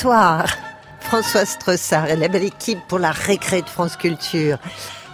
Bonsoir. 0.00 0.46
François 1.00 1.44
Strossard 1.44 2.08
et 2.08 2.14
la 2.14 2.28
belle 2.28 2.44
équipe 2.44 2.78
pour 2.86 3.00
la 3.00 3.10
récré 3.10 3.62
de 3.62 3.68
France 3.68 3.96
Culture. 3.96 4.58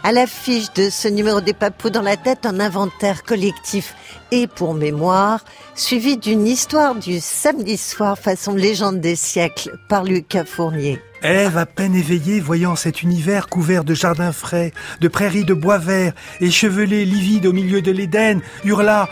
À 0.02 0.12
l'affiche 0.12 0.70
de 0.74 0.90
ce 0.90 1.08
numéro 1.08 1.40
des 1.40 1.54
papous 1.54 1.88
dans 1.88 2.02
la 2.02 2.18
tête, 2.18 2.44
un 2.44 2.60
inventaire 2.60 3.22
collectif 3.22 3.94
et 4.30 4.46
pour 4.46 4.74
mémoire, 4.74 5.42
suivi 5.74 6.18
d'une 6.18 6.46
histoire 6.46 6.96
du 6.96 7.18
samedi 7.20 7.78
soir 7.78 8.18
façon 8.18 8.54
légende 8.54 9.00
des 9.00 9.16
siècles 9.16 9.72
par 9.88 10.04
Lucas 10.04 10.44
Fournier. 10.44 11.00
Ève, 11.22 11.56
à 11.56 11.64
peine 11.64 11.94
éveillée, 11.94 12.38
voyant 12.38 12.76
cet 12.76 13.02
univers 13.02 13.46
couvert 13.46 13.84
de 13.84 13.94
jardins 13.94 14.32
frais, 14.32 14.74
de 15.00 15.08
prairies 15.08 15.46
de 15.46 15.54
bois 15.54 15.78
verts, 15.78 16.12
échevelée, 16.42 17.06
livide 17.06 17.46
au 17.46 17.54
milieu 17.54 17.80
de 17.80 17.90
l'Éden, 17.90 18.42
hurla 18.64 19.08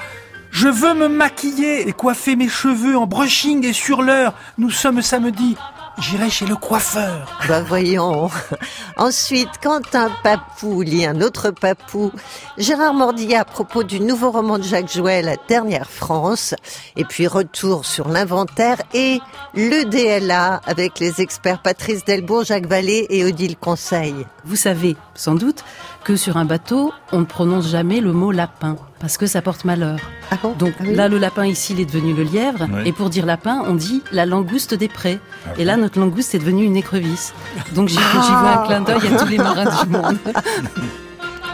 je 0.52 0.69
veux 0.69 0.92
me 0.92 1.09
maquiller 1.09 1.88
et 1.88 1.92
coiffer 1.92 2.37
mes 2.37 2.48
cheveux 2.48 2.97
en 2.97 3.06
brushing 3.06 3.65
et 3.66 3.73
sur 3.73 4.02
l'heure. 4.02 4.34
Nous 4.59 4.70
sommes 4.70 5.01
samedi. 5.01 5.56
J'irai 5.98 6.30
chez 6.30 6.47
le 6.47 6.56
coiffeur. 6.56 7.41
Bah 7.48 7.62
voyons. 7.62 8.30
Ensuite, 8.97 9.48
quand 9.62 9.94
un 9.94 10.11
papou 10.22 10.83
lit 10.83 11.06
un 11.06 11.20
autre 11.20 11.50
papou, 11.50 12.12
Gérard 12.59 12.94
Mordillat 12.94 13.41
à 13.41 13.44
propos 13.44 13.83
du 13.83 14.00
nouveau 14.00 14.31
roman 14.31 14.59
de 14.59 14.62
Jacques 14.62 14.92
Jouet, 14.92 15.22
La 15.22 15.36
dernière 15.48 15.91
France, 15.91 16.55
et 16.97 17.05
puis 17.05 17.27
retour 17.27 17.84
sur 17.84 18.09
l'inventaire 18.09 18.78
et 18.94 19.20
le 19.55 19.84
DLA 19.84 20.61
avec 20.66 20.98
les 20.98 21.20
experts 21.20 21.62
Patrice 21.62 22.05
Delbourg, 22.05 22.44
Jacques 22.44 22.66
Vallée 22.66 23.06
et 23.11 23.25
Odile 23.25 23.56
Conseil. 23.56 24.14
Vous 24.44 24.56
savez, 24.56 24.97
sans 25.14 25.34
doute, 25.34 25.64
que 26.03 26.17
sur 26.17 26.36
un 26.36 26.45
bateau, 26.45 26.92
on 27.12 27.20
ne 27.20 27.25
prononce 27.25 27.69
jamais 27.69 28.00
le 28.00 28.12
mot 28.12 28.33
lapin 28.33 28.77
parce 29.00 29.17
que 29.17 29.27
ça 29.27 29.42
porte 29.42 29.64
malheur. 29.64 29.98
Ah 30.31 30.36
bon? 30.42 30.53
Donc 30.53 30.72
Ah 30.78 30.83
oui. 30.86 30.94
là, 30.94 31.09
le 31.09 31.19
lapin 31.19 31.47
ici, 31.47 31.72
il 31.75 31.81
est 31.81 31.84
devenu 31.84 32.14
le 32.14 32.22
lièvre. 32.22 32.67
Oui. 32.72 32.83
Et 32.86 32.92
pour 32.92 33.11
dire 33.11 33.27
lapin, 33.27 33.62
on 33.67 33.75
dit 33.75 34.03
la 34.12 34.27
langouste 34.27 34.75
des 34.75 34.89
prés. 34.89 35.19
Ah 35.47 35.50
et 35.59 35.64
là, 35.64 35.77
notre 35.77 35.98
langouste 36.00 36.34
est 36.34 36.39
devenue 36.39 36.64
une 36.64 36.77
écrevisse. 36.77 37.34
Donc 37.75 37.89
j'y 37.89 37.97
j'y 37.97 38.00
Ah. 38.03 38.39
vois 38.41 38.62
un 38.62 38.67
clin 38.67 38.81
d'œil 38.81 39.14
à 39.14 39.19
tous 39.19 39.28
les 39.28 39.39
marins 39.39 39.84
du 39.84 39.91
monde. 39.91 40.19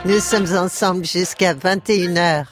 Nous 0.04 0.20
sommes 0.20 0.46
ensemble 0.56 1.04
jusqu'à 1.04 1.54
21h. 1.54 2.44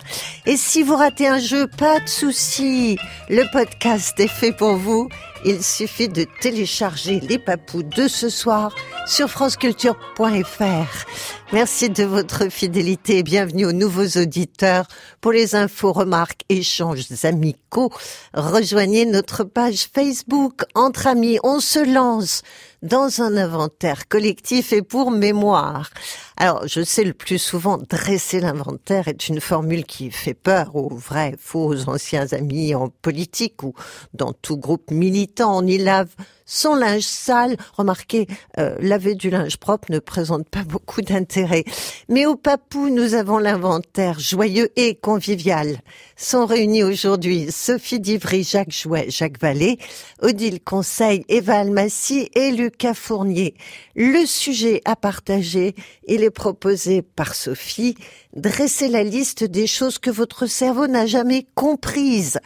Et 0.47 0.56
si 0.56 0.83
vous 0.83 0.97
ratez 0.97 1.28
un 1.28 1.38
jeu, 1.38 1.69
pas 1.69 2.00
de 2.00 2.08
souci. 2.08 2.98
Le 3.31 3.44
podcast 3.53 4.19
est 4.19 4.27
fait 4.28 4.53
pour 4.53 4.75
vous. 4.77 5.08
Il 5.44 5.62
suffit 5.62 6.08
de 6.08 6.27
télécharger 6.41 7.20
les 7.20 7.38
papous 7.38 7.84
de 7.84 8.08
ce 8.08 8.28
soir 8.31 8.72
sur 9.06 9.31
franceculture.fr. 9.31 11.45
Merci 11.52 11.91
de 11.91 12.02
votre 12.02 12.50
fidélité 12.50 13.19
et 13.19 13.22
bienvenue 13.22 13.66
aux 13.66 13.72
nouveaux 13.72 14.20
auditeurs. 14.20 14.89
Pour 15.20 15.30
les 15.30 15.55
infos, 15.55 15.92
remarques, 15.92 16.41
échanges 16.48 17.06
amicaux, 17.22 17.92
rejoignez 18.34 19.06
notre 19.06 19.44
page 19.44 19.86
Facebook. 19.94 20.62
Entre 20.75 21.06
amis, 21.06 21.38
on 21.44 21.61
se 21.61 21.78
lance 21.78 22.42
dans 22.83 23.22
un 23.22 23.36
inventaire 23.36 24.08
collectif 24.08 24.72
et 24.72 24.83
pour 24.83 25.12
mémoire. 25.12 25.91
Alors, 26.36 26.66
je 26.66 26.83
sais 26.83 27.05
le 27.05 27.14
plus 27.14 27.38
souvent, 27.38 27.78
dresser 27.78 28.41
l'inventaire 28.41 29.06
est 29.06 29.28
une 29.28 29.41
formule 29.41 29.84
qui 29.84 30.10
fait 30.10 30.34
peur 30.34 30.75
aux 30.75 30.97
vrais, 30.97 31.37
faux 31.38 31.88
anciens 31.88 32.26
amis 32.32 32.75
en 32.75 32.88
politique 32.88 33.62
ou 33.62 33.72
dans 34.15 34.32
tout 34.32 34.56
groupe 34.56 34.91
militant. 34.91 35.59
On 35.59 35.66
y 35.66 35.78
lave 35.78 36.09
son 36.46 36.76
linge 36.76 37.02
sale. 37.02 37.56
Remarquez, 37.76 38.26
euh, 38.58 38.76
laver 38.80 39.14
du 39.14 39.28
linge 39.28 39.58
propre 39.58 39.90
ne 39.90 39.98
présente 39.98 40.48
pas 40.48 40.62
beaucoup 40.64 41.02
d'intérêt. 41.02 41.64
Mais 42.08 42.24
au 42.24 42.36
Papou, 42.36 42.88
nous 42.88 43.14
avons 43.14 43.38
l'inventaire 43.38 44.18
joyeux 44.18 44.70
et 44.76 44.94
convivial. 44.94 45.80
Sont 46.16 46.46
réunis 46.46 46.84
aujourd'hui 46.84 47.50
Sophie 47.50 48.00
Divry, 48.00 48.44
Jacques 48.44 48.72
Jouet, 48.72 49.10
Jacques 49.10 49.40
Vallée, 49.40 49.78
Odile 50.22 50.62
Conseil, 50.62 51.24
Eva 51.28 51.58
Almassi 51.58 52.30
et 52.34 52.52
Lucas 52.52 52.94
Fournier. 52.94 53.54
Le 53.94 54.24
sujet 54.24 54.80
à 54.84 54.96
partager, 54.96 55.74
il 56.06 56.22
est 56.22 56.30
proposé 56.30 57.02
par 57.02 57.34
Sophie, 57.34 57.96
dresser 58.34 58.88
la 58.88 59.02
liste 59.02 59.44
des 59.44 59.66
choses 59.66 59.98
que 59.98 60.10
votre 60.10 60.46
cerveau 60.46 60.86
n'a 60.86 61.06
jamais 61.06 61.46
comprises 61.54 62.38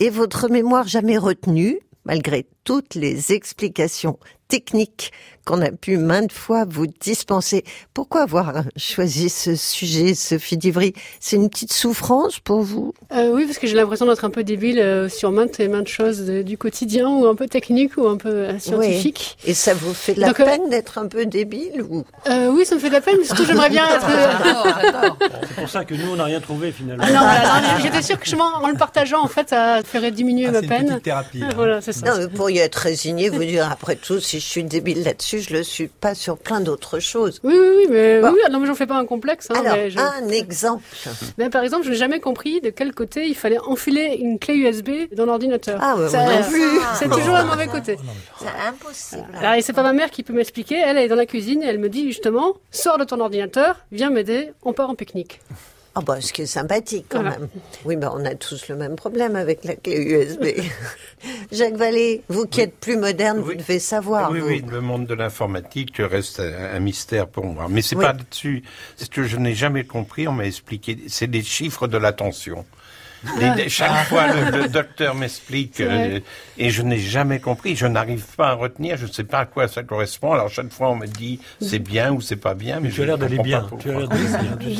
et 0.00 0.10
votre 0.10 0.48
mémoire 0.48 0.88
jamais 0.88 1.18
retenues, 1.18 1.80
malgré 2.04 2.46
toutes 2.64 2.94
les 2.94 3.32
explications 3.32 4.18
techniques 4.48 5.12
qu'on 5.44 5.60
a 5.62 5.70
pu 5.70 5.96
maintes 5.98 6.32
fois 6.32 6.64
vous 6.68 6.86
dispenser. 6.86 7.64
Pourquoi 7.92 8.22
avoir 8.22 8.62
choisi 8.76 9.28
ce 9.28 9.54
sujet, 9.56 10.14
Sophie 10.14 10.56
Divry? 10.56 10.94
C'est 11.20 11.36
une 11.36 11.48
petite 11.50 11.72
souffrance 11.72 12.38
pour 12.40 12.62
vous? 12.62 12.92
Euh, 13.12 13.30
oui, 13.32 13.44
parce 13.46 13.58
que 13.58 13.66
j'ai 13.66 13.74
l'impression 13.74 14.06
d'être 14.06 14.24
un 14.24 14.30
peu 14.30 14.42
débile 14.44 14.78
euh, 14.78 15.08
sur 15.08 15.30
maintes 15.30 15.60
et 15.60 15.68
maintes 15.68 15.88
choses 15.88 16.20
de- 16.22 16.42
du 16.42 16.56
quotidien, 16.58 17.08
ou 17.08 17.26
un 17.26 17.34
peu 17.34 17.46
technique, 17.46 17.96
ou 17.96 18.06
un 18.08 18.16
peu 18.16 18.28
euh, 18.28 18.58
scientifique. 18.58 19.36
Et 19.44 19.54
ça 19.54 19.74
vous 19.74 19.94
fait 19.94 20.14
de 20.14 20.20
la 20.20 20.28
Donc, 20.28 20.40
euh, 20.40 20.44
peine 20.44 20.68
d'être 20.70 20.98
un 20.98 21.06
peu 21.06 21.26
débile 21.26 21.82
ou? 21.88 22.04
Euh, 22.28 22.48
oui, 22.48 22.64
ça 22.64 22.74
me 22.74 22.80
fait 22.80 22.88
de 22.88 22.94
la 22.94 23.00
peine, 23.00 23.16
mais 23.18 23.24
surtout 23.26 23.44
j'aimerais 23.44 23.70
bien 23.70 23.86
être... 23.88 24.06
euh, 24.08 25.10
C'est 25.48 25.54
pour 25.56 25.68
ça 25.68 25.84
que 25.84 25.94
nous, 25.94 26.12
on 26.12 26.16
n'a 26.16 26.24
rien 26.24 26.40
trouvé 26.40 26.72
finalement. 26.72 27.04
Ah 27.06 27.10
non, 27.12 27.68
non, 27.68 27.82
j'étais 27.82 28.02
sûre 28.02 28.18
que 28.18 28.24
justement, 28.24 28.48
en 28.62 28.68
le 28.68 28.76
partageant, 28.76 29.22
en 29.22 29.28
fait, 29.28 29.50
ça 29.50 29.80
ferait 29.84 30.10
diminuer 30.10 30.46
Ah, 30.48 30.52
ma 30.52 30.58
c'est 30.60 30.64
une 30.64 30.70
peine. 30.70 30.86
petite 30.88 31.02
thérapie. 31.02 31.40
hein. 31.42 31.50
Voilà, 31.54 31.80
c'est 31.80 31.92
ça. 31.92 32.06
Non, 32.06 32.20
vous 32.22 32.28
pourriez 32.30 32.60
être 32.60 32.76
résigné, 32.76 33.28
vous 33.28 33.44
dire 33.44 33.70
après 33.70 33.96
tout, 33.96 34.20
si 34.20 34.40
je 34.40 34.44
suis 34.44 34.64
débile 34.64 35.02
là-dessus, 35.02 35.33
je 35.40 35.52
le 35.54 35.62
suis 35.62 35.88
pas 35.88 36.14
sur 36.14 36.38
plein 36.38 36.60
d'autres 36.60 36.98
choses. 37.00 37.40
Oui, 37.44 37.54
oui, 37.58 37.68
oui, 37.78 37.86
mais 37.90 38.20
Bon. 38.20 38.32
oui, 38.32 38.38
non, 38.50 38.60
mais 38.60 38.66
j'en 38.66 38.74
fais 38.74 38.86
pas 38.86 38.96
un 38.96 39.04
complexe. 39.06 39.48
Hein, 39.50 39.54
Alors, 39.60 39.76
mais 39.76 39.90
je- 39.90 39.98
un 39.98 40.28
exemple. 40.28 40.82
Ben, 41.38 41.50
par 41.50 41.62
exemple, 41.64 41.84
je 41.84 41.90
n'ai 41.90 41.96
jamais 41.96 42.20
compris 42.20 42.60
de 42.60 42.70
quel 42.70 42.92
côté 42.94 43.26
il 43.26 43.34
fallait 43.34 43.58
enfiler 43.58 44.16
une 44.20 44.38
clé 44.38 44.54
USB 44.54 45.12
dans 45.14 45.26
l'ordinateur. 45.26 45.78
Ah, 45.82 45.96
ouais, 45.96 46.08
Ça- 46.08 46.18
moi 46.22 46.32
non 46.40 46.48
plus. 46.48 46.62
C'est 46.98 47.08
toujours 47.08 47.34
un 47.36 47.44
mauvais 47.44 47.66
côté. 47.66 47.96
C'est 48.38 48.68
impossible. 48.68 49.24
Alors, 49.38 49.54
et 49.54 49.62
c'est 49.62 49.72
pas 49.72 49.82
ma 49.82 49.92
mère 49.92 50.10
qui 50.10 50.22
peut 50.22 50.32
m'expliquer. 50.32 50.76
Elle, 50.76 50.96
elle 50.98 51.04
est 51.04 51.08
dans 51.08 51.14
la 51.16 51.26
cuisine 51.26 51.62
et 51.62 51.66
elle 51.66 51.78
me 51.78 51.88
dit 51.88 52.04
justement, 52.06 52.54
sors 52.70 52.98
de 52.98 53.04
ton 53.04 53.20
ordinateur, 53.20 53.76
viens 53.92 54.10
m'aider, 54.10 54.52
on 54.62 54.72
part 54.72 54.90
en 54.90 54.94
pique-nique. 54.94 55.40
Ah 55.96 56.00
bah, 56.00 56.20
ce 56.20 56.32
qui 56.32 56.42
est 56.42 56.46
sympathique 56.46 57.06
quand 57.08 57.20
Voilà. 57.22 57.38
même. 57.38 57.48
Oui, 57.84 57.94
bah, 57.96 58.12
on 58.14 58.24
a 58.24 58.34
tous 58.34 58.68
le 58.68 58.74
même 58.74 58.96
problème 58.96 59.36
avec 59.36 59.64
la 59.64 59.76
clé 59.76 59.96
USB. 59.96 60.60
Jacques 61.52 61.76
Vallée, 61.76 62.22
vous 62.28 62.46
qui 62.46 62.60
êtes 62.62 62.74
plus 62.74 62.96
moderne, 62.96 63.38
vous 63.38 63.54
devez 63.54 63.78
savoir. 63.78 64.30
oui, 64.32 64.40
vous. 64.40 64.46
oui, 64.48 64.64
le 64.68 64.80
monde 64.80 65.06
de 65.06 65.14
l'informatique 65.14 65.96
reste 65.98 66.40
un, 66.40 66.74
un 66.74 66.80
mystère 66.80 67.28
pour 67.28 67.44
moi. 67.46 67.66
Mais 67.70 67.80
c'est 67.80 67.94
Oui. 67.96 68.04
pas 68.04 68.12
là-dessus. 68.12 68.64
C'est 68.96 69.04
ce 69.04 69.10
que 69.10 69.22
je 69.22 69.36
n'ai 69.36 69.54
jamais 69.54 69.84
compris. 69.84 70.26
On 70.26 70.32
m'a 70.32 70.46
expliqué. 70.46 70.98
C'est 71.08 71.28
les 71.30 71.42
chiffres 71.42 71.86
de 71.86 71.96
l'attention. 71.96 72.64
Les- 73.56 73.68
chaque 73.68 74.06
fois, 74.08 74.26
le, 74.32 74.62
le 74.62 74.68
docteur 74.68 75.14
m'explique 75.14 75.80
euh, 75.80 76.20
et 76.58 76.70
je 76.70 76.82
n'ai 76.82 76.98
jamais 76.98 77.38
compris. 77.40 77.76
Je 77.76 77.86
n'arrive 77.86 78.24
pas 78.36 78.48
à 78.48 78.52
retenir. 78.54 78.96
Je 78.96 79.06
ne 79.06 79.12
sais 79.12 79.24
pas 79.24 79.40
à 79.40 79.46
quoi 79.46 79.68
ça 79.68 79.82
correspond. 79.82 80.32
Alors 80.32 80.48
chaque 80.50 80.72
fois, 80.72 80.90
on 80.90 80.96
me 80.96 81.06
dit 81.06 81.40
c'est 81.60 81.78
bien 81.78 82.12
ou 82.12 82.20
c'est 82.20 82.36
pas 82.36 82.54
bien. 82.54 82.80
Mais 82.80 82.88
Tu 82.90 82.96
je 82.96 83.02
as 83.02 83.06
l'air 83.06 83.18
d'aller 83.18 83.38
bien. 83.38 83.62
pas 83.62 83.76
Tu 83.78 83.90
as. 83.90 83.98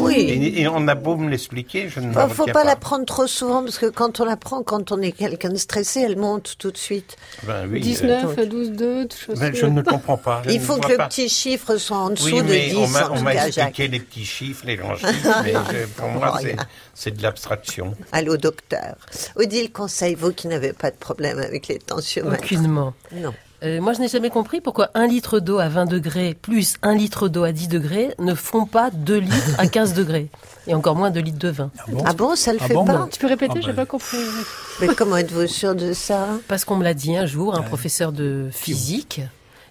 Oui. 0.01 0.15
Et, 0.15 0.63
et 0.63 0.69
on 0.69 0.87
a 0.89 0.95
beau 0.95 1.17
me 1.17 1.29
l'expliquer, 1.31 1.89
je 1.89 2.01
ne 2.01 2.13
faut 2.13 2.21
retiens 2.21 2.45
pas 2.53 2.53
pas. 2.53 2.65
la 2.65 2.77
prendre 2.77 3.05
trop 3.05 3.27
souvent 3.27 3.63
parce 3.63 3.79
que 3.79 3.87
quand 3.87 4.21
on 4.21 4.25
la 4.25 4.37
prend, 4.37 4.63
quand 4.63 4.93
on 4.93 5.01
est 5.01 5.13
quelqu'un 5.13 5.51
de 5.51 5.57
stressé, 5.57 6.01
elle 6.01 6.17
monte 6.17 6.57
tout 6.59 6.71
de 6.71 6.77
suite. 6.77 7.17
Ben 7.45 7.67
oui, 7.71 7.79
euh, 7.79 7.83
19, 7.83 8.49
12, 8.49 8.71
2, 8.73 9.09
tout 9.09 9.17
chose. 9.27 9.41
ben, 9.41 9.55
je 9.55 9.67
ne 9.67 9.83
comprends 9.83 10.17
pas. 10.17 10.43
Je 10.47 10.51
Il 10.51 10.61
faut 10.61 10.77
que 10.79 10.89
le 10.93 10.97
pas. 10.97 11.09
petit 11.09 11.29
chiffre 11.29 11.77
soit 11.77 11.97
en 11.99 12.11
dessous 12.11 12.27
Oui, 12.27 12.39
de 12.43 12.43
mais 12.49 12.69
10 12.69 12.77
on 12.77 13.21
m'a, 13.23 13.35
expliqué 13.35 13.51
Jacques. 13.53 13.79
les 13.79 14.01
petits 14.01 14.25
chiffres, 14.25 14.65
les 14.67 14.77
grands 14.77 14.97
chiffres, 14.97 15.41
mais 15.45 15.53
je- 15.53 15.87
pour 15.97 16.09
moi, 16.09 16.39
c'est 16.95 17.17
de 17.17 17.23
l'abstraction. 17.23 17.95
Allô, 18.13 18.34
docteur. 18.37 18.97
Odile 19.37 19.71
Conseil, 19.73 20.15
vous 20.15 20.33
qui 20.33 20.49
n'avez 20.49 20.73
pas 20.73 20.91
de 20.91 20.97
problème 20.97 21.39
avec 21.39 21.69
les 21.69 21.79
tensiomètres. 21.79 22.43
Aucunement. 22.45 22.95
Non. 23.13 23.33
Euh, 23.63 23.81
moi, 23.81 23.95
je 23.95 24.01
n'ai 24.01 24.09
jamais 24.09 24.29
compris 24.29 24.61
pourquoi 24.61 24.91
un 24.95 25.07
litre 25.07 25.41
d'eau 25.41 25.59
à 25.59 25.69
20 25.69 25.87
degrés 25.87 26.35
plus 26.35 26.75
un 26.83 26.95
litre 26.95 27.29
d'eau 27.29 27.45
à 27.45 27.53
10 27.53 27.69
degrés 27.69 28.15
ne 28.19 28.35
font 28.35 28.67
pas 28.67 28.91
2 28.91 29.17
litres 29.17 29.55
à 29.59 29.67
15 29.67 29.95
degrés. 29.95 30.29
Et 30.67 30.75
encore 30.75 30.97
moins 30.97 31.11
2 31.11 31.21
litres 31.21 31.39
de 31.39 31.49
vin. 31.49 31.71
Ah 32.05 32.13
bon, 32.13 32.37
ça 32.37 32.53
le 32.53 32.59
Ah 32.61 32.67
fait 32.67 32.75
bon, 32.75 32.85
pas 32.85 32.97
bon. 32.99 33.07
Tu 33.07 33.19
peux 33.19 33.27
répéter, 33.27 33.55
Ah 33.57 33.61
j'ai 33.63 33.73
bah. 33.73 33.83
pas 33.85 33.87
compris. 33.87 34.19
Mais 34.81 34.89
comment 34.89 35.17
êtes-vous 35.17 35.47
sûr 35.47 35.75
de 35.75 35.95
ça? 35.95 36.27
Parce 36.47 36.65
qu'on 36.67 36.77
me 36.77 36.85
l'a 36.85 36.95
dit 36.95 37.17
un 37.17 37.25
jour, 37.27 37.55
un 37.55 37.63
professeur 37.63 38.13
de 38.13 38.49
physique, 38.53 39.23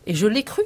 et 0.07 0.15
je 0.15 0.25
l'ai 0.25 0.43
cru. 0.43 0.63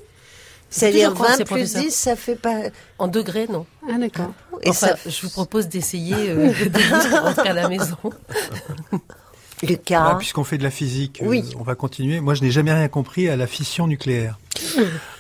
C'est-à-dire 0.70 1.10
toujours 1.10 1.16
croire 1.16 1.30
20 1.32 1.38
ces 1.38 1.44
plus 1.46 1.56
professeurs. 1.56 1.82
10, 1.84 1.92
ça 1.92 2.16
fait 2.16 2.36
pas... 2.36 2.56
En 3.00 3.08
degrés, 3.08 3.48
non. 3.50 3.66
Ah, 3.90 3.98
d'accord. 3.98 4.32
Et 4.64 4.70
enfin, 4.70 4.88
ça... 4.88 4.96
je 5.10 5.22
vous 5.22 5.30
propose 5.30 5.68
d'essayer 5.68 6.16
euh, 6.30 6.52
de 6.66 7.48
à 7.48 7.54
la 7.54 7.70
maison. 7.70 7.98
Lucas, 9.64 10.10
Ah, 10.12 10.16
Puisqu'on 10.18 10.44
fait 10.44 10.58
de 10.58 10.64
la 10.64 10.70
physique, 10.70 11.22
euh, 11.24 11.42
on 11.60 11.64
va 11.64 11.76
continuer. 11.76 12.20
Moi, 12.20 12.36
je 12.36 12.44
n'ai 12.44 12.52
jamais 12.52 12.74
rien 12.74 12.88
compris 12.90 13.28
à 13.28 13.36
la 13.36 13.48
fission 13.48 13.88
nucléaire. 13.88 14.38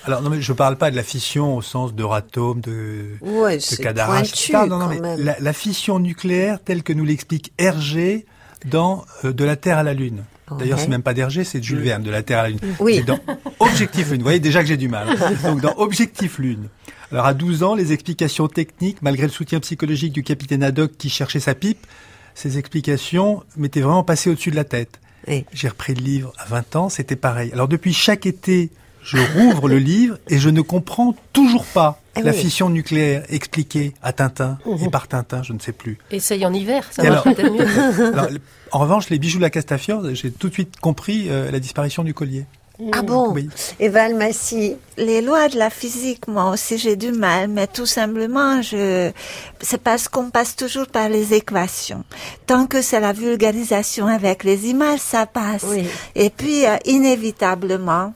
Alors, 0.03 0.21
non, 0.21 0.29
mais 0.29 0.41
je 0.41 0.53
parle 0.53 0.77
pas 0.77 0.91
de 0.91 0.95
la 0.95 1.03
fission 1.03 1.55
au 1.55 1.61
sens 1.61 1.93
d'Euratom, 1.93 2.61
de, 2.61 3.13
ouais, 3.21 3.55
de 3.57 3.61
c'est 3.61 3.81
Cadarache. 3.81 4.51
pointu 4.51 4.69
non, 4.69 4.77
non, 4.77 4.87
mais 4.87 5.15
la 5.39 5.53
fission 5.53 5.99
nucléaire 5.99 6.59
telle 6.63 6.83
que 6.83 6.93
nous 6.93 7.05
l'explique 7.05 7.51
Hergé 7.57 8.25
dans 8.65 9.05
euh, 9.25 9.33
De 9.33 9.43
la 9.43 9.55
Terre 9.55 9.77
à 9.77 9.83
la 9.83 9.93
Lune. 9.93 10.23
D'ailleurs, 10.57 10.79
c'est 10.79 10.87
même 10.87 11.03
pas 11.03 11.13
d'Hergé, 11.13 11.43
c'est 11.43 11.59
de 11.59 11.63
Jules 11.63 11.79
Verne, 11.79 12.03
De 12.03 12.11
la 12.11 12.23
Terre 12.23 12.39
à 12.39 12.43
la 12.43 12.49
Lune. 12.49 12.59
Oui. 12.79 12.95
C'est 12.97 13.05
dans 13.05 13.19
Objectif 13.59 14.09
Lune. 14.09 14.19
Vous 14.19 14.23
voyez 14.23 14.39
déjà 14.39 14.61
que 14.61 14.67
j'ai 14.67 14.77
du 14.77 14.87
mal. 14.87 15.07
Donc, 15.43 15.61
dans 15.61 15.75
Objectif 15.77 16.39
Lune. 16.39 16.69
Alors, 17.11 17.25
à 17.25 17.33
12 17.33 17.63
ans, 17.63 17.75
les 17.75 17.91
explications 17.91 18.47
techniques, 18.47 19.01
malgré 19.01 19.23
le 19.23 19.31
soutien 19.31 19.59
psychologique 19.59 20.13
du 20.13 20.23
capitaine 20.23 20.63
Haddock 20.63 20.91
qui 20.97 21.09
cherchait 21.09 21.39
sa 21.39 21.53
pipe, 21.53 21.85
ces 22.33 22.57
explications 22.57 23.43
m'étaient 23.57 23.81
vraiment 23.81 24.03
passées 24.03 24.29
au-dessus 24.29 24.51
de 24.51 24.55
la 24.55 24.63
tête. 24.63 24.99
Oui. 25.27 25.43
J'ai 25.51 25.67
repris 25.67 25.95
le 25.95 26.01
livre 26.01 26.33
à 26.37 26.45
20 26.45 26.75
ans, 26.75 26.89
c'était 26.89 27.15
pareil. 27.15 27.51
Alors 27.51 27.67
depuis 27.67 27.93
chaque 27.93 28.25
été, 28.25 28.69
je 29.03 29.17
rouvre 29.17 29.67
le 29.67 29.79
livre 29.79 30.17
et 30.29 30.37
je 30.37 30.49
ne 30.49 30.61
comprends 30.61 31.15
toujours 31.33 31.65
pas 31.65 31.99
Ah 32.17 32.21
la 32.21 32.31
oui. 32.31 32.37
fission 32.37 32.69
nucléaire 32.69 33.23
expliquée 33.29 33.93
à 34.01 34.13
Tintin 34.13 34.57
et 34.81 34.89
par 34.89 35.07
Tintin, 35.07 35.43
je 35.43 35.53
ne 35.53 35.59
sais 35.59 35.71
plus. 35.71 35.97
Essaye 36.11 36.45
en 36.45 36.53
hiver, 36.53 36.87
ça 36.91 37.03
marche 37.03 37.23
peut-être 37.23 37.51
mieux. 37.51 38.13
Alors, 38.13 38.29
en 38.71 38.79
revanche, 38.79 39.09
les 39.09 39.19
bijoux 39.19 39.37
de 39.37 39.43
la 39.43 39.49
Castafiore, 39.49 40.03
j'ai 40.13 40.31
tout 40.31 40.49
de 40.49 40.53
suite 40.53 40.79
compris 40.79 41.27
euh, 41.29 41.51
la 41.51 41.59
disparition 41.59 42.03
du 42.03 42.13
collier. 42.13 42.45
Ah 42.91 43.01
bon 43.01 43.31
Oui. 43.33 43.49
Et 43.79 43.89
Valmassi, 43.89 44.75
Les 44.97 45.21
lois 45.21 45.47
de 45.49 45.57
la 45.57 45.71
physique, 45.71 46.27
moi 46.27 46.51
aussi 46.51 46.77
j'ai 46.77 46.95
du 46.95 47.11
mal, 47.11 47.47
mais 47.47 47.65
tout 47.65 47.87
simplement, 47.87 48.61
je, 48.61 49.11
c'est 49.61 49.81
parce 49.81 50.07
qu'on 50.07 50.29
passe 50.29 50.55
toujours 50.55 50.85
par 50.85 51.09
les 51.09 51.33
équations. 51.33 52.03
Tant 52.45 52.67
que 52.67 52.83
c'est 52.83 52.99
la 52.99 53.13
vulgarisation 53.13 54.05
avec 54.05 54.43
les 54.43 54.67
images, 54.67 54.99
ça 54.99 55.25
passe. 55.25 55.65
Oui. 55.67 55.85
Et 56.13 56.29
puis, 56.29 56.67
euh, 56.67 56.77
inévitablement, 56.85 58.13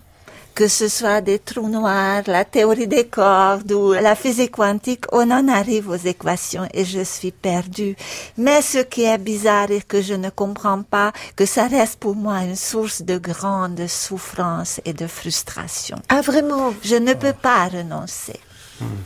que 0.53 0.67
ce 0.67 0.87
soit 0.87 1.21
des 1.21 1.39
trous 1.39 1.69
noirs, 1.69 2.23
la 2.27 2.45
théorie 2.45 2.87
des 2.87 3.05
cordes 3.05 3.71
ou 3.71 3.93
la 3.93 4.15
physique 4.15 4.51
quantique, 4.51 5.05
on 5.11 5.29
en 5.31 5.47
arrive 5.47 5.89
aux 5.89 5.95
équations 5.95 6.67
et 6.73 6.85
je 6.85 7.03
suis 7.03 7.31
perdue. 7.31 7.95
Mais 8.37 8.61
ce 8.61 8.79
qui 8.79 9.03
est 9.03 9.17
bizarre 9.17 9.71
et 9.71 9.81
que 9.81 10.01
je 10.01 10.13
ne 10.13 10.29
comprends 10.29 10.83
pas, 10.83 11.11
que 11.35 11.45
ça 11.45 11.67
reste 11.67 11.99
pour 11.99 12.15
moi 12.15 12.39
une 12.43 12.55
source 12.55 13.01
de 13.01 13.17
grande 13.17 13.87
souffrance 13.87 14.81
et 14.85 14.93
de 14.93 15.07
frustration. 15.07 15.97
ah 16.09 16.21
vraiment? 16.21 16.73
Je 16.83 16.95
ne 16.95 17.13
peux 17.13 17.33
pas 17.33 17.67
renoncer. 17.67 18.39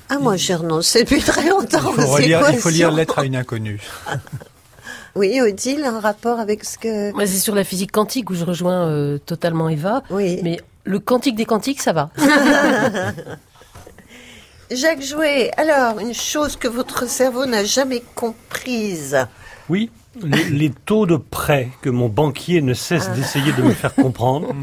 Ah 0.09 0.19
moi 0.19 0.37
j'ai 0.37 0.55
renoncé 0.55 1.03
depuis 1.03 1.21
très 1.21 1.49
longtemps 1.49 1.91
Il 1.97 2.01
faut, 2.01 2.01
aux 2.01 2.13
relire, 2.13 2.41
il 2.49 2.57
faut 2.59 2.69
lire. 2.69 2.91
Lettre 2.91 3.19
à 3.19 3.25
une 3.25 3.35
inconnue. 3.35 3.81
Oui, 5.15 5.39
Odile, 5.39 5.85
un 5.85 6.01
rapport 6.01 6.41
avec 6.41 6.65
ce 6.65 6.77
que... 6.77 7.13
Moi, 7.13 7.25
c'est 7.25 7.39
sur 7.39 7.55
la 7.55 7.63
physique 7.63 7.93
quantique 7.93 8.29
où 8.29 8.35
je 8.35 8.43
rejoins 8.43 8.89
euh, 8.89 9.17
totalement 9.17 9.69
Eva. 9.69 10.03
Oui. 10.09 10.41
Mais 10.43 10.59
le 10.85 10.99
quantique 10.99 11.35
des 11.35 11.45
quantiques, 11.45 11.81
ça 11.81 11.93
va. 11.93 12.11
Jacques 14.71 15.03
Jouet, 15.03 15.51
alors, 15.57 15.99
une 15.99 16.13
chose 16.13 16.55
que 16.55 16.67
votre 16.67 17.07
cerveau 17.07 17.45
n'a 17.45 17.63
jamais 17.63 18.01
comprise. 18.15 19.17
Oui, 19.69 19.91
les, 20.23 20.45
les 20.45 20.69
taux 20.69 21.05
de 21.05 21.17
prêt 21.17 21.69
que 21.81 21.89
mon 21.89 22.09
banquier 22.09 22.61
ne 22.61 22.73
cesse 22.73 23.11
d'essayer 23.11 23.51
de 23.51 23.61
me 23.61 23.73
faire 23.73 23.93
comprendre. 23.93 24.55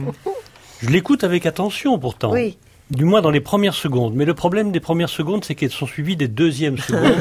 Je 0.80 0.88
l'écoute 0.88 1.22
avec 1.22 1.46
attention 1.46 1.98
pourtant. 1.98 2.32
Oui. 2.32 2.58
Du 2.90 3.04
moins 3.04 3.22
dans 3.22 3.30
les 3.30 3.40
premières 3.40 3.74
secondes. 3.74 4.14
Mais 4.14 4.24
le 4.24 4.34
problème 4.34 4.72
des 4.72 4.80
premières 4.80 5.08
secondes, 5.08 5.44
c'est 5.44 5.54
qu'elles 5.54 5.70
sont 5.70 5.86
suivies 5.86 6.16
des 6.16 6.28
deuxièmes 6.28 6.78
secondes. 6.78 7.16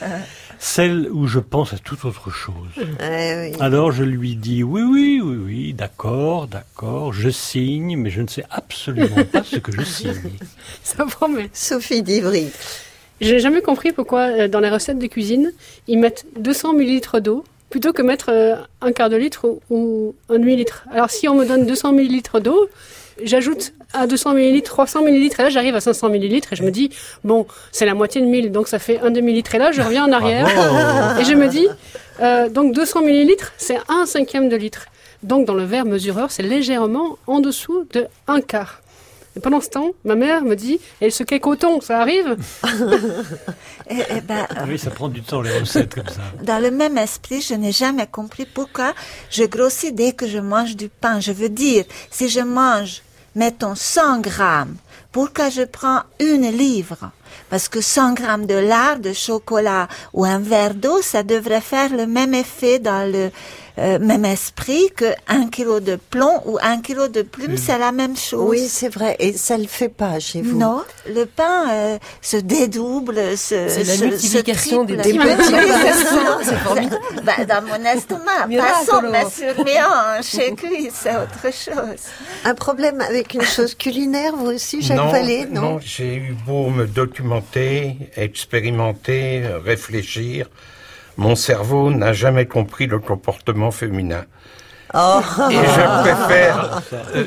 celles 0.62 1.08
où 1.10 1.26
je 1.26 1.40
pense 1.40 1.72
à 1.72 1.78
toute 1.78 2.04
autre 2.04 2.30
chose. 2.30 2.68
Eh 2.78 3.50
oui. 3.50 3.56
Alors 3.58 3.90
je 3.90 4.04
lui 4.04 4.36
dis 4.36 4.62
oui, 4.62 4.82
oui, 4.82 5.20
oui, 5.20 5.36
oui, 5.44 5.72
d'accord, 5.72 6.46
d'accord, 6.46 7.12
je 7.12 7.30
signe, 7.30 7.96
mais 7.96 8.10
je 8.10 8.22
ne 8.22 8.28
sais 8.28 8.44
absolument 8.48 9.24
pas 9.32 9.42
ce 9.42 9.56
que 9.56 9.72
je 9.72 9.82
signe. 9.82 10.14
Ça 10.84 11.04
promet. 11.04 11.50
Sophie 11.52 12.04
Divry. 12.04 12.48
J'ai 13.20 13.40
jamais 13.40 13.60
compris 13.60 13.90
pourquoi 13.90 14.20
euh, 14.20 14.48
dans 14.48 14.60
les 14.60 14.70
recettes 14.70 15.00
de 15.00 15.06
cuisine, 15.08 15.52
ils 15.88 15.98
mettent 15.98 16.26
200 16.38 16.74
millilitres 16.74 17.20
d'eau 17.20 17.44
plutôt 17.68 17.92
que 17.92 18.02
mettre 18.02 18.30
euh, 18.30 18.54
un 18.80 18.92
quart 18.92 19.10
de 19.10 19.16
litre 19.16 19.46
ou, 19.46 19.60
ou 19.68 20.14
un 20.28 20.38
demi-litre. 20.38 20.84
Alors 20.92 21.10
si 21.10 21.26
on 21.26 21.34
me 21.34 21.44
donne 21.44 21.66
200 21.66 21.92
millilitres 21.92 22.40
d'eau, 22.40 22.68
j'ajoute 23.24 23.72
à 23.92 24.06
200 24.06 24.34
millilitres 24.34 24.70
300 24.70 25.02
millilitres 25.02 25.40
et 25.40 25.42
là 25.44 25.50
j'arrive 25.50 25.74
à 25.74 25.80
500 25.80 26.08
millilitres 26.08 26.52
et 26.52 26.56
je 26.56 26.62
me 26.62 26.70
dis 26.70 26.90
bon 27.24 27.46
c'est 27.70 27.86
la 27.86 27.94
moitié 27.94 28.20
de 28.20 28.26
1000 28.26 28.52
donc 28.52 28.68
ça 28.68 28.78
fait 28.78 29.00
un 29.00 29.10
demi-litre 29.10 29.54
et 29.54 29.58
là 29.58 29.72
je 29.72 29.82
reviens 29.82 30.04
en 30.06 30.12
arrière 30.12 30.44
Bravo. 30.44 31.20
et 31.20 31.24
je 31.24 31.34
me 31.34 31.48
dis 31.48 31.66
euh, 32.20 32.48
donc 32.48 32.74
200 32.74 33.02
millilitres 33.02 33.52
c'est 33.56 33.78
un 33.88 34.06
cinquième 34.06 34.48
de 34.48 34.56
litre. 34.56 34.86
Donc 35.22 35.46
dans 35.46 35.54
le 35.54 35.64
verre 35.64 35.84
mesureur 35.84 36.30
c'est 36.30 36.42
légèrement 36.42 37.18
en 37.26 37.40
dessous 37.40 37.86
de 37.92 38.06
un 38.26 38.40
quart. 38.40 38.82
Et 39.34 39.40
pendant 39.40 39.60
ce 39.62 39.70
temps, 39.70 39.92
ma 40.04 40.14
mère 40.14 40.42
me 40.42 40.54
dit, 40.54 40.78
et 41.00 41.08
ce 41.10 41.22
qu'est 41.22 41.40
coton, 41.40 41.80
ça 41.80 42.00
arrive? 42.00 42.36
Et, 43.88 43.96
eh 44.16 44.20
ben, 44.20 44.46
Ah 44.54 44.64
Oui, 44.68 44.78
ça 44.78 44.90
prend 44.90 45.08
du 45.08 45.22
temps 45.22 45.40
les 45.40 45.58
recettes 45.58 45.94
comme 45.94 46.08
ça. 46.08 46.20
dans 46.42 46.62
le 46.62 46.70
même 46.70 46.98
esprit, 46.98 47.40
je 47.40 47.54
n'ai 47.54 47.72
jamais 47.72 48.06
compris 48.06 48.44
pourquoi 48.44 48.92
je 49.30 49.44
grossis 49.44 49.92
dès 49.92 50.12
que 50.12 50.26
je 50.26 50.38
mange 50.38 50.76
du 50.76 50.88
pain. 50.90 51.18
Je 51.20 51.32
veux 51.32 51.48
dire, 51.48 51.84
si 52.10 52.28
je 52.28 52.40
mange, 52.40 53.02
mettons, 53.34 53.74
100 53.74 54.20
grammes, 54.20 54.76
pourquoi 55.10 55.50
je 55.50 55.62
prends 55.62 56.02
une 56.20 56.50
livre. 56.50 57.10
Parce 57.50 57.68
que 57.68 57.80
100 57.80 58.14
grammes 58.14 58.46
de 58.46 58.54
lard, 58.54 58.98
de 58.98 59.12
chocolat 59.12 59.88
ou 60.14 60.24
un 60.24 60.38
verre 60.38 60.74
d'eau, 60.74 61.02
ça 61.02 61.22
devrait 61.22 61.60
faire 61.60 61.94
le 61.94 62.06
même 62.06 62.34
effet 62.34 62.78
dans 62.78 63.10
le 63.10 63.30
euh, 63.78 63.98
même 63.98 64.24
esprit 64.24 64.90
que 64.94 65.06
un 65.28 65.48
kilo 65.48 65.80
de 65.80 65.96
plomb 65.96 66.42
ou 66.46 66.58
un 66.62 66.80
kilo 66.80 67.08
de 67.08 67.22
plume, 67.22 67.56
c'est 67.56 67.78
la 67.78 67.92
même 67.92 68.16
chose. 68.16 68.46
Oui, 68.48 68.66
c'est 68.68 68.88
vrai. 68.88 69.16
Et 69.18 69.32
ça 69.32 69.56
le 69.56 69.66
fait 69.66 69.88
pas 69.88 70.18
chez 70.20 70.42
vous. 70.42 70.58
Non, 70.58 70.82
le 71.08 71.24
pain 71.24 71.70
euh, 71.70 71.98
se 72.20 72.36
dédouble, 72.36 73.16
se 73.36 73.68
C'est 73.68 73.84
la 73.84 73.96
se- 73.96 74.04
multiplication 74.04 74.82
se 74.82 74.86
des 74.86 74.96
pains. 74.96 75.36
c'est 76.44 76.54
formidable. 76.58 77.00
Bah, 77.24 77.44
dans 77.46 77.62
mon 77.66 77.84
estomac, 77.84 78.48
passons, 78.58 79.02
mais 79.10 79.24
sur 79.30 79.64
mes 79.64 79.78
hanches 79.82 80.34
et 80.34 80.54
cuisses, 80.54 80.92
c'est 81.02 81.16
autre 81.16 81.42
chose. 81.44 82.00
Un 82.44 82.54
problème 82.54 83.00
avec 83.00 83.34
une 83.34 83.42
chose 83.42 83.74
culinaire, 83.74 84.34
vous 84.36 84.46
aussi, 84.50 84.82
Jacques 84.82 85.10
Vallée, 85.10 85.46
non, 85.50 85.78
j'ai 85.82 86.16
eu 86.16 86.36
beau 86.46 86.68
me 86.68 86.86
documenter, 86.86 87.96
expérimenter, 88.16 89.42
euh, 89.44 89.58
réfléchir. 89.58 90.48
Mon 91.16 91.34
cerveau 91.36 91.90
n'a 91.90 92.12
jamais 92.12 92.46
compris 92.46 92.86
le 92.86 92.98
comportement 92.98 93.70
féminin. 93.70 94.24
Oh, 94.94 95.20
Et 95.50 95.54
je 95.54 96.02
préfère 96.02 96.82
euh, 97.14 97.24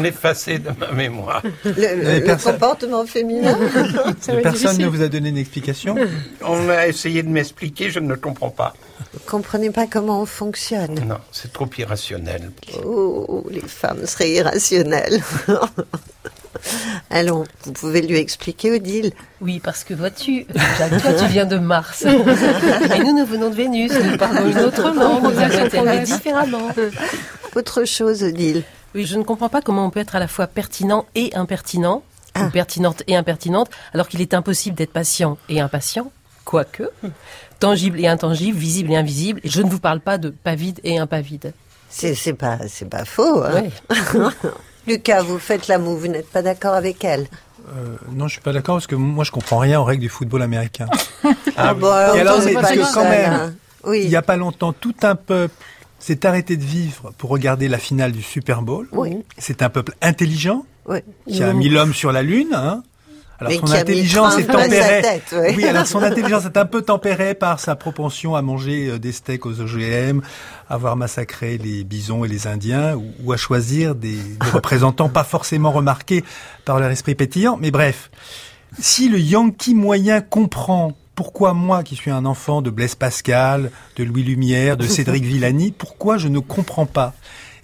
l'effacer 0.00 0.58
de 0.58 0.68
ma 0.78 0.92
mémoire. 0.92 1.42
le, 1.64 1.70
le- 1.72 2.18
le 2.18 2.24
personne- 2.24 2.52
comportement 2.54 3.06
féminin. 3.06 3.56
Personne 4.42 4.76
ne 4.76 4.86
vous 4.86 5.00
a 5.00 5.08
donné 5.08 5.30
une 5.30 5.38
explication? 5.38 5.94
On 6.42 6.68
a 6.68 6.86
essayé 6.88 7.22
de 7.22 7.28
m'expliquer, 7.30 7.88
je 7.88 8.00
ne 8.00 8.14
comprends 8.16 8.50
pas. 8.50 8.74
Vous 9.14 9.20
comprenez 9.26 9.70
pas 9.70 9.86
comment 9.86 10.20
on 10.20 10.26
fonctionne? 10.26 10.94
Non, 11.06 11.16
c'est 11.32 11.54
trop 11.54 11.68
irrationnel. 11.78 12.50
Oh, 12.84 13.46
les 13.50 13.60
femmes 13.62 14.04
seraient 14.04 14.32
irrationnelles. 14.32 15.22
Allons, 17.10 17.44
vous 17.64 17.72
pouvez 17.72 18.02
lui 18.02 18.16
expliquer, 18.18 18.72
Odile. 18.72 19.12
Oui, 19.40 19.60
parce 19.62 19.84
que 19.84 19.94
vois-tu, 19.94 20.46
Jacques, 20.78 21.02
toi 21.02 21.12
tu 21.14 21.26
viens 21.26 21.46
de 21.46 21.58
Mars. 21.58 22.02
Et 22.04 22.98
nous, 23.00 23.16
nous 23.18 23.26
venons 23.26 23.50
de 23.50 23.54
Vénus. 23.54 23.92
Nous 23.92 24.16
parlons 24.16 24.48
une 24.48 24.58
autre 24.58 24.82
langue. 24.92 25.22
Nous 25.22 25.30
élevés 25.40 26.04
différemment. 26.04 26.68
Autre 27.54 27.84
chose, 27.84 28.22
Odile. 28.22 28.62
Oui, 28.94 29.04
je 29.06 29.16
ne 29.16 29.22
comprends 29.22 29.48
pas 29.48 29.62
comment 29.62 29.86
on 29.86 29.90
peut 29.90 30.00
être 30.00 30.16
à 30.16 30.18
la 30.20 30.28
fois 30.28 30.46
pertinent 30.46 31.06
et 31.14 31.34
impertinent, 31.34 32.02
Ah. 32.34 32.44
ou 32.46 32.50
pertinente 32.50 33.02
et 33.06 33.16
impertinente, 33.16 33.70
alors 33.94 34.08
qu'il 34.08 34.20
est 34.20 34.34
impossible 34.34 34.76
d'être 34.76 34.92
patient 34.92 35.38
et 35.48 35.60
impatient, 35.60 36.10
quoique, 36.44 36.84
tangible 37.60 37.98
et 38.00 38.06
intangible, 38.08 38.58
visible 38.58 38.92
et 38.92 38.96
invisible. 38.96 39.40
Et 39.42 39.48
je 39.48 39.62
ne 39.62 39.70
vous 39.70 39.78
parle 39.80 40.00
pas 40.00 40.18
de 40.18 40.28
pas 40.30 40.54
vide 40.54 40.80
et 40.84 40.98
impavide. 40.98 41.54
C'est, 41.88 42.34
pas, 42.34 42.58
c'est 42.68 42.88
pas 42.90 43.04
faux. 43.06 43.42
hein. 43.42 43.52
Ouais. 43.54 43.70
Lucas, 44.86 45.22
vous 45.22 45.38
faites 45.38 45.68
l'amour, 45.68 45.96
vous 45.96 46.08
n'êtes 46.08 46.30
pas 46.30 46.42
d'accord 46.42 46.74
avec 46.74 47.04
elle? 47.04 47.26
Euh, 47.76 47.96
Non, 48.12 48.28
je 48.28 48.32
suis 48.34 48.40
pas 48.40 48.52
d'accord 48.52 48.76
parce 48.76 48.86
que 48.86 48.94
moi 48.94 49.24
je 49.24 49.30
comprends 49.32 49.58
rien 49.58 49.80
aux 49.80 49.84
règles 49.84 50.02
du 50.02 50.08
football 50.08 50.42
américain. 50.42 50.86
Ah, 51.56 51.72
bon, 51.72 51.90
alors, 51.90 52.40
mais 52.44 52.52
parce 52.52 52.70
que 52.72 52.94
quand 52.94 53.04
même, 53.08 53.32
hein. 53.32 53.54
Oui. 53.84 54.02
Il 54.04 54.10
y 54.10 54.16
a 54.16 54.20
pas 54.22 54.36
longtemps, 54.36 54.72
tout 54.74 54.94
un 55.02 55.14
peuple 55.16 55.54
s'est 55.98 56.26
arrêté 56.26 56.56
de 56.58 56.62
vivre 56.64 57.12
pour 57.16 57.30
regarder 57.30 57.66
la 57.68 57.78
finale 57.78 58.12
du 58.12 58.20
Super 58.22 58.60
Bowl. 58.60 58.86
Oui. 58.92 59.16
C'est 59.38 59.62
un 59.62 59.70
peuple 59.70 59.94
intelligent 60.02 60.66
Oui. 60.86 60.98
qui 61.26 61.42
a 61.42 61.52
mis 61.54 61.70
l'homme 61.70 61.94
sur 61.94 62.12
la 62.12 62.22
lune. 62.22 62.50
Hein. 62.52 62.82
Alors 63.38 63.52
Mais 63.52 63.58
son 63.58 63.72
intelligence 63.72 64.38
est 64.38 64.46
tempérée. 64.46 65.02
tête, 65.02 65.32
ouais. 65.32 65.54
Oui, 65.56 65.64
alors 65.64 65.86
son 65.86 66.02
intelligence 66.02 66.46
est 66.46 66.56
un 66.56 66.64
peu 66.64 66.82
tempérée 66.82 67.34
par 67.34 67.60
sa 67.60 67.76
propension 67.76 68.34
à 68.34 68.42
manger 68.42 68.88
euh, 68.88 68.98
des 68.98 69.12
steaks 69.12 69.44
aux 69.44 69.60
OGM, 69.60 70.20
avoir 70.68 70.96
massacré 70.96 71.58
les 71.58 71.84
bisons 71.84 72.24
et 72.24 72.28
les 72.28 72.46
Indiens, 72.46 72.94
ou, 72.96 73.12
ou 73.24 73.32
à 73.32 73.36
choisir 73.36 73.94
des, 73.94 74.16
des 74.16 74.50
représentants 74.52 75.08
pas 75.08 75.24
forcément 75.24 75.72
remarqués 75.72 76.24
par 76.64 76.80
leur 76.80 76.90
esprit 76.90 77.14
pétillant. 77.14 77.58
Mais 77.60 77.70
bref, 77.70 78.10
si 78.78 79.08
le 79.08 79.18
Yankee 79.18 79.74
moyen 79.74 80.20
comprend 80.20 80.92
pourquoi 81.14 81.54
moi, 81.54 81.82
qui 81.82 81.96
suis 81.96 82.10
un 82.10 82.26
enfant 82.26 82.62
de 82.62 82.70
Blaise 82.70 82.94
Pascal, 82.94 83.70
de 83.96 84.04
Louis 84.04 84.22
Lumière, 84.22 84.76
de 84.76 84.86
Cédric 84.86 85.24
Villani, 85.24 85.72
pourquoi 85.72 86.18
je 86.18 86.28
ne 86.28 86.38
comprends 86.38 86.86
pas 86.86 87.14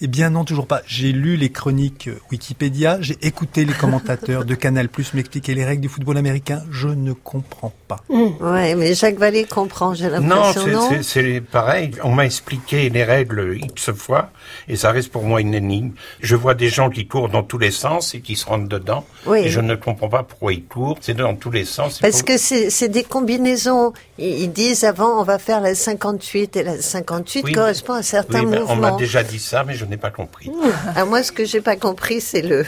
Eh 0.05 0.09
bien 0.09 0.31
non, 0.31 0.45
toujours 0.45 0.67
pas. 0.67 0.83
J'ai 0.85 1.13
lu 1.13 1.37
les 1.37 1.51
chroniques 1.51 2.09
euh, 2.09 2.19
Wikipédia, 2.33 2.99
j'ai 3.01 3.17
écouté 3.23 3.65
les 3.65 3.73
commentateurs 3.73 4.45
de 4.45 4.57
Canal 4.57 4.89
Plus 4.89 5.15
m'expliquer 5.15 5.55
les 5.55 5.65
règles 5.65 5.81
du 5.83 5.89
football 5.89 6.17
américain. 6.17 6.61
Je 6.73 6.89
ne 6.89 7.13
comprends 7.13 7.73
pas. 7.87 8.01
Ouais, 8.09 8.75
mais 8.75 8.95
Jacques 8.95 9.19
Vallée 9.19 9.45
comprend, 9.45 9.95
j'ai 9.95 10.09
l'impression, 10.11 10.67
non, 10.67 10.91
c'est 11.03 11.41
pareil. 11.41 11.93
On 12.03 12.11
m'a 12.11 12.25
expliqué 12.27 12.91
les 12.91 13.05
règles 13.05 13.57
X 13.63 13.93
fois 13.93 14.33
et 14.67 14.75
ça 14.75 14.91
reste 14.91 15.13
pour 15.13 15.23
moi 15.23 15.41
une 15.41 15.55
énigme. 15.55 15.93
Je 16.21 16.35
vois 16.35 16.55
des 16.55 16.69
gens 16.69 16.91
qui 16.91 17.07
courent 17.07 17.29
dans 17.29 17.45
tous 17.45 17.59
les 17.59 17.71
sens 17.71 18.17
et 18.17 18.21
qui 18.21 18.35
se 18.35 18.47
rentrent 18.47 18.69
dedans. 18.69 19.05
Oui. 19.27 19.43
Et 19.45 19.51
je 19.51 19.61
ne 19.61 19.77
comprends 19.77 20.09
pas 20.09 20.25
pourquoi 20.25 20.53
ils 20.53 20.65
courent. 20.65 20.99
C'est 21.01 21.15
dans 21.15 21.37
tous 21.37 21.53
les 21.53 21.65
sens. 21.65 22.01
Parce 22.01 22.23
pour- 22.23 22.25
que 22.25 22.39
c'est 22.39 22.89
des 22.89 23.05
combinaisons 23.05 23.93
Ils 24.25 24.53
disent 24.53 24.85
avant, 24.85 25.21
on 25.21 25.25
va 25.25 25.39
faire 25.39 25.61
la 25.61 25.75
58 25.75 26.57
et 26.57 26.63
la 26.63 26.81
58 26.81 27.43
Oui. 27.45 27.53
correspond 27.53 27.95
à 27.95 28.03
certains 28.03 28.41
Oui, 28.41 28.47
mais 28.47 28.59
on 28.59 28.67
m'a 28.69 28.75
mouvements. 28.75 28.97
déjà 28.97 29.23
dit 29.25 29.41
ça, 29.41 29.65
mais 29.67 29.75
je 29.75 29.85
n'ai 29.85 29.97
pas 29.97 30.11
compris. 30.11 30.51
Ah, 30.95 31.05
moi, 31.05 31.23
ce 31.25 31.33
que 31.33 31.45
j'ai 31.45 31.61
pas 31.61 31.75
compris, 31.77 32.21
c'est 32.21 32.43
le, 32.43 32.65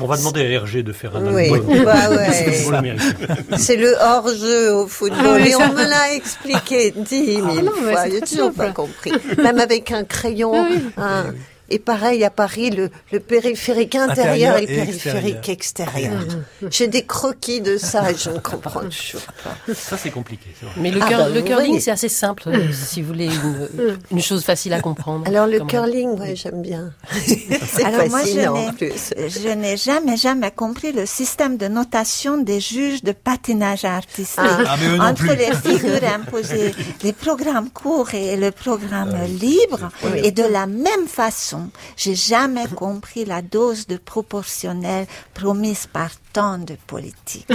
On 0.00 0.06
va 0.06 0.16
demander 0.18 0.40
à 0.42 0.44
Hergé 0.50 0.82
de 0.82 0.92
faire 0.92 1.16
un 1.16 1.32
oui, 1.32 1.52
album. 1.52 1.84
bah 1.84 2.10
ouais. 2.10 2.52
c'est 3.58 3.76
le 3.76 3.94
hors-jeu 4.00 4.72
au 4.74 4.86
football. 4.86 5.18
Ah 5.24 5.32
oui, 5.36 5.48
et 5.48 5.52
ça- 5.52 5.68
on 5.70 5.72
me 5.72 5.82
l'a 5.88 6.12
expliqué 6.14 6.92
dix 6.94 7.40
mille 7.40 7.64
non, 7.64 7.72
mais 7.84 7.92
fois. 7.92 8.08
J'ai 8.10 8.20
toujours 8.20 8.52
pas 8.52 8.70
compris. 8.72 9.12
Même 9.38 9.58
avec 9.60 9.90
un 9.92 10.04
crayon. 10.04 10.52
Ah 10.54 10.66
oui. 10.70 10.82
un- 10.98 11.34
Et 11.70 11.78
pareil 11.78 12.24
à 12.24 12.30
Paris, 12.30 12.70
le, 12.70 12.90
le 13.12 13.20
périphérique 13.20 13.94
intérieur 13.94 14.54
Intérieur 14.54 14.56
et 14.56 14.60
le 14.62 14.66
périphérique 14.66 15.48
extérieur. 15.48 16.22
J'ai 16.70 16.88
des 16.88 17.04
croquis 17.04 17.60
de 17.60 17.76
ça 17.76 18.10
et 18.10 18.14
je 18.16 18.30
ne 18.30 18.38
comprends 18.38 18.80
toujours 18.88 19.20
pas. 19.44 19.74
Ça, 19.74 19.96
c'est 19.96 20.10
compliqué. 20.10 20.46
vrai. 20.62 20.72
Mais 20.78 20.90
le, 20.90 21.00
Ah, 21.02 21.06
cur- 21.08 21.18
bah, 21.18 21.28
le 21.28 21.42
curling, 21.42 21.78
c'est 21.80 21.90
assez 21.90 22.08
simple, 22.08 22.44
euh, 22.48 22.72
si 22.72 23.02
vous 23.02 23.08
voulez 23.08 23.26
une, 23.26 23.68
une 24.10 24.22
chose 24.22 24.44
facile 24.44 24.72
à 24.72 24.80
comprendre. 24.80 25.26
Alors 25.28 25.46
le 25.46 25.60
curling, 25.60 26.18
ouais, 26.18 26.34
j'aime 26.36 26.62
bien. 26.62 26.92
c'est 27.26 27.84
Alors 27.84 28.08
moi, 28.08 28.20
je 28.20 28.26
fascinant 28.26 28.56
en 28.68 28.72
plus. 28.72 29.14
je 29.16 29.48
n'ai 29.48 29.76
jamais, 29.76 30.16
jamais 30.16 30.50
compris 30.50 30.92
le 30.92 31.06
système 31.06 31.56
de 31.56 31.68
notation 31.68 32.38
des 32.38 32.60
juges 32.60 33.02
de 33.02 33.12
patinage 33.12 33.84
artistique. 33.84 34.38
Ah, 34.38 34.76
non 34.82 35.00
Entre 35.02 35.14
plus. 35.26 35.36
les 35.36 35.52
figures 35.52 36.08
imposées, 36.14 36.74
les 37.02 37.12
programmes 37.12 37.70
courts 37.70 38.14
et 38.14 38.36
le 38.36 38.50
programme 38.50 39.14
libre. 39.40 39.90
Et 40.22 40.30
de 40.32 40.42
la 40.44 40.66
même 40.66 41.06
façon, 41.06 41.57
j'ai 41.96 42.14
jamais 42.14 42.66
compris 42.66 43.24
la 43.24 43.42
dose 43.42 43.86
de 43.86 43.96
proportionnel 43.96 45.06
promise 45.34 45.86
par 45.86 46.10
tant 46.32 46.58
de 46.58 46.76
politiques. 46.86 47.48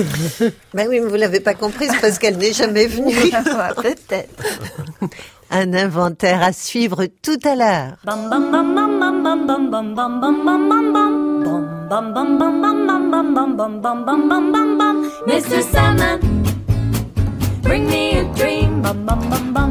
Ben 0.73 0.87
oui, 0.89 0.99
mais 0.99 1.07
vous 1.07 1.15
l'avez 1.15 1.39
pas 1.39 1.53
compris, 1.53 1.87
c'est 1.89 2.01
parce 2.01 2.17
qu'elle 2.19 2.37
n'est 2.37 2.53
jamais 2.53 2.87
venue. 2.87 3.15
Peut-être. 3.81 4.43
Un 5.51 5.73
inventaire 5.73 6.41
à 6.41 6.51
suivre 6.51 7.05
tout 7.21 7.39
à 7.43 7.55
l'heure. 7.55 7.97
Bum 8.05 8.29
bum 8.29 8.51
bum 8.51 8.75
bum 8.75 8.95
bum 9.15 9.95
bum 19.53 19.62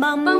bum 0.00 0.24
bum 0.24 0.39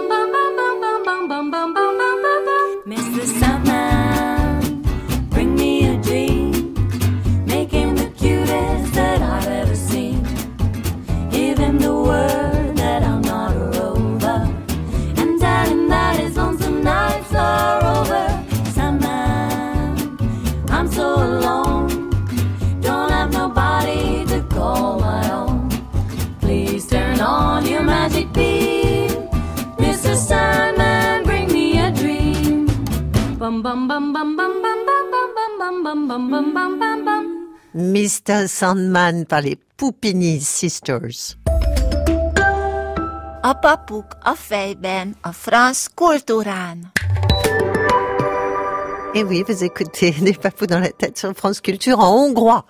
Mr. 37.74 38.48
Sandman 38.48 39.24
par 39.26 39.42
les 39.42 39.56
Poupini 39.76 40.40
Sisters. 40.40 41.36
Apapuk 43.42 44.16
a 44.24 44.34
fejben 44.34 45.14
a 45.22 45.32
franc 45.32 45.88
kultúrán. 45.94 46.90
Et 49.14 49.22
oui, 49.22 49.44
vous 49.46 49.62
écoutez 49.62 50.10
des 50.20 50.32
papous 50.32 50.66
dans 50.66 50.80
la 50.80 50.90
tête 50.90 51.16
sur 51.16 51.32
France 51.34 51.60
Culture 51.60 52.00
en 52.00 52.12
hongrois. 52.12 52.66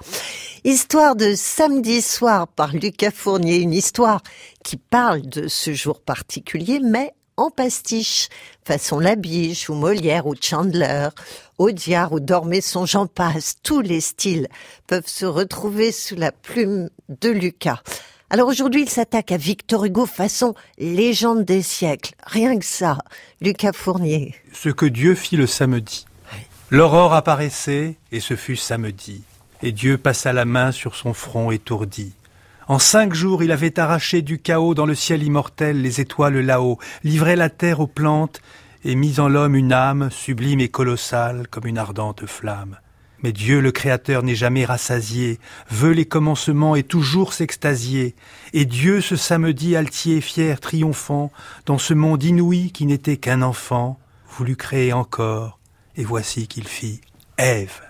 Histoire 0.64 1.16
de 1.16 1.34
samedi 1.34 2.02
soir 2.02 2.46
par 2.48 2.74
Lucas 2.74 3.10
Fournier, 3.10 3.56
une 3.56 3.72
histoire 3.72 4.22
qui 4.62 4.76
parle 4.76 5.22
de 5.22 5.48
ce 5.48 5.72
jour 5.72 6.00
particulier, 6.02 6.78
mais 6.82 7.14
en 7.40 7.50
pastiche, 7.50 8.28
façon 8.64 8.98
Labiche 8.98 9.70
ou 9.70 9.74
Molière 9.74 10.26
ou 10.26 10.34
Chandler, 10.38 11.08
Audiard 11.56 12.12
ou 12.12 12.20
Dormesson, 12.20 12.84
j'en 12.84 13.06
passe, 13.06 13.56
tous 13.62 13.80
les 13.80 14.02
styles 14.02 14.46
peuvent 14.86 15.06
se 15.06 15.24
retrouver 15.24 15.90
sous 15.90 16.16
la 16.16 16.32
plume 16.32 16.90
de 17.08 17.30
Lucas. 17.30 17.80
Alors 18.28 18.48
aujourd'hui, 18.48 18.82
il 18.82 18.90
s'attaque 18.90 19.32
à 19.32 19.38
Victor 19.38 19.86
Hugo 19.86 20.04
façon 20.04 20.54
légende 20.78 21.46
des 21.46 21.62
siècles. 21.62 22.12
Rien 22.26 22.58
que 22.58 22.64
ça, 22.64 22.98
Lucas 23.40 23.72
Fournier. 23.72 24.34
Ce 24.52 24.68
que 24.68 24.86
Dieu 24.86 25.14
fit 25.14 25.36
le 25.36 25.46
samedi. 25.46 26.04
L'aurore 26.68 27.14
apparaissait, 27.14 27.96
et 28.12 28.20
ce 28.20 28.36
fut 28.36 28.56
samedi. 28.56 29.22
Et 29.62 29.72
Dieu 29.72 29.96
passa 29.96 30.34
la 30.34 30.44
main 30.44 30.72
sur 30.72 30.94
son 30.94 31.14
front 31.14 31.50
étourdi. 31.50 32.12
En 32.70 32.78
cinq 32.78 33.14
jours, 33.14 33.42
il 33.42 33.50
avait 33.50 33.80
arraché 33.80 34.22
du 34.22 34.38
chaos 34.38 34.74
dans 34.74 34.86
le 34.86 34.94
ciel 34.94 35.24
immortel 35.24 35.82
les 35.82 36.00
étoiles 36.00 36.38
là-haut, 36.38 36.78
livré 37.02 37.34
la 37.34 37.50
terre 37.50 37.80
aux 37.80 37.88
plantes, 37.88 38.40
et 38.84 38.94
mis 38.94 39.18
en 39.18 39.28
l'homme 39.28 39.56
une 39.56 39.72
âme 39.72 40.08
sublime 40.12 40.60
et 40.60 40.68
colossale 40.68 41.48
comme 41.48 41.66
une 41.66 41.78
ardente 41.78 42.26
flamme. 42.26 42.78
Mais 43.24 43.32
Dieu 43.32 43.60
le 43.60 43.72
Créateur 43.72 44.22
n'est 44.22 44.36
jamais 44.36 44.64
rassasié, 44.64 45.40
veut 45.68 45.90
les 45.90 46.04
commencements 46.04 46.76
et 46.76 46.84
toujours 46.84 47.32
s'extasier. 47.32 48.14
Et 48.52 48.66
Dieu 48.66 49.00
ce 49.00 49.16
samedi 49.16 49.74
altier, 49.74 50.20
fier, 50.20 50.60
triomphant, 50.60 51.32
dans 51.66 51.78
ce 51.78 51.92
monde 51.92 52.22
inouï 52.22 52.70
qui 52.70 52.86
n'était 52.86 53.16
qu'un 53.16 53.42
enfant, 53.42 53.98
voulut 54.28 54.54
créer 54.54 54.92
encore, 54.92 55.58
et 55.96 56.04
voici 56.04 56.46
qu'il 56.46 56.68
fit 56.68 57.00
Ève. 57.36 57.80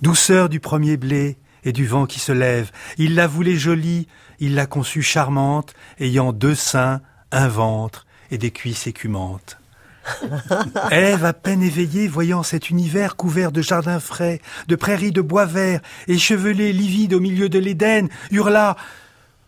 Douceur 0.00 0.48
du 0.48 0.60
premier 0.60 0.96
blé 0.96 1.36
et 1.64 1.72
du 1.72 1.86
vent 1.86 2.06
qui 2.06 2.18
se 2.18 2.32
lève, 2.32 2.70
il 2.98 3.14
la 3.14 3.26
voulait 3.26 3.56
jolie, 3.56 4.08
il 4.38 4.54
l'a 4.54 4.66
conçue 4.66 5.02
charmante, 5.02 5.74
ayant 6.00 6.32
deux 6.32 6.54
seins, 6.54 7.00
un 7.30 7.48
ventre 7.48 8.06
et 8.30 8.38
des 8.38 8.50
cuisses 8.50 8.86
écumantes. 8.86 9.58
Ève, 10.90 11.24
à 11.24 11.32
peine 11.32 11.62
éveillée, 11.62 12.08
voyant 12.08 12.42
cet 12.42 12.70
univers 12.70 13.16
couvert 13.16 13.52
de 13.52 13.62
jardins 13.62 14.00
frais, 14.00 14.40
de 14.68 14.76
prairies 14.76 15.12
de 15.12 15.20
bois 15.20 15.46
verts, 15.46 15.80
échevelées 16.08 16.72
livides 16.72 17.14
au 17.14 17.20
milieu 17.20 17.48
de 17.48 17.58
l'Éden, 17.58 18.08
hurla 18.30 18.76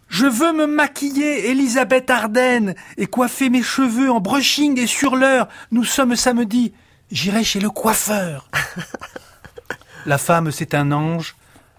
Je 0.09 0.27
veux 0.27 0.53
me 0.53 0.67
maquiller, 0.67 1.51
Élisabeth 1.51 2.09
Arden, 2.11 2.75
et 2.97 3.07
coiffer 3.07 3.51
mes 3.51 3.63
cheveux 3.63 4.11
en 4.11 4.21
brushing 4.21 4.79
et 4.79 4.87
sur 4.87 5.17
l'heure. 5.17 5.49
Nous 5.73 5.85
sommes 5.85 6.17
samedi. 6.17 6.73
J'irai 7.11 7.45
chez 7.45 7.61
le 7.61 7.71
coiffeur. 7.71 8.49
La 10.07 10.19
femme, 10.19 10.51
c'est 10.51 10.75
un 10.75 10.93
ange, 10.93 11.35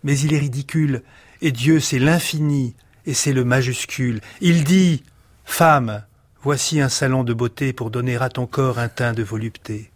mais 0.06 0.18
il 0.20 0.34
est 0.34 0.40
ridicule, 0.40 1.02
et 1.42 1.52
Dieu, 1.52 1.82
c'est 1.82 2.00
l'infini, 2.00 2.76
et 3.06 3.16
c'est 3.16 3.34
le 3.34 3.44
majuscule. 3.44 4.22
Il 4.40 4.64
dit 4.64 5.04
Femme, 5.44 6.04
voici 6.44 6.80
un 6.80 6.90
salon 6.90 7.24
de 7.24 7.34
beauté 7.34 7.74
pour 7.74 7.90
donner 7.90 8.16
à 8.16 8.30
ton 8.30 8.46
corps 8.46 8.80
un 8.80 8.88
teint 8.88 9.14
de 9.14 9.24
volupté. 9.24 9.92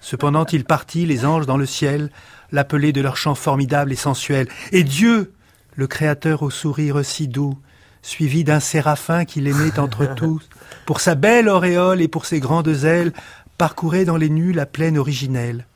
Cependant, 0.00 0.46
il 0.46 0.64
partit, 0.64 1.06
les 1.06 1.26
anges 1.26 1.44
dans 1.44 1.56
le 1.56 1.66
ciel, 1.66 2.10
l'appeler 2.52 2.92
de 2.92 3.00
leur 3.00 3.16
chant 3.16 3.34
formidable 3.34 3.92
et 3.92 3.96
sensuel. 3.96 4.48
Et 4.70 4.84
Dieu, 4.84 5.32
le 5.74 5.88
Créateur 5.88 6.42
au 6.42 6.50
sourire 6.50 7.04
si 7.04 7.26
doux, 7.26 7.58
suivi 8.00 8.44
d'un 8.44 8.60
séraphin 8.60 9.24
qu'il 9.24 9.48
aimait 9.48 9.80
entre 9.80 10.06
tous, 10.14 10.48
pour 10.86 11.00
sa 11.00 11.16
belle 11.16 11.48
auréole 11.48 12.00
et 12.00 12.08
pour 12.08 12.26
ses 12.26 12.38
grandes 12.38 12.84
ailes, 12.84 13.12
parcourait 13.58 14.04
dans 14.04 14.16
les 14.16 14.30
nues 14.30 14.52
la 14.52 14.66
plaine 14.66 14.98
originelle. 14.98 15.66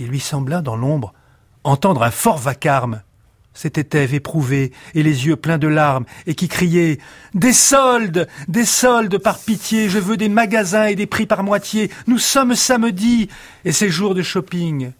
Il 0.00 0.08
lui 0.08 0.20
sembla, 0.20 0.62
dans 0.62 0.76
l'ombre, 0.76 1.14
entendre 1.62 2.02
un 2.02 2.10
fort 2.10 2.38
vacarme. 2.38 3.02
C'était 3.52 3.98
Ève 3.98 4.14
éprouvée, 4.14 4.72
et 4.94 5.02
les 5.02 5.26
yeux 5.26 5.36
pleins 5.36 5.58
de 5.58 5.66
larmes, 5.66 6.04
et 6.26 6.34
qui 6.34 6.48
criait 6.48 6.98
Des 7.34 7.52
soldes 7.52 8.28
Des 8.48 8.64
soldes 8.64 9.18
par 9.18 9.38
pitié 9.38 9.88
Je 9.88 9.98
veux 9.98 10.16
des 10.16 10.28
magasins 10.28 10.86
et 10.86 10.94
des 10.94 11.06
prix 11.06 11.26
par 11.26 11.42
moitié 11.42 11.90
Nous 12.06 12.18
sommes 12.18 12.54
samedi 12.54 13.28
Et 13.64 13.72
c'est 13.72 13.90
jour 13.90 14.14
de 14.14 14.22
shopping 14.22 14.92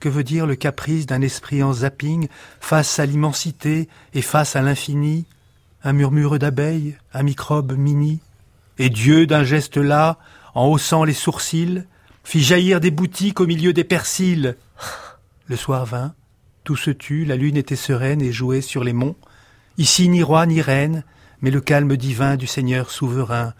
Que 0.00 0.08
veut 0.08 0.22
dire 0.22 0.46
le 0.46 0.54
caprice 0.54 1.06
d'un 1.06 1.22
esprit 1.22 1.62
en 1.62 1.72
zapping 1.72 2.28
face 2.60 2.98
à 2.98 3.06
l'immensité 3.06 3.88
et 4.14 4.22
face 4.22 4.54
à 4.54 4.62
l'infini? 4.62 5.26
Un 5.82 5.92
murmure 5.92 6.38
d'abeilles, 6.38 6.96
un 7.12 7.22
microbe 7.22 7.76
mini. 7.76 8.20
Et 8.78 8.90
Dieu, 8.90 9.26
d'un 9.26 9.44
geste 9.44 9.76
là, 9.76 10.18
en 10.54 10.66
haussant 10.66 11.04
les 11.04 11.14
sourcils, 11.14 11.84
fit 12.24 12.42
jaillir 12.42 12.80
des 12.80 12.90
boutiques 12.90 13.40
au 13.40 13.46
milieu 13.46 13.72
des 13.72 13.84
persils. 13.84 14.56
Le 15.46 15.56
soir 15.56 15.86
vint, 15.86 16.14
tout 16.68 16.76
se 16.76 16.90
tut, 16.90 17.24
la 17.24 17.36
lune 17.36 17.56
était 17.56 17.76
sereine 17.76 18.20
et 18.20 18.30
jouait 18.30 18.60
sur 18.60 18.84
les 18.84 18.92
monts. 18.92 19.16
Ici 19.78 20.06
ni 20.10 20.22
roi 20.22 20.44
ni 20.44 20.60
reine, 20.60 21.02
mais 21.40 21.50
le 21.50 21.62
calme 21.62 21.96
divin 21.96 22.36
du 22.36 22.46
Seigneur 22.46 22.90
souverain. 22.90 23.54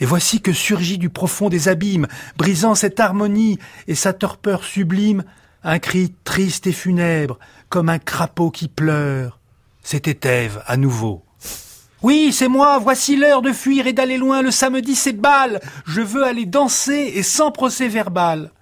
Et 0.00 0.06
voici 0.06 0.40
que 0.40 0.54
surgit 0.54 0.96
du 0.96 1.10
profond 1.10 1.50
des 1.50 1.68
abîmes, 1.68 2.06
brisant 2.38 2.74
cette 2.74 3.00
harmonie 3.00 3.58
et 3.86 3.94
sa 3.94 4.14
torpeur 4.14 4.64
sublime, 4.64 5.24
un 5.62 5.78
cri 5.78 6.14
triste 6.24 6.66
et 6.66 6.72
funèbre, 6.72 7.38
comme 7.68 7.90
un 7.90 7.98
crapaud 7.98 8.50
qui 8.50 8.68
pleure. 8.68 9.40
C'était 9.82 10.26
Ève 10.26 10.62
à 10.66 10.78
nouveau. 10.78 11.22
Oui, 12.00 12.32
c'est 12.32 12.48
moi, 12.48 12.78
voici 12.78 13.14
l'heure 13.14 13.42
de 13.42 13.52
fuir 13.52 13.86
et 13.86 13.92
d'aller 13.92 14.16
loin, 14.16 14.40
le 14.40 14.50
samedi 14.50 14.94
c'est 14.94 15.12
bal, 15.12 15.60
je 15.84 16.00
veux 16.00 16.24
aller 16.24 16.46
danser 16.46 17.12
et 17.14 17.22
sans 17.22 17.50
procès 17.50 17.88
verbal. 17.88 18.52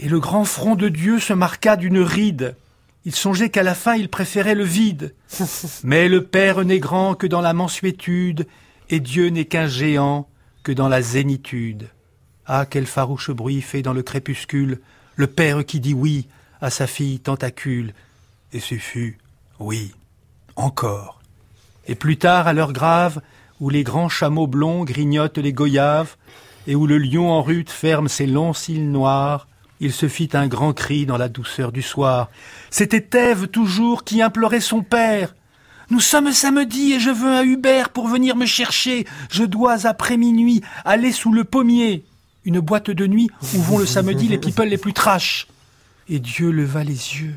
Et 0.00 0.08
le 0.08 0.20
grand 0.20 0.44
front 0.44 0.74
de 0.74 0.88
Dieu 0.88 1.18
se 1.18 1.32
marqua 1.32 1.76
d'une 1.76 2.00
ride. 2.00 2.56
Il 3.04 3.14
songeait 3.14 3.50
qu'à 3.50 3.62
la 3.62 3.74
fin 3.74 3.94
il 3.94 4.08
préférait 4.08 4.54
le 4.54 4.64
vide. 4.64 5.14
Mais 5.84 6.08
le 6.08 6.24
Père 6.24 6.64
n'est 6.64 6.78
grand 6.78 7.14
que 7.14 7.26
dans 7.26 7.40
la 7.40 7.52
mansuétude, 7.52 8.46
et 8.90 9.00
Dieu 9.00 9.28
n'est 9.28 9.46
qu'un 9.46 9.66
géant 9.66 10.28
que 10.62 10.72
dans 10.72 10.88
la 10.88 11.02
zénitude. 11.02 11.88
Ah, 12.46 12.66
quel 12.68 12.86
farouche 12.86 13.30
bruit 13.30 13.60
fait 13.60 13.82
dans 13.82 13.92
le 13.92 14.02
crépuscule 14.02 14.80
le 15.16 15.26
Père 15.26 15.64
qui 15.66 15.80
dit 15.80 15.94
oui 15.94 16.28
à 16.60 16.70
sa 16.70 16.86
fille 16.86 17.18
tentacule. 17.18 17.92
Et 18.52 18.60
ce 18.60 18.76
fut 18.76 19.18
oui, 19.58 19.92
encore. 20.54 21.20
Et 21.88 21.96
plus 21.96 22.16
tard, 22.16 22.46
à 22.46 22.52
l'heure 22.52 22.72
grave, 22.72 23.20
où 23.60 23.70
les 23.70 23.82
grands 23.82 24.08
chameaux 24.08 24.46
blonds 24.46 24.84
grignotent 24.84 25.38
les 25.38 25.52
goyaves, 25.52 26.16
et 26.68 26.76
où 26.76 26.86
le 26.86 26.98
lion 26.98 27.30
en 27.30 27.42
rute 27.42 27.70
ferme 27.70 28.08
ses 28.08 28.26
longs 28.26 28.52
cils 28.52 28.90
noirs, 28.90 29.47
il 29.80 29.92
se 29.92 30.08
fit 30.08 30.30
un 30.32 30.46
grand 30.46 30.72
cri 30.72 31.06
dans 31.06 31.16
la 31.16 31.28
douceur 31.28 31.72
du 31.72 31.82
soir. 31.82 32.30
C'était 32.70 33.08
Ève 33.18 33.46
toujours 33.48 34.04
qui 34.04 34.22
implorait 34.22 34.60
son 34.60 34.82
père. 34.82 35.34
Nous 35.90 36.00
sommes 36.00 36.32
samedi 36.32 36.92
et 36.92 37.00
je 37.00 37.10
veux 37.10 37.30
un 37.30 37.44
Hubert 37.44 37.90
pour 37.90 38.08
venir 38.08 38.36
me 38.36 38.46
chercher. 38.46 39.06
Je 39.30 39.44
dois 39.44 39.86
après 39.86 40.16
minuit 40.16 40.62
aller 40.84 41.12
sous 41.12 41.32
le 41.32 41.44
pommier, 41.44 42.04
une 42.44 42.60
boîte 42.60 42.90
de 42.90 43.06
nuit 43.06 43.30
où 43.54 43.58
vont 43.58 43.78
le 43.78 43.86
samedi 43.86 44.28
les 44.28 44.38
people 44.38 44.68
les 44.68 44.76
plus 44.76 44.92
trash. 44.92 45.46
Et 46.08 46.18
Dieu 46.18 46.50
leva 46.50 46.84
les 46.84 46.92
yeux. 46.92 47.34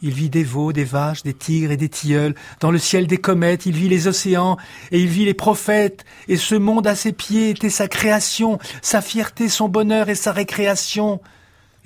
Il 0.00 0.12
vit 0.12 0.30
des 0.30 0.44
veaux, 0.44 0.72
des 0.72 0.84
vaches, 0.84 1.24
des 1.24 1.34
tigres 1.34 1.72
et 1.72 1.76
des 1.76 1.88
tilleuls. 1.88 2.36
Dans 2.60 2.70
le 2.70 2.78
ciel 2.78 3.08
des 3.08 3.18
comètes, 3.18 3.66
il 3.66 3.74
vit 3.74 3.88
les 3.88 4.06
océans 4.06 4.56
et 4.92 5.00
il 5.00 5.08
vit 5.08 5.24
les 5.24 5.34
prophètes. 5.34 6.04
Et 6.28 6.36
ce 6.36 6.54
monde 6.54 6.86
à 6.86 6.94
ses 6.94 7.12
pieds 7.12 7.50
était 7.50 7.70
sa 7.70 7.88
création, 7.88 8.60
sa 8.80 9.00
fierté, 9.00 9.48
son 9.48 9.68
bonheur 9.68 10.08
et 10.08 10.14
sa 10.14 10.30
récréation. 10.30 11.20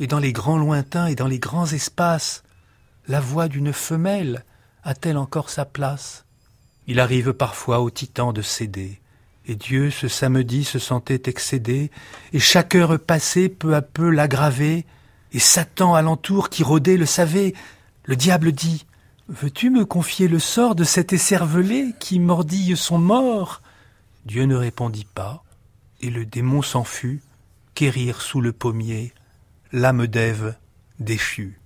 Et 0.03 0.09
dans 0.09 0.19
les 0.19 0.33
grands 0.33 0.59
lointains 0.59 1.07
et 1.07 1.15
dans 1.15 1.29
les 1.29 1.39
grands 1.39 1.71
espaces, 1.71 2.43
la 3.07 3.21
voix 3.21 3.47
d'une 3.47 3.73
femelle 3.73 4.45
a-t-elle 4.83 5.17
encore 5.17 5.49
sa 5.49 5.65
place? 5.65 6.25
Il 6.89 6.99
arrive 6.99 7.33
parfois 7.33 7.79
au 7.79 7.89
titan 7.89 8.33
de 8.33 8.43
céder. 8.43 9.01
Et 9.47 9.55
Dieu, 9.55 9.93
ce 9.93 10.09
samedi, 10.09 10.65
se 10.65 10.81
sentait 10.81 11.23
excédé, 11.27 11.93
et 12.33 12.41
chaque 12.41 12.75
heure 12.75 12.99
passée 12.99 13.49
peu 13.49 13.77
à 13.77 13.81
peu 13.81 14.11
l'aggravait, 14.11 14.87
et 15.31 15.39
Satan 15.39 15.95
alentour 15.95 16.51
qui 16.51 16.65
rôdait 16.65 16.97
le 16.97 17.07
savait. 17.07 17.55
Le 18.05 18.17
diable 18.17 18.51
dit 18.51 18.87
Veux-tu 19.29 19.71
me 19.71 19.85
confier 19.85 20.27
le 20.27 20.41
sort 20.41 20.75
de 20.75 20.83
cet 20.83 21.13
écervelé 21.13 21.95
qui 22.01 22.19
mordille 22.19 22.77
son 22.77 22.99
mort? 22.99 23.63
Dieu 24.27 24.47
ne 24.47 24.57
répondit 24.57 25.07
pas, 25.15 25.45
et 26.01 26.11
le 26.11 26.27
démon 26.27 26.61
s'en 26.61 26.83
fut, 26.83 27.23
quérir 27.77 28.21
sous 28.21 28.41
le 28.41 28.53
pommier 28.53 29.15
l'âme 29.73 30.07
d'Ève 30.07 30.55
déchue. 30.99 31.59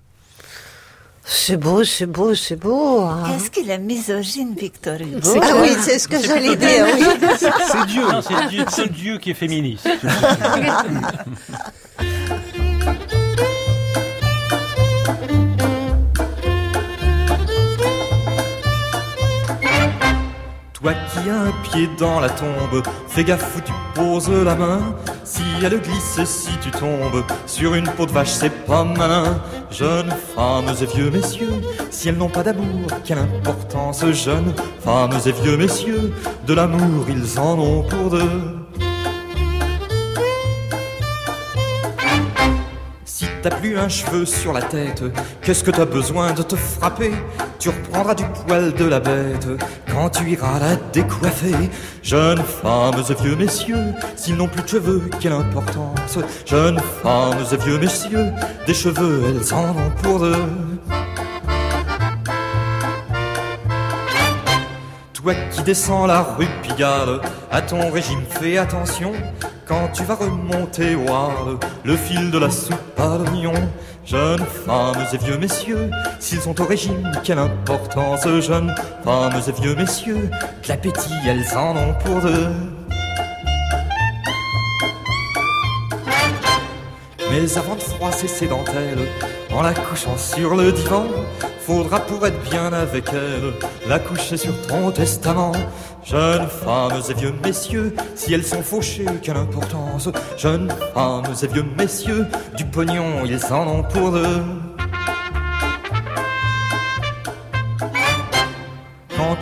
C'est 1.28 1.56
beau, 1.56 1.82
c'est 1.82 2.06
beau, 2.06 2.36
c'est 2.36 2.54
beau. 2.54 3.00
hein. 3.02 3.24
Est-ce 3.36 3.50
qu'il 3.50 3.68
est 3.68 3.78
misogyne, 3.78 4.54
Victor 4.56 5.00
Hugo 5.00 5.18
Ah 5.42 5.54
oui, 5.60 5.70
c'est 5.80 5.98
ce 5.98 6.06
que 6.06 6.22
j'allais 6.22 6.54
dire. 6.54 6.86
oui. 6.94 7.04
C'est 7.40 7.86
Dieu. 7.86 8.02
Non, 8.02 8.22
c'est 8.22 8.48
Dieu, 8.48 8.64
seul 8.70 8.88
Dieu 8.90 9.18
qui 9.18 9.30
est 9.32 9.34
féministe. 9.34 9.88
Toi 20.78 20.92
qui 20.92 21.30
as 21.30 21.40
un 21.40 21.52
pied 21.62 21.88
dans 21.98 22.20
la 22.20 22.28
tombe, 22.28 22.82
fais 23.08 23.24
gaffe 23.24 23.56
où 23.56 23.60
tu 23.62 23.72
poses 23.94 24.30
la 24.30 24.54
main. 24.54 24.94
Si 25.24 25.40
elle 25.62 25.80
glisse 25.80 26.22
si 26.24 26.50
tu 26.58 26.70
tombes 26.70 27.24
sur 27.46 27.74
une 27.74 27.88
peau 27.88 28.04
de 28.04 28.12
vache, 28.12 28.28
c'est 28.28 28.50
pas 28.66 28.84
malin. 28.84 29.40
Jeunes 29.70 30.14
femmes 30.34 30.74
et 30.78 30.84
vieux 30.84 31.10
messieurs, 31.10 31.62
si 31.90 32.10
elles 32.10 32.18
n'ont 32.18 32.28
pas 32.28 32.42
d'amour, 32.42 32.88
quelle 33.04 33.20
importance. 33.20 34.04
Jeunes 34.12 34.52
femmes 34.80 35.18
et 35.24 35.32
vieux 35.32 35.56
messieurs, 35.56 36.12
de 36.46 36.52
l'amour 36.52 37.06
ils 37.08 37.40
en 37.40 37.58
ont 37.58 37.82
pour 37.82 38.10
deux. 38.10 38.85
T'as 43.48 43.56
plus 43.58 43.78
un 43.78 43.88
cheveu 43.88 44.26
sur 44.26 44.52
la 44.52 44.60
tête, 44.60 45.04
qu'est-ce 45.40 45.62
que 45.62 45.70
t'as 45.70 45.84
besoin 45.84 46.32
de 46.32 46.42
te 46.42 46.56
frapper? 46.56 47.12
Tu 47.60 47.68
reprendras 47.68 48.16
du 48.16 48.24
poil 48.24 48.74
de 48.74 48.84
la 48.86 48.98
bête 48.98 49.46
quand 49.88 50.10
tu 50.10 50.28
iras 50.28 50.58
la 50.58 50.74
décoiffer. 50.92 51.54
Jeunes 52.02 52.42
femmes 52.42 53.00
et 53.08 53.22
vieux 53.22 53.36
messieurs, 53.36 53.94
s'ils 54.16 54.34
n'ont 54.34 54.48
plus 54.48 54.62
de 54.62 54.68
cheveux, 54.68 55.10
quelle 55.20 55.32
importance? 55.32 56.18
Jeunes 56.44 56.80
femmes 57.04 57.38
et 57.52 57.56
vieux 57.56 57.78
messieurs, 57.78 58.32
des 58.66 58.74
cheveux, 58.74 59.22
elles 59.28 59.54
en 59.54 59.70
ont 59.70 59.92
pour 60.02 60.18
deux. 60.18 60.34
Toi 65.12 65.34
qui 65.52 65.62
descends 65.62 66.06
la 66.06 66.22
rue 66.22 66.48
Pigalle, 66.64 67.20
à 67.52 67.62
ton 67.62 67.92
régime 67.92 68.22
fais 68.28 68.58
attention. 68.58 69.12
Quand 69.66 69.88
tu 69.88 70.04
vas 70.04 70.14
remonter 70.14 70.94
au 70.94 71.06
le 71.84 71.96
fil 71.96 72.30
de 72.30 72.38
la 72.38 72.50
soupe 72.50 72.76
à 72.98 73.18
l'oignon. 73.18 73.52
Jeunes 74.04 74.44
femmes 74.64 75.04
et 75.12 75.16
vieux 75.16 75.36
messieurs, 75.36 75.90
s'ils 76.20 76.40
sont 76.40 76.60
au 76.60 76.64
régime, 76.64 77.10
quelle 77.24 77.40
importance. 77.40 78.22
Jeunes 78.40 78.72
femmes 79.02 79.32
et 79.48 79.60
vieux 79.60 79.74
messieurs, 79.74 80.30
de 80.62 80.68
l'appétit 80.68 81.10
elles 81.26 81.58
en 81.58 81.76
ont 81.76 81.94
pour 82.04 82.20
deux. 82.20 82.46
Mais 87.32 87.58
avant 87.58 87.74
de 87.74 87.80
froisser 87.80 88.28
ses 88.28 88.46
dentelles, 88.46 89.08
en 89.56 89.62
la 89.62 89.72
couchant 89.72 90.18
sur 90.18 90.54
le 90.54 90.70
divan, 90.70 91.06
faudra 91.60 92.00
pour 92.00 92.26
être 92.26 92.38
bien 92.50 92.72
avec 92.74 93.06
elle, 93.12 93.54
la 93.88 93.98
coucher 93.98 94.36
sur 94.36 94.54
ton 94.66 94.90
testament. 94.90 95.52
Jeunes 96.04 96.46
femmes 96.46 97.00
et 97.08 97.14
vieux 97.14 97.34
messieurs, 97.42 97.94
si 98.14 98.34
elles 98.34 98.44
sont 98.44 98.62
fauchées, 98.62 99.06
quelle 99.22 99.38
importance. 99.38 100.10
Jeunes 100.36 100.70
femmes 100.94 101.24
et 101.42 101.46
vieux 101.46 101.64
messieurs, 101.78 102.26
du 102.56 102.66
pognon, 102.66 103.24
ils 103.24 103.44
en 103.46 103.66
ont 103.66 103.82
pour 103.82 104.12
deux. 104.12 104.42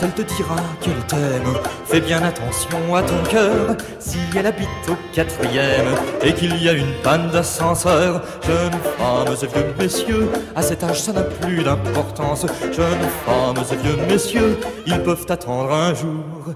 Elle 0.03 0.13
te 0.13 0.23
dira 0.23 0.57
qu'elle 0.81 1.07
t'aime, 1.07 1.55
fais 1.87 2.01
bien 2.01 2.23
attention 2.23 2.95
à 2.95 3.03
ton 3.03 3.23
cœur. 3.31 3.77
Si 3.99 4.19
elle 4.37 4.47
habite 4.47 4.69
au 4.89 4.97
quatrième 5.15 5.87
et 6.23 6.35
qu'il 6.35 6.63
y 6.63 6.69
a 6.69 6.73
une 6.73 6.93
panne 7.03 7.31
d'ascenseur, 7.31 8.23
jeunes 8.47 8.79
femmes 8.99 9.35
et 9.43 9.47
vieux 9.47 9.75
messieurs, 9.79 10.29
à 10.55 10.63
cet 10.63 10.85
âge 10.85 11.01
ça 11.01 11.13
n'a 11.13 11.23
plus 11.23 11.63
d'importance. 11.63 12.45
Jeunes 12.73 13.09
femmes 13.25 13.65
et 13.73 13.77
vieux 13.77 13.97
messieurs, 14.07 14.59
ils 14.87 15.03
peuvent 15.03 15.27
attendre 15.29 15.73
un 15.73 15.95
jour 15.95 16.55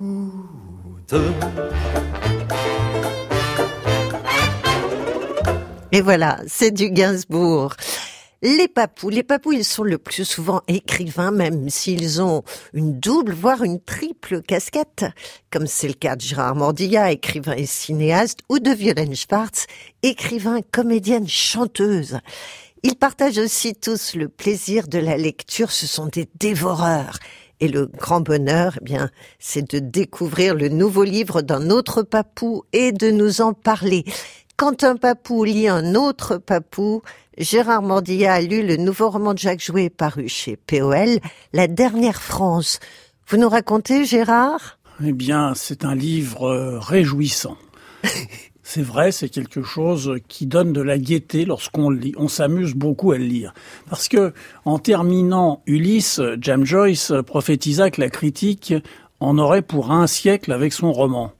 ou 0.00 0.30
deux. 1.08 1.32
Et 5.92 6.00
voilà, 6.00 6.38
c'est 6.46 6.70
du 6.70 6.90
Gainsbourg. 6.90 7.74
Les 8.48 8.68
papous, 8.68 9.10
les 9.10 9.24
papous, 9.24 9.54
ils 9.54 9.64
sont 9.64 9.82
le 9.82 9.98
plus 9.98 10.24
souvent 10.24 10.62
écrivains, 10.68 11.32
même 11.32 11.68
s'ils 11.68 12.22
ont 12.22 12.44
une 12.74 13.00
double, 13.00 13.32
voire 13.32 13.64
une 13.64 13.80
triple 13.80 14.40
casquette, 14.40 15.04
comme 15.50 15.66
c'est 15.66 15.88
le 15.88 15.94
cas 15.94 16.14
de 16.14 16.20
Gérard 16.20 16.54
Mordilla, 16.54 17.10
écrivain 17.10 17.56
et 17.56 17.66
cinéaste, 17.66 18.38
ou 18.48 18.60
de 18.60 18.70
Violaine 18.70 19.16
Schwartz, 19.16 19.66
écrivain, 20.04 20.60
comédienne, 20.70 21.26
chanteuse. 21.26 22.20
Ils 22.84 22.94
partagent 22.94 23.38
aussi 23.38 23.74
tous 23.74 24.14
le 24.14 24.28
plaisir 24.28 24.86
de 24.86 24.98
la 24.98 25.16
lecture, 25.16 25.72
ce 25.72 25.88
sont 25.88 26.06
des 26.06 26.28
dévoreurs. 26.38 27.18
Et 27.58 27.66
le 27.66 27.86
grand 27.86 28.20
bonheur, 28.20 28.78
eh 28.80 28.84
bien, 28.84 29.10
c'est 29.40 29.68
de 29.68 29.80
découvrir 29.80 30.54
le 30.54 30.68
nouveau 30.68 31.02
livre 31.02 31.42
d'un 31.42 31.68
autre 31.68 32.04
papou 32.04 32.62
et 32.72 32.92
de 32.92 33.10
nous 33.10 33.40
en 33.40 33.54
parler. 33.54 34.04
Quand 34.56 34.84
un 34.84 34.96
papou 34.96 35.44
lit 35.44 35.68
un 35.68 35.94
autre 35.94 36.38
papou, 36.38 37.02
Gérard 37.38 37.82
Mordilla 37.82 38.34
a 38.34 38.40
lu 38.40 38.66
le 38.66 38.78
nouveau 38.78 39.10
roman 39.10 39.34
de 39.34 39.38
Jacques 39.38 39.62
Jouet 39.62 39.90
paru 39.90 40.26
chez 40.26 40.56
POL, 40.56 41.18
La 41.52 41.66
dernière 41.68 42.22
France. 42.22 42.80
Vous 43.28 43.36
nous 43.36 43.50
racontez, 43.50 44.06
Gérard? 44.06 44.78
Eh 45.04 45.12
bien, 45.12 45.52
c'est 45.54 45.84
un 45.84 45.94
livre 45.94 46.44
euh, 46.44 46.78
réjouissant. 46.78 47.58
C'est 48.68 48.82
vrai, 48.82 49.12
c'est 49.12 49.28
quelque 49.28 49.62
chose 49.62 50.18
qui 50.26 50.44
donne 50.44 50.72
de 50.72 50.82
la 50.82 50.98
gaieté 50.98 51.44
lorsqu'on 51.44 51.88
lit. 51.88 52.12
On 52.16 52.26
s'amuse 52.26 52.74
beaucoup 52.74 53.12
à 53.12 53.16
le 53.16 53.24
lire. 53.24 53.54
Parce 53.88 54.08
que, 54.08 54.34
en 54.64 54.80
terminant 54.80 55.62
Ulysse, 55.66 56.20
James 56.40 56.64
Joyce 56.64 57.12
prophétisa 57.24 57.92
que 57.92 58.00
la 58.00 58.10
critique 58.10 58.74
en 59.20 59.38
aurait 59.38 59.62
pour 59.62 59.92
un 59.92 60.08
siècle 60.08 60.50
avec 60.50 60.72
son 60.72 60.90
roman. 60.90 61.30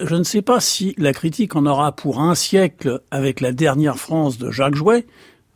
Je 0.00 0.16
ne 0.16 0.22
sais 0.22 0.42
pas 0.42 0.60
si 0.60 0.94
la 0.98 1.14
critique 1.14 1.56
en 1.56 1.64
aura 1.64 1.92
pour 1.92 2.20
un 2.20 2.34
siècle 2.34 3.00
avec 3.10 3.40
la 3.40 3.52
dernière 3.52 3.96
France 3.96 4.36
de 4.36 4.50
Jacques 4.50 4.74
Jouet, 4.74 5.06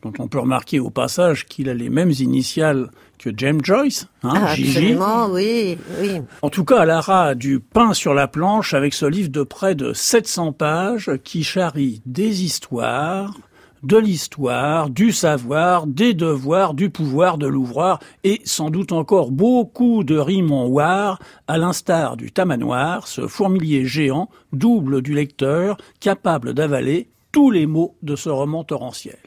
dont 0.03 0.13
on 0.19 0.29
peut 0.29 0.41
remarquer 0.41 0.81
au 0.81 0.91
passage 0.91 1.47
qu'il 1.47 1.69
a 1.69 1.75
les 1.75 1.91
mêmes 1.91 2.13
initiales 2.19 2.91
que 3.19 3.31
James 3.37 3.61
Joyce, 3.63 4.09
hein, 4.23 4.33
Ah. 4.35 4.53
Absolument, 4.53 5.27
oui, 5.31 5.77
oui. 6.01 6.23
En 6.41 6.49
tout 6.49 6.65
cas, 6.65 6.85
Lara 6.87 7.25
a 7.25 7.35
du 7.35 7.61
pain 7.61 7.93
sur 7.93 8.15
la 8.15 8.29
planche 8.29 8.73
avec 8.73 8.95
ce 8.95 9.05
livre 9.07 9.29
de 9.29 9.43
près 9.43 9.75
de 9.75 9.93
700 9.93 10.53
pages 10.53 11.11
qui 11.23 11.45
charrie 11.45 12.01
des 12.07 12.43
histoires, 12.45 13.35
de 13.83 13.97
l'histoire, 13.99 14.91
du 14.91 15.13
savoir, 15.13 15.87
des 15.87 16.15
devoirs, 16.15 16.75
du 16.75 16.91
pouvoir 16.91 17.39
de 17.39 17.47
l'ouvroir 17.47 17.99
et 18.25 18.41
sans 18.45 18.71
doute 18.71 18.93
encore 18.93 19.31
beaucoup 19.31 20.05
de 20.05 20.17
rimes 20.17 20.53
en 20.53 20.67
war, 20.67 21.19
à 21.49 21.59
l'instar 21.59 22.17
du 22.17 22.31
tamanoir, 22.31 23.07
ce 23.07 23.27
fourmilier 23.27 23.85
géant, 23.85 24.29
double 24.53 25.03
du 25.03 25.15
lecteur, 25.15 25.77
capable 25.99 26.55
d'avaler 26.55 27.09
tous 27.33 27.51
les 27.51 27.67
mots 27.67 27.97
de 28.03 28.17
ce 28.17 28.29
roman 28.29 28.65
torrentiel. 28.65 29.19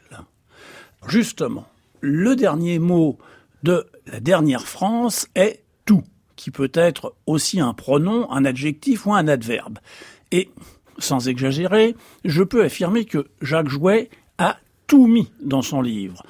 Justement, 1.07 1.67
le 2.01 2.35
dernier 2.35 2.79
mot 2.79 3.17
de 3.63 3.85
la 4.07 4.19
dernière 4.19 4.67
France 4.67 5.27
est 5.35 5.63
tout, 5.85 6.03
qui 6.35 6.51
peut 6.51 6.71
être 6.73 7.15
aussi 7.25 7.59
un 7.59 7.73
pronom, 7.73 8.29
un 8.31 8.45
adjectif 8.45 9.05
ou 9.05 9.13
un 9.13 9.27
adverbe. 9.27 9.79
Et, 10.31 10.49
sans 10.97 11.27
exagérer, 11.27 11.95
je 12.25 12.43
peux 12.43 12.63
affirmer 12.63 13.05
que 13.05 13.27
Jacques 13.41 13.69
Jouet 13.69 14.09
a 14.37 14.57
tout 14.87 15.07
mis 15.07 15.31
dans 15.41 15.61
son 15.61 15.81
livre. 15.81 16.23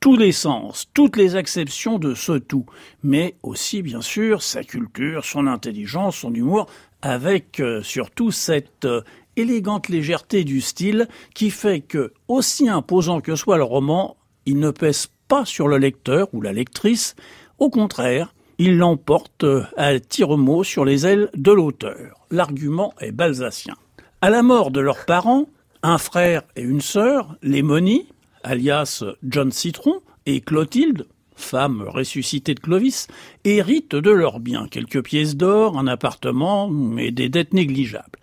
Tous 0.00 0.16
les 0.16 0.32
sens, 0.32 0.88
toutes 0.94 1.16
les 1.16 1.34
acceptions 1.34 1.98
de 1.98 2.14
ce 2.14 2.32
tout, 2.32 2.66
mais 3.02 3.34
aussi 3.42 3.82
bien 3.82 4.00
sûr 4.00 4.42
sa 4.42 4.62
culture, 4.62 5.24
son 5.24 5.46
intelligence, 5.46 6.18
son 6.18 6.32
humour, 6.32 6.66
avec 7.02 7.60
euh, 7.60 7.82
surtout 7.82 8.30
cette 8.30 8.84
euh, 8.84 9.02
élégante 9.36 9.88
légèreté 9.88 10.44
du 10.44 10.60
style 10.60 11.08
qui 11.34 11.50
fait 11.50 11.80
que, 11.80 12.12
aussi 12.28 12.68
imposant 12.68 13.20
que 13.20 13.34
soit 13.34 13.56
le 13.56 13.64
roman, 13.64 14.16
il 14.48 14.58
ne 14.58 14.70
pèse 14.70 15.08
pas 15.28 15.44
sur 15.44 15.68
le 15.68 15.76
lecteur 15.76 16.28
ou 16.32 16.40
la 16.40 16.54
lectrice, 16.54 17.16
au 17.58 17.68
contraire, 17.68 18.34
il 18.56 18.78
l'emporte 18.78 19.44
euh, 19.44 19.62
à 19.76 20.00
tire-mot 20.00 20.64
sur 20.64 20.86
les 20.86 21.06
ailes 21.06 21.28
de 21.34 21.52
l'auteur. 21.52 22.26
L'argument 22.30 22.94
est 22.98 23.12
balsacien. 23.12 23.74
À 24.22 24.30
la 24.30 24.42
mort 24.42 24.70
de 24.70 24.80
leurs 24.80 25.04
parents, 25.04 25.50
un 25.82 25.98
frère 25.98 26.44
et 26.56 26.62
une 26.62 26.80
sœur, 26.80 27.36
les 27.42 27.62
Moni, 27.62 28.08
alias 28.42 29.04
John 29.22 29.52
Citron, 29.52 30.00
et 30.24 30.40
Clotilde, 30.40 31.06
femme 31.36 31.82
ressuscitée 31.86 32.54
de 32.54 32.60
Clovis, 32.60 33.06
héritent 33.44 33.96
de 33.96 34.10
leurs 34.10 34.40
biens, 34.40 34.66
quelques 34.66 35.04
pièces 35.04 35.36
d'or, 35.36 35.78
un 35.78 35.86
appartement 35.86 36.70
et 36.96 37.10
des 37.10 37.28
dettes 37.28 37.52
négligeables. 37.52 38.18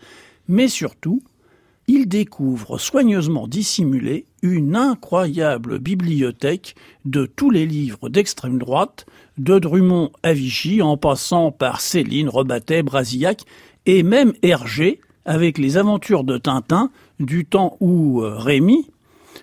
Mais 0.47 0.69
surtout, 0.69 1.21
ils 1.87 2.07
découvrent 2.07 2.79
soigneusement 2.79 3.47
dissimulée 3.47 4.25
une 4.53 4.75
incroyable 4.75 5.79
bibliothèque 5.79 6.75
de 7.05 7.25
tous 7.25 7.49
les 7.49 7.65
livres 7.65 8.09
d'extrême 8.09 8.57
droite, 8.57 9.05
de 9.37 9.59
Drummond 9.59 10.11
à 10.23 10.33
Vichy, 10.33 10.81
en 10.81 10.97
passant 10.97 11.51
par 11.51 11.81
Céline, 11.81 12.29
Rebattet, 12.29 12.83
Brasillac, 12.83 13.41
et 13.85 14.03
même 14.03 14.33
Hergé, 14.41 14.99
avec 15.25 15.57
les 15.57 15.77
aventures 15.77 16.23
de 16.23 16.37
Tintin, 16.37 16.91
du 17.19 17.45
temps 17.45 17.77
où 17.79 18.21
euh, 18.21 18.35
Rémy, 18.37 18.87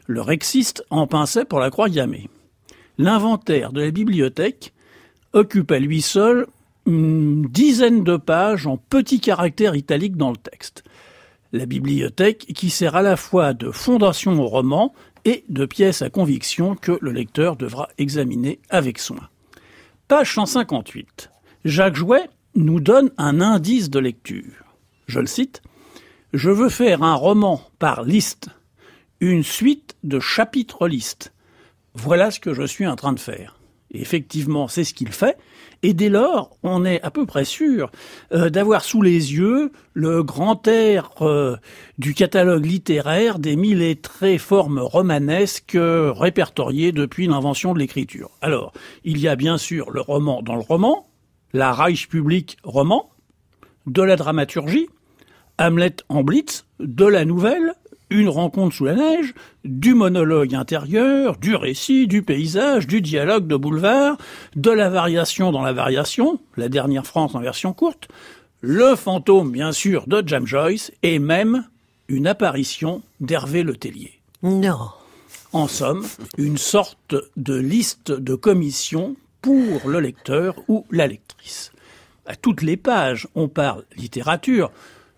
le 0.07 0.21
rexiste, 0.21 0.85
en 0.91 1.07
pinçait 1.07 1.45
pour 1.45 1.59
la 1.59 1.71
croix 1.71 1.89
gammée. 1.89 2.29
L'inventaire 2.99 3.73
de 3.73 3.81
la 3.81 3.91
bibliothèque 3.91 4.73
occupe 5.33 5.71
à 5.73 5.79
lui 5.79 6.03
seul 6.03 6.47
une 6.87 7.47
dizaine 7.47 8.05
de 8.05 8.17
pages 8.17 8.67
en 8.67 8.77
petits 8.77 9.21
caractères 9.21 9.77
italiques 9.77 10.17
dans 10.17 10.31
le 10.31 10.37
texte. 10.37 10.85
La 11.53 11.67
bibliothèque 11.67 12.47
qui 12.55 12.71
sert 12.71 12.97
à 12.97 13.03
la 13.03 13.17
fois 13.17 13.53
de 13.53 13.71
fondation 13.71 14.41
au 14.41 14.47
roman 14.47 14.95
et 15.25 15.45
de 15.49 15.67
pièce 15.67 16.03
à 16.03 16.11
conviction 16.11 16.75
que 16.75 16.99
le 17.01 17.13
lecteur 17.13 17.57
devra 17.57 17.89
examiner 17.99 18.59
avec 18.71 18.99
soin. 18.99 19.29
Page 20.09 20.35
158. 20.35 21.31
Jacques 21.65 21.97
Jouet 21.97 22.29
nous 22.55 22.81
donne 22.81 23.11
un 23.19 23.41
indice 23.41 23.91
de 23.91 23.99
lecture. 23.99 24.65
Je 25.07 25.21
le 25.21 25.27
cite. 25.27 25.63
Je 26.33 26.51
veux 26.51 26.71
faire 26.71 27.03
un 27.03 27.15
roman 27.15 27.61
par 27.79 28.03
liste, 28.03 28.49
une 29.21 29.43
suite 29.43 29.95
de 30.03 30.19
chapitres 30.21 30.89
listes. 30.89 31.33
Voilà 31.95 32.31
ce 32.31 32.41
que 32.41 32.55
je 32.55 32.67
suis 32.67 32.87
en 32.87 32.97
train 32.97 33.13
de 33.13 33.21
faire. 33.21 33.59
Effectivement, 33.91 34.69
c'est 34.69 34.85
ce 34.85 34.95
qu'il 34.95 35.13
fait. 35.13 35.37
Et 35.85 35.95
dès 35.95 36.09
lors, 36.09 36.57
on 36.63 36.85
est 36.85 37.03
à 37.03 37.11
peu 37.11 37.27
près 37.27 37.45
sûr 37.45 37.91
euh, 38.33 38.51
d'avoir 38.51 38.85
sous 38.85 39.03
les 39.03 39.35
yeux 39.35 39.73
le 39.95 40.23
grand 40.23 40.69
air 40.69 41.11
euh, 41.23 41.57
du 41.99 42.15
catalogue 42.15 42.65
littéraire 42.65 43.41
des 43.41 43.57
mille 43.57 43.83
et 43.83 43.97
très 43.97 44.39
formes 44.39 44.79
romanesques 44.79 45.77
répertoriées 45.77 46.93
depuis 46.93 47.27
l'invention 47.27 47.75
de 47.75 47.81
l'écriture. 47.81 48.31
Alors, 48.41 48.73
il 49.05 49.19
y 49.19 49.27
a 49.27 49.35
bien 49.35 49.59
sûr 49.59 49.91
le 49.91 50.01
roman 50.01 50.41
dans 50.43 50.55
le 50.55 50.63
roman, 50.63 51.09
la 51.53 51.73
Reichspublik 51.73 52.59
roman, 52.63 53.11
de 53.87 54.03
la 54.03 54.15
dramaturgie, 54.15 54.89
Hamlet 55.59 55.97
en 56.09 56.23
blitz, 56.23 56.65
de 56.79 57.05
la 57.05 57.25
nouvelle, 57.25 57.75
une 58.13 58.29
rencontre 58.29 58.75
sous 58.75 58.85
la 58.85 58.95
neige, 58.95 59.35
du 59.65 59.95
monologue 59.95 60.55
intérieur, 60.55 61.37
du 61.37 61.55
récit, 61.55 62.07
du 62.07 62.23
paysage, 62.23 62.87
du 62.87 63.01
dialogue 63.01 63.47
de 63.47 63.57
boulevard, 63.57 64.17
de 64.57 64.71
la 64.71 64.89
variation 64.89 65.51
dans 65.53 65.63
la 65.63 65.73
variation, 65.73 66.39
la 66.57 66.69
dernière 66.69 67.07
France 67.07 67.35
en 67.35 67.41
version 67.41 67.73
courte, 67.73 68.09
le 68.61 68.95
fantôme 68.95 69.51
bien 69.51 69.73
sûr 69.73 70.07
de 70.07 70.23
James 70.27 70.47
Joyce 70.47 70.93
et 71.03 71.19
même 71.19 71.65
une 72.09 72.27
apparition 72.27 73.03
d'Hervé 73.21 73.63
Le 73.63 73.77
Tellier. 73.77 74.21
Non. 74.43 74.91
En 75.53 75.69
somme, 75.69 76.07
une 76.39 76.59
sorte 76.59 77.15
de 77.37 77.55
liste 77.55 78.13
de 78.13 78.35
commission 78.35 79.17
pour 79.41 79.89
le 79.89 80.01
lecteur 80.01 80.55
ou 80.69 80.87
la 80.91 81.07
lectrice. 81.07 81.73
À 82.27 82.37
toutes 82.37 82.63
les 82.63 82.77
pages, 82.77 83.27
on 83.35 83.49
parle 83.49 83.85
littérature, 83.97 84.71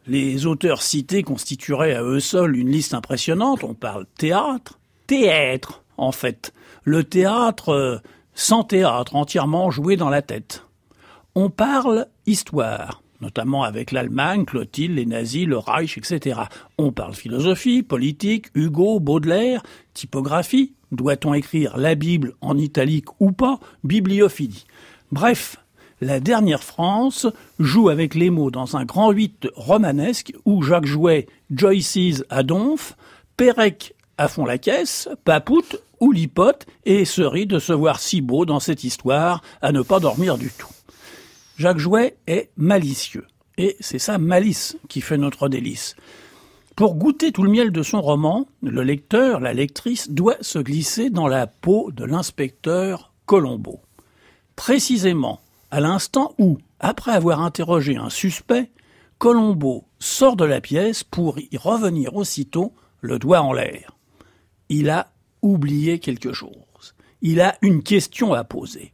les 0.07 0.47
auteurs 0.47 0.83
cités 0.83 1.23
constitueraient 1.23 1.95
à 1.95 2.03
eux 2.03 2.21
seuls 2.21 2.57
une 2.57 2.71
liste 2.71 2.95
impressionnante. 2.95 3.65
On 3.65 3.75
parle 3.75 4.07
théâtre, 4.19 4.79
théâtre, 5.07 5.83
en 5.97 6.13
fait. 6.13 6.53
Le 6.85 7.05
théâtre 7.05 7.71
euh, 7.71 7.99
sans 8.35 8.65
théâtre, 8.65 9.17
entièrement 9.17 9.71
joué 9.71 9.97
dans 9.97 10.11
la 10.11 10.23
tête. 10.23 10.67
On 11.35 11.51
parle 11.51 12.07
histoire, 12.27 13.03
notamment 13.21 13.63
avec 13.63 13.93
l'Allemagne, 13.93 14.45
Clotilde, 14.45 14.97
les 14.97 15.07
nazis, 15.07 15.47
le 15.47 15.59
Reich, 15.59 15.97
etc. 15.99 16.43
On 16.79 16.93
parle 16.93 17.15
philosophie, 17.15 17.83
politique, 17.83 18.47
Hugo, 18.55 19.01
Baudelaire, 19.01 19.63
typographie. 19.95 20.75
Doit-on 20.93 21.35
écrire 21.35 21.77
la 21.77 21.95
Bible 21.95 22.35
en 22.41 22.57
italique 22.59 23.09
ou 23.21 23.33
pas? 23.33 23.59
Bibliophilie. 23.83 24.65
Bref, 25.11 25.57
la 26.01 26.21
dernière 26.21 26.63
France 26.63 27.27
joue 27.59 27.89
avec 27.89 28.15
les 28.15 28.31
mots 28.31 28.51
dans 28.51 28.77
un 28.77 28.85
grand 28.85 29.11
huit 29.11 29.49
romanesque 29.55 30.33
où 30.45 30.63
Jacques 30.63 30.87
Jouet 30.87 31.27
Joyce's 31.51 32.25
à 32.31 32.43
Donf, 32.43 32.97
Pérec 33.37 33.95
à 34.19 34.29
fond 34.29 34.45
la 34.45 34.59
caisse, 34.59 35.09
Papout 35.25 35.81
ou 36.01 36.13
Lipote 36.13 36.67
et 36.85 37.05
se 37.05 37.23
rit 37.23 37.47
de 37.47 37.59
se 37.59 37.73
voir 37.73 38.01
si 38.01 38.21
beau 38.21 38.45
dans 38.45 38.61
cette 38.61 38.85
histoire 38.85 39.43
à 39.63 39.73
ne 39.73 39.83
pas 39.83 40.01
dormir 40.01 40.39
du 40.39 40.51
tout. 40.51 40.69
Jacques 41.57 41.79
Jouet 41.79 42.17
est 42.27 42.51
malicieux 42.57 43.27
et 43.57 43.77
c'est 43.81 43.99
sa 43.99 44.19
malice 44.19 44.77
qui 44.89 45.01
fait 45.01 45.19
notre 45.19 45.49
délice. 45.49 45.97
Pour 46.77 46.97
goûter 46.97 47.31
tout 47.31 47.45
le 47.45 47.51
miel 47.51 47.71
de 47.71 47.85
son 47.85 48.03
roman, 48.03 48.49
le 48.63 48.83
lecteur, 48.83 49.39
la 49.39 49.55
lectrice 49.55 50.11
doit 50.11 50.37
se 50.41 50.59
glisser 50.59 51.09
dans 51.09 51.29
la 51.29 51.47
peau 51.47 51.93
de 51.93 52.05
l'inspecteur 52.05 53.13
Colombo. 53.27 53.81
Précisément 54.57 55.41
à 55.75 55.81
l'instant 55.81 56.37
où, 56.39 56.59
après 56.79 57.11
avoir 57.11 57.41
interrogé 57.41 57.97
un 57.97 58.09
suspect, 58.09 58.71
Colombo 59.19 59.87
sort 59.99 60.37
de 60.37 60.45
la 60.45 60.61
pièce 60.61 61.03
pour 61.03 61.41
y 61.41 61.57
revenir 61.57 62.15
aussitôt, 62.15 62.73
le 63.01 63.19
doigt 63.19 63.41
en 63.41 63.53
l'air. 63.53 63.97
Il 64.69 64.89
a 64.89 65.11
oublié 65.43 65.99
quelque 65.99 66.33
chose. 66.33 66.95
Il 67.23 67.41
a 67.41 67.57
une 67.61 67.83
question 67.83 68.35
à 68.35 68.45
poser. 68.45 68.93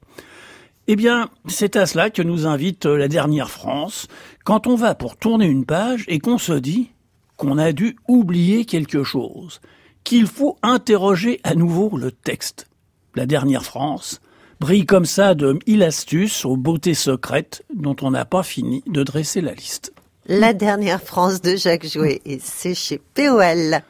Eh 0.87 0.97
bien, 0.97 1.29
c'est 1.49 1.77
à 1.77 1.85
cela 1.85 2.09
que 2.09 2.23
nous 2.23 2.47
invite 2.47 2.87
la 2.87 3.09
dernière 3.09 3.51
France, 3.51 4.09
quand 4.45 4.67
on 4.67 4.75
va 4.75 4.95
pour 4.95 5.19
tourner 5.19 5.49
une 5.49 5.67
page 5.67 6.07
et 6.09 6.19
qu'on 6.19 6.39
se 6.39 6.55
dit 6.55 6.93
qu'on 7.37 7.59
a 7.59 7.73
dû 7.73 7.99
oublier 8.09 8.65
quelque 8.65 9.05
chose, 9.05 9.61
qu'il 10.03 10.27
faut 10.27 10.57
interroger 10.63 11.41
à 11.45 11.55
nouveau 11.55 11.95
le 11.99 12.11
texte. 12.11 12.69
La 13.17 13.27
dernière 13.27 13.65
France 13.65 14.23
Brille 14.61 14.85
comme 14.85 15.07
ça 15.07 15.35
de 15.35 15.59
mille 15.67 15.83
astuces 15.83 16.45
aux 16.45 16.59
beautés 16.59 16.93
secrètes 16.93 17.65
dont 17.75 17.97
on 18.03 18.11
n'a 18.11 18.27
pas 18.27 18.43
fini 18.43 18.85
de 18.87 19.03
dresser 19.03 19.41
la 19.41 19.55
liste. 19.55 19.95
La 20.27 20.53
dernière 20.53 21.01
France 21.01 21.41
de 21.41 21.57
Jacques 21.57 21.87
Jouet, 21.87 22.21
et 22.27 22.39
c'est 22.45 22.75
chez 22.75 23.01
POL. 23.15 23.81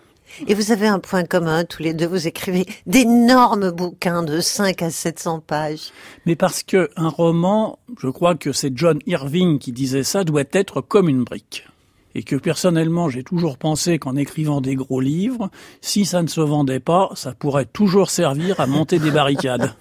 Et 0.47 0.55
vous 0.55 0.71
avez 0.71 0.87
un 0.87 1.01
point 1.01 1.25
commun, 1.25 1.65
tous 1.65 1.83
les 1.83 1.93
deux, 1.93 2.07
vous 2.07 2.29
écrivez 2.29 2.67
d'énormes 2.87 3.73
bouquins 3.73 4.23
de 4.23 4.41
5 4.41 4.81
à 4.83 4.91
700 4.91 5.41
pages. 5.41 5.91
Mais 6.25 6.37
parce 6.37 6.63
que 6.63 6.89
un 6.95 7.09
roman, 7.09 7.81
je 8.01 8.09
crois 8.09 8.37
que 8.37 8.53
c'est 8.53 8.71
John 8.73 9.01
Irving 9.09 9.59
qui 9.59 9.73
disait 9.73 10.05
ça, 10.05 10.23
doit 10.23 10.45
être 10.53 10.83
comme 10.83 11.09
une 11.09 11.25
brique. 11.25 11.67
Et 12.15 12.23
que 12.23 12.37
personnellement, 12.37 13.09
j'ai 13.09 13.23
toujours 13.23 13.57
pensé 13.57 13.99
qu'en 13.99 14.17
écrivant 14.17 14.61
des 14.61 14.75
gros 14.75 15.01
livres, 15.01 15.51
si 15.81 16.05
ça 16.05 16.23
ne 16.23 16.29
se 16.29 16.41
vendait 16.41 16.81
pas, 16.81 17.11
ça 17.15 17.33
pourrait 17.33 17.67
toujours 17.67 18.11
servir 18.11 18.61
à 18.61 18.67
monter 18.67 18.99
des 18.99 19.11
barricades. 19.11 19.75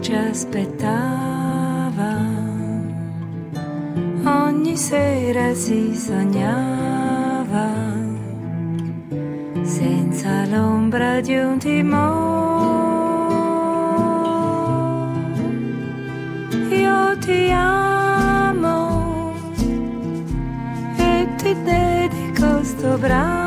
ci 0.00 0.14
aspettava. 0.14 0.88
Ogni 4.24 4.76
sera 4.76 5.54
si 5.54 5.94
sognava 5.94 7.68
senza 9.62 10.46
l'ombra 10.46 11.20
di 11.20 11.36
un 11.36 11.58
timore. 11.58 11.98
Io 16.70 17.18
ti 17.18 17.50
amo 17.52 19.34
e 20.96 21.28
ti 21.36 21.54
dedico 21.62 22.64
sto 22.64 22.96
brano. 22.98 23.39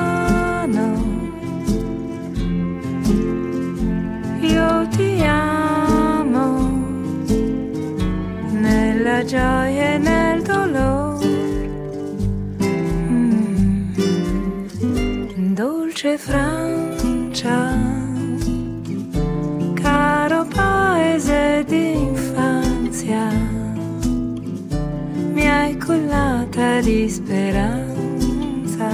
Di 26.84 27.10
speranza 27.10 28.90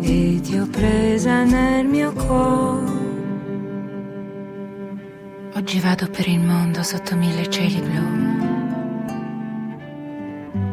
e 0.00 0.40
ti 0.40 0.56
ho 0.56 0.66
presa 0.70 1.42
nel 1.42 1.84
mio 1.84 2.12
cuore. 2.12 2.98
Oggi 5.54 5.80
vado 5.80 6.08
per 6.08 6.28
il 6.28 6.38
mondo 6.38 6.84
sotto 6.84 7.16
mille 7.16 7.50
cieli 7.50 7.80
blu. 7.80 8.28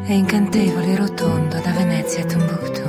È 0.03 0.13
incantevole 0.13 0.93
e 0.93 0.95
rotondo 0.95 1.59
da 1.61 1.71
Venezia 1.71 2.21
a 2.21 2.25
Timbuktu. 2.25 2.81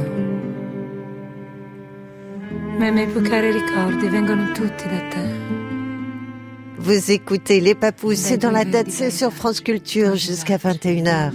Ma 2.76 2.86
i 2.88 2.92
miei 2.92 3.06
più 3.06 3.22
cari 3.22 3.52
ricordi 3.52 4.06
vengono 4.08 4.52
tutti 4.52 4.86
da 4.86 5.00
te. 5.08 5.56
Vous 6.76 7.10
écoutez 7.10 7.60
Les 7.60 7.74
Papous, 7.74 8.16
c'est 8.16 8.38
dans 8.38 8.52
la 8.52 8.64
tête, 8.64 8.90
c'est 8.90 9.10
sur 9.10 9.32
France 9.32 9.60
Culture 9.60 10.14
jusqu'à 10.14 10.58
21h. 10.58 11.32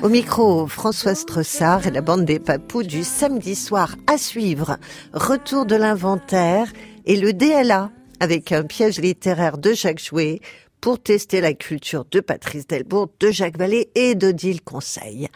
Au 0.00 0.08
micro, 0.08 0.68
Françoise 0.68 1.26
Tressard 1.26 1.88
et 1.88 1.90
la 1.90 2.02
bande 2.02 2.24
des 2.24 2.38
Papous 2.38 2.84
du 2.84 3.02
samedi 3.02 3.56
soir 3.56 3.96
à 4.06 4.16
suivre. 4.16 4.78
Retour 5.12 5.66
de 5.66 5.74
l'inventaire 5.74 6.72
et 7.04 7.16
le 7.16 7.32
DLA 7.32 7.90
avec 8.20 8.52
un 8.52 8.62
piège 8.62 9.00
littéraire 9.00 9.58
de 9.58 9.72
Jacques 9.72 9.98
Jouet 9.98 10.38
pour 10.80 11.02
tester 11.02 11.40
la 11.40 11.52
culture 11.52 12.04
de 12.12 12.20
Patrice 12.20 12.68
Delbourg, 12.68 13.08
de 13.18 13.32
Jacques 13.32 13.58
Vallée 13.58 13.90
et 13.96 14.14
d'Odile 14.14 14.62
Conseil. 14.62 15.28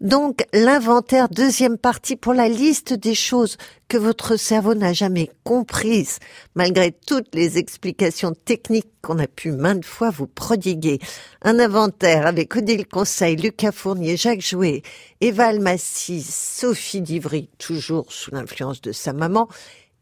Donc, 0.00 0.44
l'inventaire, 0.52 1.28
deuxième 1.28 1.76
partie 1.76 2.14
pour 2.14 2.32
la 2.32 2.48
liste 2.48 2.92
des 2.92 3.16
choses 3.16 3.56
que 3.88 3.96
votre 3.96 4.36
cerveau 4.36 4.76
n'a 4.76 4.92
jamais 4.92 5.28
comprises, 5.42 6.20
malgré 6.54 6.92
toutes 6.92 7.34
les 7.34 7.58
explications 7.58 8.32
techniques 8.32 8.92
qu'on 9.02 9.18
a 9.18 9.26
pu 9.26 9.50
maintes 9.50 9.84
fois 9.84 10.10
vous 10.10 10.28
prodiguer. 10.28 11.00
Un 11.42 11.58
inventaire 11.58 12.28
avec 12.28 12.54
Odile 12.54 12.86
Conseil, 12.86 13.34
Lucas 13.34 13.72
Fournier, 13.72 14.16
Jacques 14.16 14.46
Jouet, 14.46 14.82
Eva 15.20 15.46
Almassi, 15.46 16.22
Sophie 16.22 17.00
Divry, 17.00 17.48
toujours 17.58 18.12
sous 18.12 18.30
l'influence 18.30 18.80
de 18.80 18.92
sa 18.92 19.12
maman, 19.12 19.48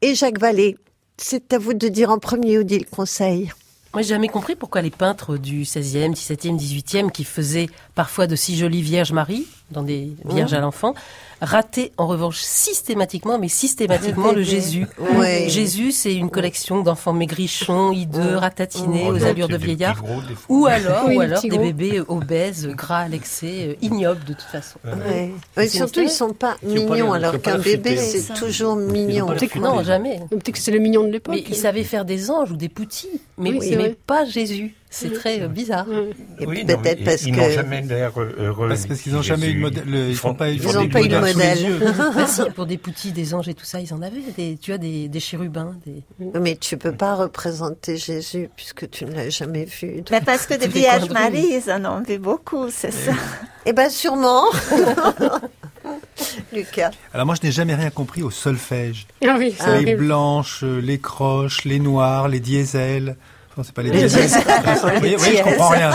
et 0.03 0.15
Jacques 0.15 0.41
Vallée. 0.41 0.77
C'est 1.17 1.55
à 1.55 1.59
vous 1.59 1.73
de 1.73 1.89
dire 1.89 2.11
en 2.11 2.19
premier, 2.19 2.59
Odile 2.59 2.85
Conseil. 2.85 3.51
Moi, 3.97 4.03
j'ai 4.03 4.11
jamais 4.11 4.29
compris 4.29 4.57
pourquoi 4.57 4.83
les 4.83 4.91
peintres 4.91 5.39
du 5.39 5.63
16e, 5.63 6.13
17e, 6.13 6.59
18e, 6.59 7.11
qui 7.11 7.25
faisaient 7.25 7.71
parfois 7.95 8.27
de 8.27 8.37
si 8.37 8.55
jolies 8.55 8.83
Vierges 8.83 9.13
Marie, 9.13 9.47
dans 9.71 9.83
des 9.83 10.11
Vierges 10.27 10.53
à 10.53 10.61
l'enfant, 10.61 10.95
rataient 11.41 11.93
en 11.97 12.07
revanche 12.07 12.39
systématiquement, 12.39 13.39
mais 13.39 13.49
systématiquement 13.49 14.33
le 14.33 14.43
Jésus. 14.43 14.87
Ouais. 15.17 15.47
Jésus, 15.49 15.93
c'est 15.93 16.15
une 16.15 16.31
collection 16.31 16.83
d'enfants 16.83 17.13
maigrichons, 17.13 17.93
hideux, 17.93 18.37
ratatinés, 18.37 19.07
Oh, 19.09 19.15
aux 19.15 19.25
allures 19.25 19.49
de 19.49 19.57
vieillards. 19.57 20.03
Ou 20.49 20.67
alors, 20.67 21.05
Oui, 21.07 21.17
ou 21.17 21.21
des 21.21 21.25
alors 21.25 21.43
bébés 21.43 22.03
obèses, 22.07 22.69
gras 22.69 23.01
à 23.01 23.09
l'excès, 23.09 23.69
euh, 23.69 23.75
ignobles 23.83 24.25
de 24.25 24.33
toute 24.35 24.43
façon. 24.43 24.79
Ouais. 24.85 25.69
Surtout, 25.69 26.01
ils 26.01 26.11
sont 26.11 26.33
pas 26.33 26.57
Ils 26.63 26.81
ont 26.81 26.87
pas 26.87 26.95
mignons, 26.95 27.13
alors 27.13 27.41
qu'un 27.41 27.59
bébé, 27.59 27.97
c'est 27.97 28.35
toujours 28.35 28.77
mignon. 28.77 29.29
Non, 29.61 29.83
jamais. 29.83 30.21
Peut-être 30.31 30.53
que 30.53 30.59
c'est 30.59 30.71
le 30.71 30.79
mignon 30.79 31.03
de 31.03 31.13
l'époque. 31.13 31.35
Mais 31.35 31.45
ils 31.49 31.57
savaient 31.57 31.85
faire 31.85 32.05
des 32.05 32.31
anges 32.31 32.53
ou 32.53 32.57
des 32.57 32.69
poutis, 32.69 33.21
mais, 33.39 33.51
Oui, 33.51 33.59
c'est 33.63 33.77
mais 33.89 33.97
pas 34.07 34.25
Jésus. 34.25 34.75
C'est 34.89 35.13
très 35.13 35.43
euh, 35.43 35.49
bizarre. 35.49 35.87
Et 36.41 36.47
Oui, 36.47 36.65
peut-être 36.65 37.05
parce 37.05 37.23
ils 37.25 37.33
n'ont 37.35 37.45
que 37.45 37.51
jamais 37.51 37.83
l'air 37.83 38.13
heureux. 38.19 38.69
Parce- 38.69 38.87
parce 38.87 39.01
qu'ils 39.01 39.15
ont 39.15 39.19
les 39.21 39.25
jamais 39.27 39.49
eu 39.51 39.55
de 39.57 39.61
modèle- 39.61 39.85
le- 39.87 40.09
ils 40.09 40.15
font 40.17 40.33
pas- 40.33 40.49
ils 40.49 40.61
font 40.61 40.79
ont 40.79 40.83
des 40.85 40.89
pas 40.89 41.03
eu 41.03 41.09
de 41.09 41.19
modèle. 41.19 41.93
Bah 42.15 42.27
si, 42.29 42.41
pour 42.55 42.65
des 42.65 42.79
poutis, 42.79 43.13
des 43.13 43.35
anges 43.35 43.49
et 43.49 43.55
tout 43.55 43.65
ça, 43.67 43.81
ils 43.81 43.93
en 43.93 44.01
avaient. 44.01 44.23
Des, 44.39 44.57
tu 44.57 44.73
as 44.73 44.79
des, 44.79 45.09
des 45.09 45.21
chérubins. 45.21 45.75
Des... 45.85 46.03
mais 46.41 46.57
tu 46.57 46.79
peux 46.79 46.93
pas 46.93 47.15
représenter 47.15 47.97
Jésus 47.99 48.49
puisque 48.57 48.89
tu 48.89 49.05
ne 49.05 49.13
l'as 49.13 49.29
jamais 49.29 49.65
vu. 49.67 50.03
Mais 50.11 50.21
parce 50.23 50.47
que 50.47 50.55
des 50.55 50.69
Vierges. 50.69 51.11
Marie, 51.11 51.47
ils 51.63 51.71
en 51.71 51.85
ont 51.85 52.03
vu 52.03 52.19
beaucoup, 52.19 52.71
c'est 52.71 52.93
ça. 52.93 53.13
Eh 53.67 53.73
ben 53.75 53.91
sûrement. 53.91 54.45
Lucas. 56.53 56.91
Alors 57.13 57.27
moi, 57.27 57.35
je 57.41 57.47
n'ai 57.47 57.53
jamais 57.53 57.75
rien 57.75 57.91
compris 57.91 58.23
au 58.23 58.31
solfège. 58.31 59.07
Ah 59.27 59.37
oui, 59.39 59.55
les 59.61 59.67
horrible. 59.73 59.97
blanches, 59.99 60.63
les 60.63 60.99
croches, 60.99 61.65
les 61.65 61.79
noirs, 61.79 62.29
les 62.29 62.41
diesels. 62.41 63.17
Non, 63.57 63.63
c'est 63.65 63.73
pas 63.73 63.83
les. 63.83 63.91
Vous 63.91 64.09
voyez, 64.09 64.29
je 65.39 65.43
comprends 65.43 65.69
rien. 65.71 65.91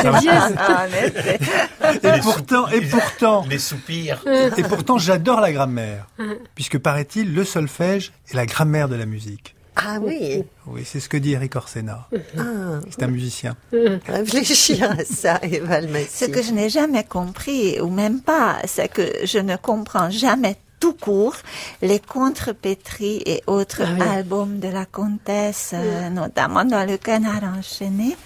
Ah. 0.57 0.87
Et 2.17 2.19
pourtant, 2.21 2.67
et 2.69 2.81
pourtant, 2.81 3.45
Les 3.49 3.59
soupirs. 3.59 4.23
et 4.57 4.63
pourtant, 4.63 4.97
j'adore 4.97 5.41
la 5.41 5.51
grammaire, 5.51 6.07
puisque 6.55 6.77
paraît-il, 6.79 7.33
le 7.33 7.43
solfège 7.43 8.11
est 8.29 8.33
la 8.35 8.45
grammaire 8.45 8.87
de 8.89 8.95
la 8.95 9.05
musique. 9.05 9.55
Ah 9.75 9.97
oui. 10.01 10.43
Oui, 10.67 10.83
c'est 10.85 10.99
ce 10.99 11.07
que 11.09 11.17
dit 11.17 11.33
Eric 11.33 11.55
Orsena. 11.55 12.07
Ah, 12.37 12.41
C'est 12.89 13.03
un 13.03 13.07
musicien. 13.07 13.55
réfléchir 14.07 14.91
à 14.91 15.03
ça, 15.05 15.39
Eva 15.43 15.75
Almassi. 15.75 16.07
Ce 16.11 16.25
que 16.25 16.41
je 16.41 16.51
n'ai 16.51 16.69
jamais 16.69 17.03
compris, 17.03 17.79
ou 17.79 17.89
même 17.89 18.21
pas, 18.21 18.57
c'est 18.65 18.89
que 18.89 19.01
je 19.23 19.39
ne 19.39 19.55
comprends 19.55 20.09
jamais 20.09 20.57
tout 20.81 20.93
court 20.93 21.35
les 21.81 21.99
contrepétries 21.99 23.21
et 23.25 23.41
autres 23.47 23.83
Ah 23.85 23.93
oui. 23.97 24.01
albums 24.17 24.59
de 24.59 24.67
la 24.67 24.85
comtesse, 24.85 25.71
euh, 25.73 26.09
notamment 26.09 26.65
dans 26.65 26.85
le 26.89 26.97
canard 26.97 27.43
enchaîné. 27.57 28.17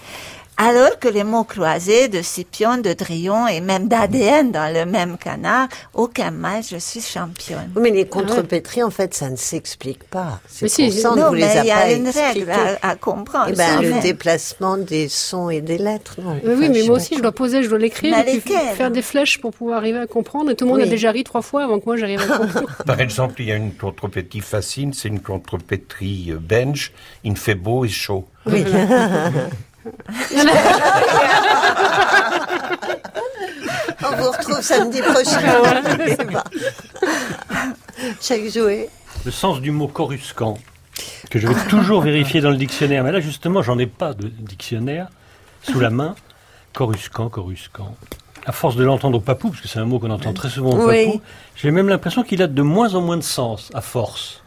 Alors 0.58 0.98
que 0.98 1.08
les 1.08 1.22
mots 1.22 1.44
croisés 1.44 2.08
de 2.08 2.22
Scipion, 2.22 2.78
de 2.78 2.94
Drion 2.94 3.46
et 3.46 3.60
même 3.60 3.88
d'ADN 3.88 4.52
dans 4.52 4.72
le 4.72 4.86
même 4.90 5.18
canard, 5.18 5.68
aucun 5.92 6.30
mal, 6.30 6.62
je 6.62 6.78
suis 6.78 7.02
championne. 7.02 7.70
Oui, 7.76 7.82
mais 7.82 7.90
les 7.90 8.06
contrepétries, 8.06 8.82
en 8.82 8.88
fait, 8.90 9.12
ça 9.12 9.28
ne 9.28 9.36
s'explique 9.36 10.04
pas. 10.04 10.40
C'est 10.48 10.62
Mais 10.64 10.68
si, 10.70 10.84
pour 10.88 10.92
ça 10.98 11.14
non, 11.14 11.28
vous 11.28 11.34
les 11.34 11.42
mais 11.42 11.56
a 11.58 11.62
il 11.62 11.66
y 11.66 11.70
a 11.70 11.92
une 11.92 12.08
règle 12.08 12.50
à, 12.50 12.88
à 12.88 12.96
comprendre. 12.96 13.50
Eh 13.50 13.54
ben, 13.56 13.82
le 13.82 13.90
mais- 13.90 14.00
déplacement 14.00 14.78
des 14.78 15.08
sons 15.10 15.50
et 15.50 15.60
des 15.60 15.76
lettres, 15.76 16.16
non. 16.22 16.40
Oui, 16.42 16.54
oui, 16.56 16.68
mais 16.70 16.84
moi 16.84 16.96
aussi, 16.96 17.16
je 17.16 17.20
dois 17.20 17.32
poser, 17.32 17.62
je 17.62 17.68
dois 17.68 17.78
l'écrire, 17.78 18.16
Mais 18.16 18.22
et 18.36 18.40
puis 18.40 18.54
lesquelles 18.54 18.74
faire 18.76 18.90
des 18.90 19.02
flèches 19.02 19.38
pour 19.42 19.50
pouvoir 19.50 19.76
arriver 19.76 19.98
à 19.98 20.06
comprendre. 20.06 20.50
Et 20.50 20.54
tout 20.56 20.64
le 20.64 20.70
monde 20.70 20.80
Oui. 20.80 20.86
a 20.86 20.90
déjà 20.90 21.10
ri 21.10 21.22
trois 21.22 21.42
fois 21.42 21.64
avant 21.64 21.78
que 21.80 21.84
moi 21.84 21.96
j'arrive 21.98 22.20
à 22.22 22.38
comprendre. 22.38 22.70
Par 22.86 23.00
exemple, 23.02 23.34
il 23.42 23.48
y 23.48 23.52
a 23.52 23.56
une 23.56 23.74
contrepétrie 23.74 24.40
facile, 24.40 24.92
c'est 24.94 25.08
une 25.08 25.20
contrepétrie 25.20 26.28
euh, 26.32 26.38
belge. 26.40 26.92
Il 27.24 27.36
fait 27.36 27.54
beau 27.54 27.84
et 27.84 27.88
chaud. 27.90 28.26
Oui. 28.46 28.64
On 34.02 34.16
vous 34.16 34.30
retrouve 34.30 34.60
samedi 34.60 35.00
prochain. 35.00 35.40
Ah 36.34 36.44
Chaque 38.20 38.46
jouet. 38.48 38.88
Le 39.24 39.30
sens 39.30 39.60
du 39.60 39.70
mot 39.70 39.88
coruscant, 39.88 40.58
que 41.30 41.38
je 41.38 41.48
vais 41.48 41.68
toujours 41.68 42.00
vérifier 42.02 42.40
dans 42.40 42.50
le 42.50 42.56
dictionnaire. 42.56 43.02
Mais 43.04 43.12
là, 43.12 43.20
justement, 43.20 43.62
j'en 43.62 43.78
ai 43.78 43.86
pas 43.86 44.12
de 44.12 44.28
dictionnaire 44.28 45.08
sous 45.62 45.80
la 45.80 45.90
main. 45.90 46.14
Coruscant, 46.72 47.28
coruscant. 47.28 47.96
À 48.44 48.52
force 48.52 48.76
de 48.76 48.84
l'entendre 48.84 49.18
au 49.18 49.20
papou, 49.20 49.48
parce 49.50 49.60
que 49.60 49.68
c'est 49.68 49.80
un 49.80 49.86
mot 49.86 49.98
qu'on 49.98 50.10
entend 50.10 50.32
très 50.32 50.48
souvent 50.48 50.70
au 50.70 50.86
papou, 50.86 51.20
j'ai 51.56 51.70
même 51.70 51.88
l'impression 51.88 52.22
qu'il 52.22 52.42
a 52.42 52.46
de 52.46 52.62
moins 52.62 52.94
en 52.94 53.00
moins 53.00 53.16
de 53.16 53.22
sens, 53.22 53.70
à 53.74 53.80
force. 53.80 54.42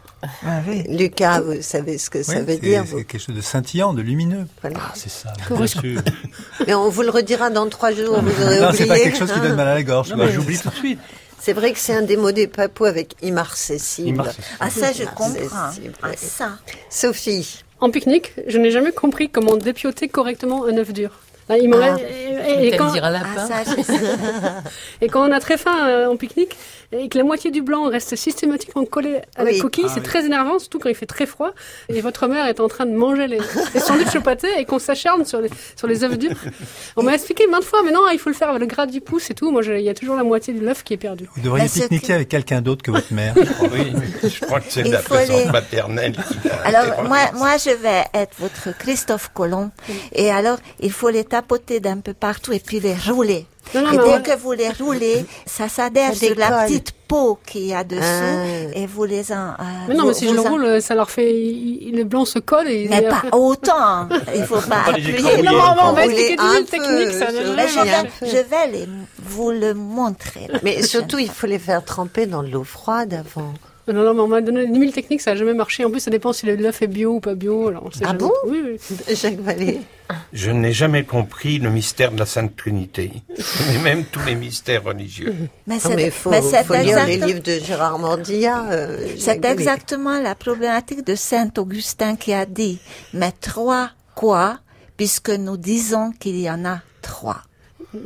Lucas, 0.88 1.40
vous 1.40 1.62
savez 1.62 1.98
ce 1.98 2.10
que 2.10 2.22
ça 2.22 2.40
veut 2.42 2.56
dire 2.56 2.84
C'est 2.86 3.04
quelque 3.04 3.18
chose 3.20 3.34
de 3.34 3.40
scintillant, 3.40 3.92
de 3.94 4.02
lumineux. 4.02 4.46
Voilà. 4.60 4.76
Ah, 4.80 4.92
c'est 4.94 5.10
ça, 5.10 5.32
bien 5.50 5.66
sûr. 5.66 6.02
Mais 6.66 6.74
on 6.74 6.88
vous 6.88 7.02
le 7.02 7.10
redira 7.10 7.50
dans 7.50 7.68
trois 7.68 7.92
jours, 7.92 8.20
vous 8.20 8.42
aurez 8.44 8.60
Non, 8.60 8.68
oublié. 8.68 8.82
c'est 8.82 8.86
pas 8.86 8.98
quelque 8.98 9.18
chose 9.18 9.32
qui 9.32 9.40
donne 9.40 9.56
mal 9.56 9.68
à 9.68 9.74
la 9.74 9.82
gorge. 9.82 10.14
J'oublie 10.32 10.58
tout 10.58 10.68
de 10.68 10.74
suite. 10.74 10.98
C'est 11.42 11.54
vrai 11.54 11.72
que 11.72 11.78
c'est 11.78 11.94
un 11.94 12.02
des 12.02 12.18
mots 12.18 12.32
des 12.32 12.46
papous 12.46 12.84
avec 12.84 13.14
immarcessible. 13.22 14.20
Immarcessible. 14.20 14.46
Ah, 14.60 14.68
ça, 14.70 14.92
je 14.92 15.04
comprends. 15.04 15.70
Ah, 16.02 16.10
ça. 16.16 16.50
Sophie, 16.90 17.64
En 17.80 17.90
pique-nique, 17.90 18.34
je 18.46 18.58
n'ai 18.58 18.70
jamais 18.70 18.92
compris 18.92 19.30
comment 19.30 19.56
dépioter 19.56 20.08
correctement 20.08 20.66
un 20.66 20.76
œuf 20.76 20.92
dur. 20.92 21.10
Là, 21.48 21.56
il 21.56 21.68
m'aurait- 21.70 21.94
Ah. 21.96 22.50
et, 22.50 22.66
et 22.66 22.70
T'aimes 22.70 22.78
quand, 22.78 22.92
Ah, 23.02 23.46
ça, 23.48 23.62
je 23.64 23.80
et 25.04 25.08
quand 25.08 25.26
on 25.28 25.32
a 25.32 25.40
très 25.40 25.56
faim 25.56 25.88
euh, 25.88 26.06
en 26.08 26.16
pique-nique 26.16 26.56
et 26.92 27.08
que 27.08 27.18
la 27.18 27.24
moitié 27.24 27.50
du 27.50 27.62
blanc 27.62 27.84
reste 27.88 28.16
systématiquement 28.16 28.84
collé 28.84 29.16
à 29.36 29.44
Oui. 29.44 29.54
la 29.56 29.62
coquille, 29.62 29.84
Ah, 29.86 29.90
c'est 29.94 30.00
oui. 30.00 30.06
très 30.06 30.24
énervant, 30.26 30.58
surtout 30.58 30.78
quand 30.78 30.88
il 30.88 30.94
fait 30.94 31.06
très 31.06 31.26
froid 31.26 31.50
et 31.88 32.00
votre 32.00 32.26
mère 32.26 32.46
est 32.46 32.58
en 32.60 32.68
train 32.68 32.86
de 32.86 32.92
manger 32.92 33.28
les, 33.28 33.38
les 33.74 33.80
sandwichs 33.80 34.16
au 34.16 34.20
pâté 34.20 34.48
et 34.58 34.64
qu'on 34.64 34.78
s'acharne 34.80 35.24
sur 35.24 35.40
les, 35.40 35.50
sur 35.76 35.86
les 35.86 36.02
œufs 36.04 36.18
durs. 36.18 36.36
On 36.96 37.02
m'a 37.02 37.14
expliqué 37.14 37.46
maintes 37.46 37.64
fois, 37.64 37.82
mais 37.84 37.92
non, 37.92 38.00
il 38.12 38.18
faut 38.18 38.30
le 38.30 38.34
faire 38.34 38.48
avec 38.48 38.60
le 38.60 38.66
gras 38.66 38.86
du 38.86 39.00
pouce 39.00 39.30
et 39.30 39.34
tout. 39.34 39.50
Moi, 39.52 39.62
il 39.64 39.80
y 39.82 39.88
a 39.88 39.94
toujours 39.94 40.16
la 40.16 40.24
moitié 40.24 40.52
de 40.52 40.64
l'œuf 40.64 40.82
qui 40.82 40.94
est 40.94 40.96
perdu. 40.96 41.28
Vous 41.36 41.42
devriez 41.42 41.68
ce 41.68 41.80
pique-niquer 41.80 42.06
que- 42.08 42.12
avec 42.12 42.28
quelqu'un 42.28 42.60
d'autre 42.60 42.82
que 42.82 42.90
votre 42.90 43.12
mère. 43.12 43.34
je 43.36 43.52
crois. 43.52 43.68
Oui, 43.72 43.92
je 44.28 44.40
crois 44.44 44.60
que 44.60 44.66
c'est 44.70 44.82
la 44.82 44.98
présence 44.98 45.44
les- 45.44 45.50
maternelle 45.52 46.14
Alors, 46.64 47.04
moi, 47.04 47.18
moi, 47.34 47.56
je 47.56 47.70
vais 47.70 48.04
être 48.14 48.34
votre 48.38 48.76
Christophe 48.76 49.30
Colomb. 49.32 49.70
Et 50.12 50.30
alors, 50.30 50.58
il 50.80 50.90
faut 50.90 51.08
les 51.08 51.24
tapoter 51.24 51.78
d'un 51.80 51.98
peu 51.98 52.14
partout 52.14 52.52
et 52.52 52.58
puis 52.58 52.80
les 52.80 52.94
rouler. 52.94 53.46
Non, 53.74 53.82
non, 53.82 53.92
et 53.92 53.96
dès 53.96 54.14
on- 54.14 54.22
que 54.22 54.36
vous 54.38 54.52
les 54.52 54.68
roulez, 54.70 55.24
ça 55.46 55.68
s'adhère 55.68 56.14
sur 56.14 56.34
la 56.36 56.64
petite 56.64 56.92
peau 57.08 57.38
qu'il 57.46 57.66
y 57.66 57.74
a 57.74 57.82
dessous 57.84 58.00
Ah. 58.02 58.44
et 58.74 58.86
vous 58.86 59.04
les 59.04 59.32
en. 59.32 59.36
euh, 59.36 59.52
Mais 59.88 59.94
non, 59.94 60.02
vous- 60.02 60.08
mais 60.08 60.14
si 60.14 60.24
je 60.26 60.30
vous 60.30 60.34
le 60.36 60.40
en- 60.40 60.50
roule, 60.50 60.82
ça 60.82 60.94
leur 60.94 61.10
fait. 61.10 61.32
le 61.32 62.02
blanc 62.04 62.24
se 62.24 62.38
colle 62.38 62.68
et. 62.68 62.86
Mais 62.88 63.02
pas 63.02 63.16
après- 63.16 63.28
autant. 63.32 64.08
Il 64.34 64.44
faut 64.44 64.60
pas 64.60 64.82
appuyer. 64.88 65.42
Non, 65.42 65.52
non, 65.52 65.74
on 65.86 65.92
va 65.92 66.06
expliquer 66.06 66.36
un 66.38 66.58
une 66.58 66.64
technique, 66.64 67.12
ça. 67.12 67.26
Mais 67.56 67.68
je 67.68 67.80
vais, 67.80 68.08
peu. 68.20 68.26
je 68.26 68.36
vais 68.36 68.66
les, 68.72 68.88
vous 69.22 69.50
le 69.50 69.74
montrer. 69.74 70.48
Mais 70.62 70.72
prochaine 70.72 70.82
surtout, 70.86 71.18
il 71.18 71.28
faut 71.30 71.46
les 71.46 71.58
faire 71.58 71.84
tremper 71.84 72.26
dans 72.26 72.42
de 72.42 72.48
l'eau 72.48 72.64
froide 72.64 73.14
avant. 73.14 73.52
Non, 73.92 74.04
non, 74.04 74.14
mais 74.14 74.20
on 74.20 74.28
m'a 74.28 74.40
donné 74.40 74.66
10 74.66 74.78
000 74.78 74.92
techniques, 74.92 75.20
ça 75.20 75.32
n'a 75.32 75.36
jamais 75.36 75.54
marché. 75.54 75.84
En 75.84 75.90
plus, 75.90 76.00
ça 76.00 76.10
dépend 76.10 76.32
si 76.32 76.46
le- 76.46 76.56
l'œuf 76.56 76.82
est 76.82 76.86
bio 76.86 77.14
ou 77.14 77.20
pas 77.20 77.34
bio. 77.34 77.68
Alors, 77.68 77.84
on 77.86 77.90
sait 77.90 78.00
Ah 78.04 78.08
jamais. 78.08 78.18
bon 78.18 78.32
Oui, 78.46 78.62
oui. 78.64 79.14
Jacques 79.16 79.40
Vallée. 79.40 79.80
Je 80.32 80.50
n'ai 80.50 80.72
jamais 80.72 81.04
compris 81.04 81.58
le 81.58 81.70
mystère 81.70 82.10
de 82.10 82.18
la 82.18 82.26
Sainte 82.26 82.56
Trinité, 82.56 83.12
et 83.74 83.78
même 83.78 84.04
tous 84.04 84.24
les 84.26 84.34
mystères 84.34 84.82
religieux. 84.84 85.34
Mais 85.68 85.78
c'est 85.78 85.94
mais 85.94 86.06
il 86.06 86.10
faut, 86.10 86.30
mais 86.30 86.42
c'est 86.42 86.64
faut 86.64 86.74
lire 86.74 87.06
les 87.06 87.16
livres 87.16 87.42
de 87.42 87.58
Gérard 87.64 87.98
Mordilla. 87.98 88.70
euh, 88.72 89.06
C'est 89.18 89.44
exactement 89.44 90.20
la 90.20 90.34
problématique 90.34 91.06
de 91.06 91.14
Saint 91.14 91.50
Augustin 91.58 92.16
qui 92.16 92.32
a 92.32 92.44
dit, 92.46 92.80
mais 93.14 93.32
trois 93.40 93.90
quoi, 94.16 94.58
puisque 94.96 95.30
nous 95.30 95.56
disons 95.56 96.10
qu'il 96.18 96.38
y 96.40 96.50
en 96.50 96.64
a 96.64 96.80
trois? 97.02 97.42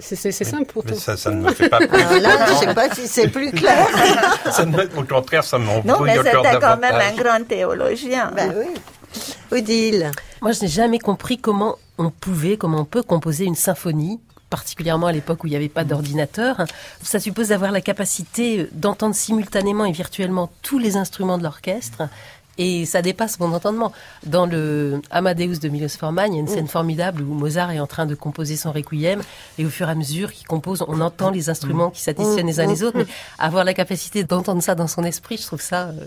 C'est- 0.00 0.16
C'est 0.16 0.32
c'est 0.32 0.44
simple 0.44 0.72
pour 0.72 0.84
Mais 0.84 0.92
toi. 0.92 1.00
ça, 1.00 1.16
ça 1.16 1.30
ne 1.30 1.42
me 1.42 1.52
fait 1.52 1.68
pas 1.68 1.78
plaisir. 1.86 2.06
Alors 2.08 2.20
là, 2.22 2.46
je 2.48 2.54
sais 2.54 2.74
pas 2.74 2.88
si 2.94 3.06
c'est 3.06 3.28
plus 3.28 3.50
clair. 3.52 3.86
Ça 4.50 4.64
ne- 4.64 4.82
au 4.98 5.04
contraire, 5.04 5.44
ça 5.44 5.58
Non, 5.58 5.82
m'embrouille 5.84 6.10
mais 6.10 6.18
encore 6.20 6.44
c'était 6.44 6.58
quand 6.60 6.76
même 6.78 6.94
un 6.94 7.12
grand 7.14 7.44
théologien. 7.46 8.30
ben 8.34 8.54
oui. 8.56 8.74
Odile. 9.52 10.10
Moi, 10.40 10.52
je 10.52 10.62
n'ai 10.62 10.68
jamais 10.68 10.98
compris 10.98 11.38
comment 11.38 11.76
on 11.98 12.10
pouvait, 12.10 12.56
comment 12.56 12.80
on 12.80 12.84
peut 12.84 13.02
composer 13.02 13.44
une 13.44 13.54
symphonie, 13.54 14.20
particulièrement 14.50 15.06
à 15.08 15.12
l'époque 15.12 15.44
où 15.44 15.46
il 15.46 15.50
n'y 15.50 15.56
avait 15.56 15.68
pas 15.68 15.84
d'ordinateur. 15.84 16.56
Ça 17.02 17.20
suppose 17.20 17.48
d'avoir 17.48 17.70
la 17.72 17.80
capacité 17.80 18.68
d'entendre 18.72 19.14
simultanément 19.14 19.84
et 19.84 19.92
virtuellement 19.92 20.50
tous 20.62 20.78
les 20.78 20.96
instruments 20.96 21.38
de 21.38 21.42
l'orchestre. 21.44 22.02
Et 22.58 22.86
ça 22.86 23.02
dépasse 23.02 23.40
mon 23.40 23.52
entendement. 23.52 23.92
Dans 24.26 24.46
le 24.46 25.00
Amadeus 25.10 25.58
de 25.58 25.68
Milos 25.68 25.88
Forman, 25.98 26.32
il 26.32 26.36
y 26.36 26.38
a 26.38 26.40
une 26.40 26.48
scène 26.48 26.68
formidable 26.68 27.22
où 27.22 27.34
Mozart 27.34 27.72
est 27.72 27.80
en 27.80 27.86
train 27.86 28.06
de 28.06 28.14
composer 28.14 28.56
son 28.56 28.72
requiem 28.72 29.22
et 29.58 29.64
au 29.64 29.70
fur 29.70 29.88
et 29.88 29.90
à 29.90 29.94
mesure 29.94 30.32
qu'il 30.32 30.46
compose, 30.46 30.84
on 30.86 31.00
entend 31.00 31.30
les 31.30 31.50
instruments 31.50 31.90
qui 31.90 32.00
s'additionnent 32.00 32.46
les 32.46 32.60
uns 32.60 32.66
les 32.66 32.82
autres. 32.82 32.98
Mais 32.98 33.06
avoir 33.38 33.64
la 33.64 33.74
capacité 33.74 34.24
d'entendre 34.24 34.62
ça 34.62 34.74
dans 34.74 34.86
son 34.86 35.04
esprit, 35.04 35.36
je 35.36 35.46
trouve 35.46 35.60
ça 35.60 35.88
euh, 35.88 36.06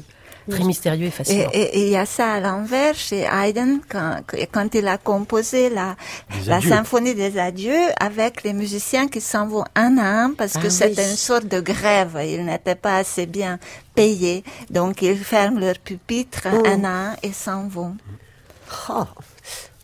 très 0.49 0.63
mystérieux 0.63 1.07
et 1.07 1.11
fascinant. 1.11 1.49
et- 1.53 1.81
il 1.81 1.89
y 1.89 1.95
a 1.97 2.05
ça 2.05 2.33
à 2.33 2.39
l'envers 2.39 2.95
chez 2.95 3.21
Haydn 3.31 3.79
quand, 3.89 4.21
quand 4.51 4.73
il 4.75 4.87
a 4.87 4.97
composé 4.97 5.69
la, 5.69 5.95
symphonie 6.61 7.15
des 7.15 7.37
adieux 7.37 7.79
avec 7.99 8.43
les 8.43 8.53
musiciens 8.53 9.07
qui 9.07 9.21
s'en 9.21 9.47
vont 9.47 9.63
un 9.75 9.97
à 9.97 10.23
un 10.23 10.31
parce 10.33 10.53
que 10.53 10.67
Ah 10.67 10.69
c'était 10.69 11.03
oui. 11.03 11.11
une 11.11 11.17
sorte 11.17 11.47
de 11.47 11.59
grève. 11.59 12.17
Ils 12.23 12.45
n'étaient 12.45 12.75
pas 12.75 12.97
assez 12.97 13.25
bien 13.25 13.59
payés. 13.95 14.43
Donc 14.69 15.01
ils 15.01 15.17
ferment 15.17 15.59
leur 15.59 15.77
pupitre 15.79 16.47
Oh. 16.51 16.63
un 16.65 16.83
à 16.83 17.11
un 17.11 17.15
et 17.23 17.31
s'en 17.31 17.67
vont. 17.67 17.95
Oh. 18.89 19.03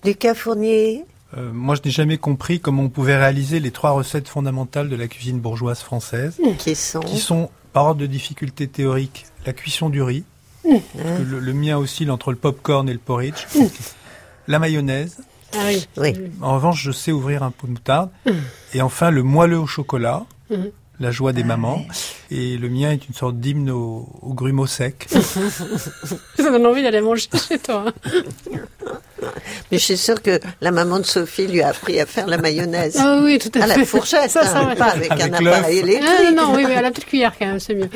Lucas 0.04 0.34
Fournier. 0.36 1.06
Euh, 1.38 1.52
moi, 1.52 1.76
je 1.76 1.82
n'ai 1.86 1.91
jamais 1.91 2.17
compris 2.17 2.60
comment 2.60 2.84
on 2.84 2.89
pouvait 2.89 3.17
réaliser 3.17 3.60
les 3.60 3.71
trois 3.71 3.91
recettes 3.91 4.28
fondamentales 4.28 4.89
de 4.89 4.95
la 4.95 5.08
cuisine 5.08 5.39
bourgeoise 5.39 5.80
française, 5.80 6.38
Qui 6.60 6.76
sont 6.76 6.99
qui 6.99 7.17
sont, 7.19 7.49
par 7.71 7.86
ordre 7.86 8.02
de 8.02 8.06
difficulté 8.06 8.67
théorique, 8.67 9.26
la 9.45 9.54
cuisson 9.54 9.89
du 9.89 10.02
riz, 10.04 10.26
parce 10.63 11.17
que 11.19 11.23
le, 11.30 11.39
le 11.39 11.54
mien 11.54 11.78
oscille 11.78 12.10
entre 12.12 12.32
le 12.32 12.38
popcorn 12.38 12.88
et 12.89 12.93
le 12.93 12.99
porridge, 12.99 13.45
la 14.47 14.60
mayonnaise, 14.60 15.17
Ah 15.54 15.65
oui. 15.67 15.88
Oui. 15.97 16.13
En 16.41 16.56
revanche, 16.56 16.82
je 16.82 16.91
sais 16.91 17.12
ouvrir 17.12 17.43
un 17.43 17.52
pot 17.52 17.67
de 17.67 17.73
moutarde. 17.73 18.10
Et 18.73 18.82
enfin, 18.82 19.12
le 19.12 19.23
moelleux 19.23 19.60
au 19.60 19.67
chocolat, 19.67 20.26
la 20.99 21.12
joie 21.12 21.34
des 21.34 21.43
mamans. 21.43 21.86
Et 22.32 22.58
le 22.58 22.69
mien 22.69 22.91
est 22.91 23.08
une 23.08 23.13
sorte 23.13 23.38
d'hymne 23.39 23.69
au, 23.69 24.08
au 24.21 24.34
grumeaux 24.34 24.65
sec. 24.67 25.08
Ça 25.12 26.15
donne 26.38 26.65
envie 26.65 26.82
d'aller 26.84 27.02
manger 27.02 27.28
chez 27.47 27.60
toi. 27.60 27.86
hein. 27.88 28.58
Mais 29.71 29.78
je 29.78 29.84
suis 29.84 29.97
sûre 29.97 30.21
que 30.21 30.39
la 30.62 30.71
maman 30.71 30.99
de 30.99 31.06
Sophie 31.06 31.47
lui 31.47 31.62
a 31.62 31.69
appris 31.69 31.99
à 31.99 32.06
faire 32.06 32.28
la 32.28 32.38
mayonnaise. 32.38 32.97
Ah 32.99 33.19
oui, 33.23 33.38
tout 33.39 33.52
à 33.60 33.63
à 33.63 33.67
fait. 33.67 33.80
la 33.80 33.86
fourchette, 33.86 34.30
Ça, 34.32 34.43
ça, 34.45 34.62
hein, 34.62 34.76
pas 34.76 34.86
avec, 34.91 35.12
Avec 35.12 35.26
un 35.26 35.34
appareil 35.47 35.80
électrique. 35.80 36.10
Ah, 36.28 36.32
non, 36.32 36.47
non, 36.49 36.56
oui, 36.56 36.63
oui, 36.67 36.73
à 36.73 36.82
la 36.82 36.91
petite 36.91 37.06
cuillère 37.06 37.34
quand 37.38 37.45
même, 37.45 37.60
c'est 37.60 37.76
mieux. 37.76 37.89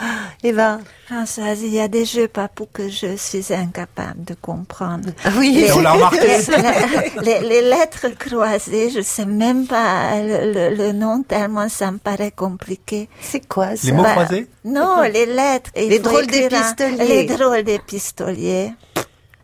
Eva. 0.42 0.78
Françoise, 1.06 1.60
il 1.62 1.72
y 1.74 1.80
a 1.80 1.88
des 1.88 2.04
jeux 2.04 2.28
papous 2.28 2.66
que 2.72 2.88
je 2.88 3.16
suis 3.16 3.52
incapable 3.52 4.24
de 4.24 4.34
comprendre. 4.34 5.10
Ah 5.24 5.30
oui, 5.38 5.52
Les, 5.52 5.72
on 5.72 5.80
l'a 5.80 5.92
remarqué. 5.92 6.18
les- 7.22 7.40
les- 7.40 7.48
les 7.48 7.62
lettres 7.62 8.08
croisées, 8.18 8.90
je 8.90 9.00
sais 9.02 9.26
même 9.26 9.66
pas 9.66 10.16
le, 10.20 10.52
le- 10.52 10.74
le 10.74 10.92
nom 10.92 11.22
tellement 11.22 11.68
ça 11.68 11.90
me 11.90 11.98
paraît 11.98 12.30
compliqué. 12.32 13.08
c'est 13.20 13.46
quoi 13.46 13.76
ça? 13.76 13.86
Les 13.86 13.92
mots 13.92 14.02
Bah, 14.02 14.12
croisés? 14.12 14.48
Non, 14.64 15.02
les 15.02 15.26
lettres. 15.26 15.70
Les 15.76 15.98
drôles 15.98 16.24
écrire 16.24 16.46
un- 16.54 16.72
d'épistoliers. 16.72 17.06
Les 17.08 17.24
drôles 17.36 17.62
d'épistoliers. 17.62 18.72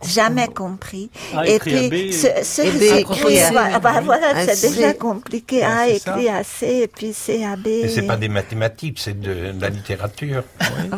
Jamais 0.02 0.48
compris. 0.48 1.10
A 1.36 1.46
Et 1.46 1.58
puis, 1.58 1.88
B. 1.90 2.12
ce, 2.12 2.28
ce 2.42 2.62
Et 2.62 3.52
bah, 3.52 3.78
bah, 3.80 4.00
voilà, 4.02 4.46
c'est 4.46 4.70
déjà 4.70 4.94
compliqué. 4.94 5.58
Ouais, 5.58 5.64
A 5.64 5.88
écrit 5.88 6.28
à 6.28 6.42
C 6.42 6.66
et 6.84 6.88
puis 6.88 7.12
C 7.12 7.44
à 7.44 7.56
B. 7.56 7.66
Mais 7.82 7.88
c'est 7.88 8.06
pas 8.06 8.16
des 8.16 8.28
mathématiques, 8.28 8.98
c'est 8.98 9.18
de, 9.20 9.52
de 9.52 9.60
la 9.60 9.68
littérature. 9.68 10.42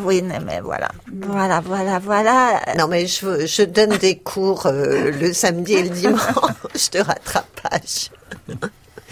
Oui, 0.04 0.22
mais, 0.22 0.38
mais 0.40 0.60
voilà. 0.60 0.88
Voilà, 1.12 1.60
voilà, 1.60 1.98
voilà. 1.98 2.60
Non, 2.78 2.86
mais 2.86 3.06
je, 3.06 3.46
je 3.46 3.62
donne 3.62 3.96
des 3.98 4.18
cours 4.18 4.66
euh, 4.66 5.10
le 5.10 5.32
samedi 5.32 5.74
et 5.74 5.82
le 5.82 5.88
dimanche 5.90 6.90
de 6.92 7.00
rattrapage. 7.00 8.10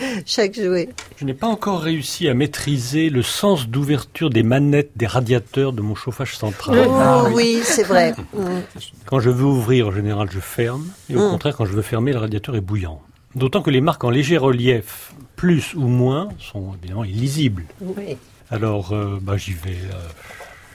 Chaque 0.27 0.55
jouet. 0.55 0.89
Je 1.19 1.25
n'ai 1.25 1.35
pas 1.35 1.47
encore 1.47 1.81
réussi 1.81 2.29
à 2.29 2.35
maîtriser 2.35 3.11
le 3.11 3.23
sens 3.23 3.69
d'ouverture 3.69 4.31
des 4.31 4.43
manettes 4.43 4.93
des 4.97 5.07
radiateurs 5.07 5.73
de 5.73 5.83
mon 5.83 5.95
chauffage 5.95 6.37
central. 6.37 6.87
Oh, 6.89 6.93
Ah 6.99 7.25
oui. 7.27 7.33
oui, 7.37 7.61
c'est 7.65 7.83
vrai. 7.85 8.15
Quand 9.07 9.21
je 9.21 9.31
veux 9.31 9.45
ouvrir, 9.45 9.89
en 9.89 9.93
général, 9.93 10.29
je 10.31 10.41
ferme. 10.41 10.87
Et 11.09 11.17
au 11.17 11.27
Mm. 11.27 11.31
contraire, 11.31 11.57
quand 11.57 11.65
je 11.67 11.73
veux 11.73 11.83
fermer, 11.83 12.13
le 12.13 12.19
radiateur 12.19 12.57
est 12.57 12.61
bouillant. 12.61 13.01
D'autant 13.35 13.63
que 13.63 13.71
les 13.71 13.81
marques 13.81 14.03
en 14.05 14.11
léger 14.11 14.39
relief, 14.39 15.13
plus 15.37 15.75
ou 15.75 15.87
moins, 15.87 16.29
sont 16.39 16.75
évidemment 16.81 17.05
illisibles. 17.05 17.65
Oui. 17.81 18.17
Alors, 18.51 18.93
euh, 18.93 19.19
bah, 19.23 19.37
j'y 19.37 19.53
vais, 19.53 19.71
euh, 19.71 19.95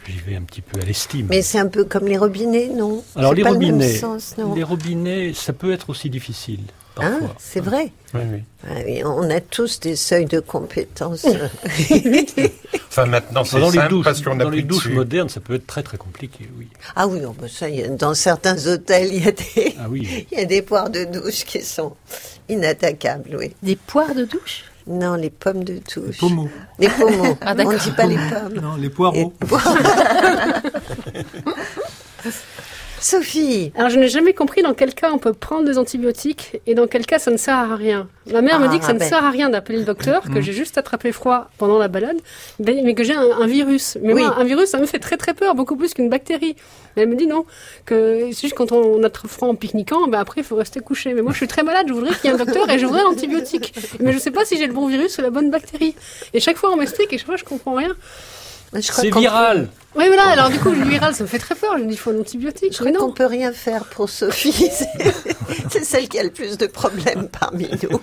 j'y 0.07 0.19
vais 0.19 0.35
un 0.37 0.41
petit 0.43 0.61
peu 0.61 0.79
à 0.79 0.85
l'estime. 0.85 1.27
Mais 1.29 1.41
c'est 1.41 1.59
un 1.59 1.67
peu 1.67 1.83
comme 1.83 2.07
les 2.07 2.17
robinets, 2.17 2.69
non? 2.69 3.03
Alors, 3.15 3.33
les 3.33 3.43
pas 3.43 3.51
le 3.51 3.57
même 3.59 3.71
robinets, 3.71 3.93
sens, 3.95 4.35
non? 4.37 4.53
Les 4.55 4.63
robinets, 4.63 5.33
ça 5.33 5.51
peut 5.51 5.71
être 5.73 5.89
aussi 5.89 6.09
difficile, 6.09 6.61
Hein, 6.97 7.19
c'est 7.39 7.59
vrai. 7.59 7.91
Oui, 8.13 8.21
oui. 8.31 8.43
Ah 8.65 8.73
oui, 8.85 9.01
on 9.03 9.29
a 9.29 9.41
tous 9.41 9.79
des 9.81 9.95
seuils 9.95 10.25
de 10.25 10.39
compétences. 10.39 11.25
Enfin, 12.89 13.05
maintenant, 13.07 13.43
c'est 13.43 13.59
dans 13.59 13.69
les 13.71 13.87
douches, 13.89 14.05
parce 14.05 14.21
qu'on 14.21 14.37
dans 14.37 14.49
les 14.49 14.61
douches 14.61 14.85
dessus. 14.85 14.95
modernes, 14.95 15.27
ça 15.27 15.41
peut 15.41 15.55
être 15.55 15.67
très 15.67 15.83
très 15.83 15.97
compliqué, 15.97 16.49
oui. 16.57 16.69
ah 16.95 17.07
oui, 17.07 17.19
non, 17.19 17.35
bah 17.37 17.47
ça, 17.49 17.67
il 17.67 17.75
y 17.75 17.83
a- 17.83 17.89
dans 17.89 18.13
certains 18.13 18.55
hôtels, 18.67 19.09
il 19.13 19.25
y 19.25 19.27
a 19.27 19.31
des, 19.31 19.75
Ah 19.77 19.87
oui. 19.89 20.25
il 20.31 20.37
y 20.37 20.41
a 20.41 20.45
des 20.45 20.61
poires 20.61 20.89
de 20.89 21.03
douche 21.03 21.43
qui 21.43 21.61
sont 21.61 21.93
inattaquables, 22.47 23.35
oui. 23.37 23.53
Des 23.61 23.75
poires 23.75 24.15
de 24.15 24.23
douche? 24.23 24.63
Non, 24.87 25.15
les 25.15 25.29
pommes 25.29 25.65
de 25.65 25.79
touche. 25.79 26.19
Pommeau. 26.19 26.47
Les 26.79 26.87
pommeaux. 26.87 27.37
Ah, 27.41 27.53
On 27.57 27.71
ne 27.71 27.77
dit 27.77 27.91
pas 27.91 28.05
les 28.05 28.15
pommes. 28.15 28.53
Non, 28.61 28.75
les 28.77 28.89
poireaux. 28.89 29.33
Sophie, 33.05 33.71
Alors, 33.75 33.91
je 33.91 33.99
n'ai 33.99 34.07
jamais 34.07 34.33
compris 34.33 34.63
dans 34.63 34.73
quel 34.73 34.95
cas 34.95 35.11
on 35.13 35.19
peut 35.19 35.31
prendre 35.33 35.63
des 35.65 35.77
antibiotiques 35.77 36.59
et 36.65 36.73
dans 36.73 36.87
quel 36.87 37.05
cas 37.05 37.19
ça 37.19 37.29
ne 37.29 37.37
sert 37.37 37.53
à 37.55 37.75
rien. 37.75 38.07
Ma 38.33 38.41
mère 38.41 38.59
me 38.59 38.65
Ah, 38.65 38.67
dit 38.69 38.79
que 38.79 38.85
ça 38.85 38.93
ne 38.93 38.97
ben. 38.97 39.07
sert 39.07 39.23
à 39.23 39.29
rien 39.29 39.47
d'appeler 39.51 39.77
le 39.77 39.83
docteur, 39.83 40.23
que 40.33 40.41
j'ai 40.41 40.53
juste 40.53 40.79
attrapé 40.79 41.11
froid 41.11 41.51
pendant 41.59 41.77
la 41.77 41.87
balade, 41.87 42.17
mais 42.57 42.95
que 42.95 43.03
j'ai 43.03 43.13
un, 43.13 43.29
un 43.39 43.45
virus. 43.45 43.99
Mais 44.01 44.13
Oui. 44.15 44.23
moi, 44.23 44.35
un 44.39 44.43
virus, 44.43 44.69
ça 44.69 44.79
me 44.79 44.87
fait 44.87 44.97
très 44.97 45.17
très 45.17 45.35
peur, 45.35 45.53
beaucoup 45.53 45.75
plus 45.75 45.93
qu'une 45.93 46.09
bactérie. 46.09 46.55
Mais 46.95 47.03
elle 47.03 47.09
me 47.09 47.15
dit 47.15 47.27
non, 47.27 47.45
que 47.85 48.29
c'est 48.31 48.41
juste 48.41 48.55
quand 48.55 48.71
on, 48.71 48.81
on 48.81 49.03
a 49.03 49.09
trop 49.11 49.27
froid 49.27 49.49
en 49.49 49.53
pique-niquant, 49.55 50.07
ben 50.07 50.17
après 50.19 50.41
il 50.41 50.43
faut 50.43 50.55
rester 50.55 50.79
couché. 50.79 51.13
Mais 51.13 51.21
moi, 51.21 51.31
je 51.31 51.37
suis 51.37 51.47
très 51.47 51.61
malade, 51.61 51.85
je 51.87 51.93
voudrais 51.93 52.15
qu'il 52.15 52.31
y 52.31 52.33
ait 52.33 52.35
un 52.35 52.43
docteur 52.43 52.67
et 52.71 52.79
je 52.79 52.87
voudrais 52.87 53.03
l'antibiotique. 53.03 53.75
Mais 53.99 54.13
je 54.13 54.17
sais 54.17 54.31
pas 54.31 54.45
si 54.45 54.57
j'ai 54.57 54.65
le 54.65 54.73
bon 54.73 54.87
virus 54.87 55.19
ou 55.19 55.21
la 55.21 55.29
bonne 55.29 55.51
bactérie. 55.51 55.93
Et 56.33 56.39
chaque 56.39 56.57
fois, 56.57 56.71
on 56.73 56.75
m'explique 56.75 57.13
et 57.13 57.19
chaque 57.19 57.27
fois, 57.27 57.35
je 57.37 57.43
comprends 57.43 57.75
rien. 57.75 57.95
C'est 58.81 59.13
viral. 59.13 59.69
Oui, 59.95 60.03
voilà, 60.07 60.27
alors 60.27 60.49
du 60.49 60.59
coup, 60.59 60.71
le 60.71 60.83
viral, 60.83 61.15
ça 61.15 61.23
me 61.23 61.27
fait 61.29 61.39
très 61.39 61.55
peur. 61.55 61.77
Je 61.77 61.83
me 61.83 61.87
dis, 61.87 61.93
il 61.95 61.97
faut 61.97 62.11
un 62.11 62.19
antibiotique. 62.19 62.73
Je 62.73 62.79
crois 62.83 62.91
qu'on 62.91 63.11
peut 63.13 63.25
rien 63.25 63.53
faire 63.53 63.85
pour 63.85 64.09
Sophie. 64.09 64.51
C'est- 64.51 64.89
C'est 65.69 65.85
celle 65.85 66.09
qui 66.09 66.19
a 66.19 66.23
le 66.23 66.31
plus 66.31 66.57
de 66.57 66.67
problèmes 66.67 67.29
parmi 67.29 67.69
nous. 67.83 68.01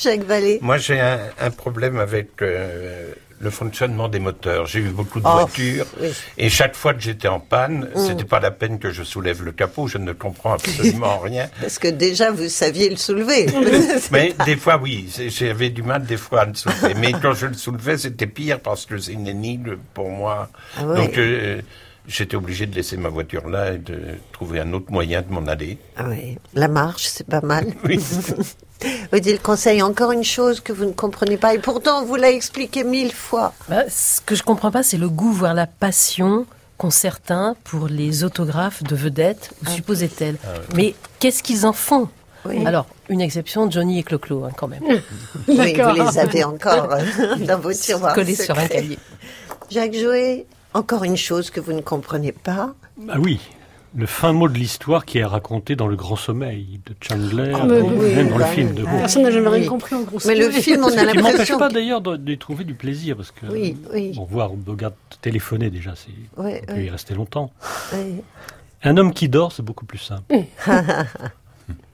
Jacques 0.00 0.24
Vallée. 0.24 0.58
Moi, 0.60 0.76
j'ai 0.78 1.00
un, 1.00 1.18
un 1.40 1.50
problème 1.50 1.98
avec 1.98 2.42
euh, 2.42 3.12
le 3.40 3.50
fonctionnement 3.50 4.08
des 4.08 4.20
moteurs. 4.20 4.66
J'ai 4.66 4.80
eu 4.80 4.88
beaucoup 4.90 5.20
de 5.20 5.26
Oh, 5.26 5.32
voitures 5.32 5.86
oui. 6.00 6.08
et 6.38 6.48
chaque 6.48 6.74
fois 6.76 6.94
que 6.94 7.00
j'étais 7.00 7.28
en 7.28 7.40
panne, 7.40 7.88
Mm. 7.94 8.06
c'était 8.06 8.24
pas 8.24 8.40
la 8.40 8.50
peine 8.50 8.78
que 8.78 8.90
je 8.90 9.02
soulève 9.02 9.42
le 9.44 9.52
capot. 9.52 9.86
Je 9.88 9.98
ne 9.98 10.12
comprends 10.12 10.54
absolument 10.54 11.18
rien. 11.22 11.48
Parce 11.60 11.78
que 11.78 11.88
déjà, 11.88 12.30
vous 12.30 12.48
saviez 12.48 12.88
le 12.90 12.96
soulever. 12.96 13.46
Mais 14.12 14.34
des 14.46 14.56
fois, 14.56 14.78
oui, 14.80 15.10
j'avais 15.28 15.70
du 15.70 15.82
mal 15.82 16.04
des 16.04 16.16
fois 16.16 16.42
à 16.42 16.44
le 16.46 16.54
soulever. 16.54 16.94
Mais 16.94 17.12
quand 17.12 17.34
je 17.34 17.46
le 17.46 17.54
soulevais, 17.54 17.98
c'était 17.98 18.26
pire 18.26 18.60
parce 18.60 18.86
que 18.86 18.98
c'est 18.98 19.12
une 19.12 19.26
énigme 19.28 19.76
pour 19.92 20.08
moi. 20.10 20.48
Ah 20.78 20.86
ouais. 20.86 20.96
Donc, 20.96 21.18
euh, 21.18 21.60
j'étais 22.06 22.36
obligé 22.36 22.66
de 22.66 22.74
laisser 22.74 22.96
ma 22.96 23.08
voiture 23.08 23.48
là 23.48 23.72
et 23.72 23.78
de 23.78 23.98
trouver 24.32 24.60
un 24.60 24.72
autre 24.72 24.90
moyen 24.92 25.22
de 25.22 25.32
m'en 25.32 25.46
aller. 25.46 25.78
Ah 25.96 26.04
oui, 26.08 26.38
la 26.54 26.68
marche, 26.68 27.04
c'est 27.06 27.26
pas 27.26 27.40
mal. 27.40 27.66
Oui. 27.84 27.98
Odile 29.12 29.40
Conseil, 29.40 29.82
encore 29.82 30.12
une 30.12 30.24
chose 30.24 30.60
que 30.60 30.72
vous 30.72 30.84
ne 30.84 30.92
comprenez 30.92 31.36
pas, 31.36 31.54
et 31.54 31.58
pourtant 31.58 32.04
vous 32.04 32.16
l'avez 32.16 32.34
expliqué 32.34 32.84
mille 32.84 33.12
fois. 33.12 33.52
Bah, 33.68 33.84
ce 33.88 34.20
que 34.20 34.34
je 34.34 34.42
comprends 34.42 34.70
pas, 34.70 34.82
c'est 34.82 34.98
le 34.98 35.08
goût, 35.08 35.32
voire 35.32 35.54
la 35.54 35.66
passion 35.66 36.46
qu'ont 36.76 36.90
certains 36.90 37.54
pour 37.64 37.86
les 37.88 38.24
autographes 38.24 38.82
de 38.82 38.96
vedettes, 38.96 39.52
ou 39.62 39.70
supposait-elle. 39.70 40.36
Mais 40.74 40.94
qu'est-ce 41.20 41.42
qu'ils 41.42 41.66
en 41.66 41.72
font? 41.72 42.08
Oui. 42.46 42.66
Alors, 42.66 42.86
une 43.08 43.20
exception, 43.20 43.70
Johnny 43.70 43.98
et 44.00 44.02
Clo-Clo, 44.02 44.44
hein, 44.44 44.50
quand 44.56 44.68
même. 44.68 44.82
Oui, 45.48 45.74
vous 45.74 46.02
les 46.02 46.18
avez 46.18 46.44
encore 46.44 46.92
euh, 46.92 47.36
dans 47.38 47.58
vos 47.58 47.72
tiroirs. 47.72 48.14
Collés 48.14 48.34
sur 48.34 48.58
un 48.58 48.66
cahier. 48.66 48.98
Jacques 49.70 49.94
Jouet, 49.94 50.46
encore 50.74 51.04
une 51.04 51.16
chose 51.16 51.50
que 51.50 51.60
vous 51.60 51.72
ne 51.72 51.80
comprenez 51.80 52.32
pas. 52.32 52.74
Ah 53.08 53.16
oui, 53.18 53.40
le 53.96 54.06
fin 54.06 54.32
mot 54.32 54.48
de 54.48 54.54
l'histoire 54.58 55.04
qui 55.04 55.18
est 55.18 55.24
raconté 55.24 55.76
dans 55.76 55.86
Le 55.86 55.94
Grand 55.96 56.16
Sommeil 56.16 56.80
de 56.86 56.94
Chandler, 57.00 57.52
Ah, 57.54 57.64
mais 57.66 57.80
ou 57.80 57.90
oui, 58.02 58.14
même 58.14 58.28
dans 58.30 58.38
le 58.38 58.44
film 58.44 58.68
oui. 58.70 58.74
de 58.82 58.84
Ah. 58.88 58.96
Personne 58.98 59.22
n'a 59.22 59.30
jamais 59.30 59.48
Oui. 59.48 59.60
rien 59.60 59.68
compris 59.68 59.94
en 59.94 60.02
gros. 60.02 60.18
Mais 60.26 60.34
le 60.34 60.50
film, 60.50 60.82
on 60.84 60.88
a 60.88 60.90
qui 60.90 60.96
ne 60.96 61.04
m'empêche 61.06 61.22
l'impression. 61.24 61.58
pas 61.58 61.68
d'ailleurs 61.68 62.00
de- 62.00 62.16
d'y 62.16 62.36
trouver 62.38 62.64
du 62.64 62.74
plaisir, 62.74 63.16
parce 63.16 63.30
que 63.30 63.46
Oui, 63.46 63.76
oui. 63.92 64.12
bon, 64.16 64.24
voir 64.24 64.50
Bogart 64.50 64.92
téléphoner 65.20 65.70
déjà, 65.70 65.94
c'est, 65.94 66.10
on 66.36 66.42
peut 66.74 66.82
y 66.82 66.90
rester 66.90 67.14
longtemps. 67.14 67.52
Un 68.82 68.96
homme 68.96 69.12
qui 69.14 69.28
dort, 69.28 69.52
c'est 69.52 69.62
beaucoup 69.62 69.86
plus 69.86 69.98
simple. 69.98 70.24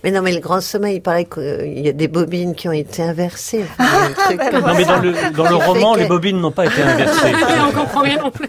Mais 0.03 0.11
non, 0.11 0.23
mais 0.23 0.33
le 0.33 0.41
grand 0.41 0.61
sommeil, 0.63 0.97
il 0.97 1.01
paraît 1.03 1.27
qu'il 1.27 1.79
y 1.79 1.89
a 1.89 1.93
des 1.93 2.09
bobines 2.09 2.55
qui 2.55 2.69
ont 2.69 2.73
été 2.73 3.03
inversées. 3.03 3.65
Enfin, 3.79 4.13
truc 4.13 4.41
comme 4.51 4.61
Non, 4.67 4.75
mais 4.75 4.85
dans 4.87 4.99
le, 4.99 5.13
dans 5.37 5.49
le 5.49 5.57
roman, 5.57 5.95
que- 5.95 6.01
les 6.01 6.07
bobines 6.07 6.41
n'ont 6.41 6.51
pas 6.53 6.65
été 6.67 6.83
inversées. 6.83 7.35
Ouais, 7.35 7.61
on 7.69 7.73
comprend 7.79 8.01
rien 8.01 8.17
non 8.23 8.31
plus. 8.31 8.49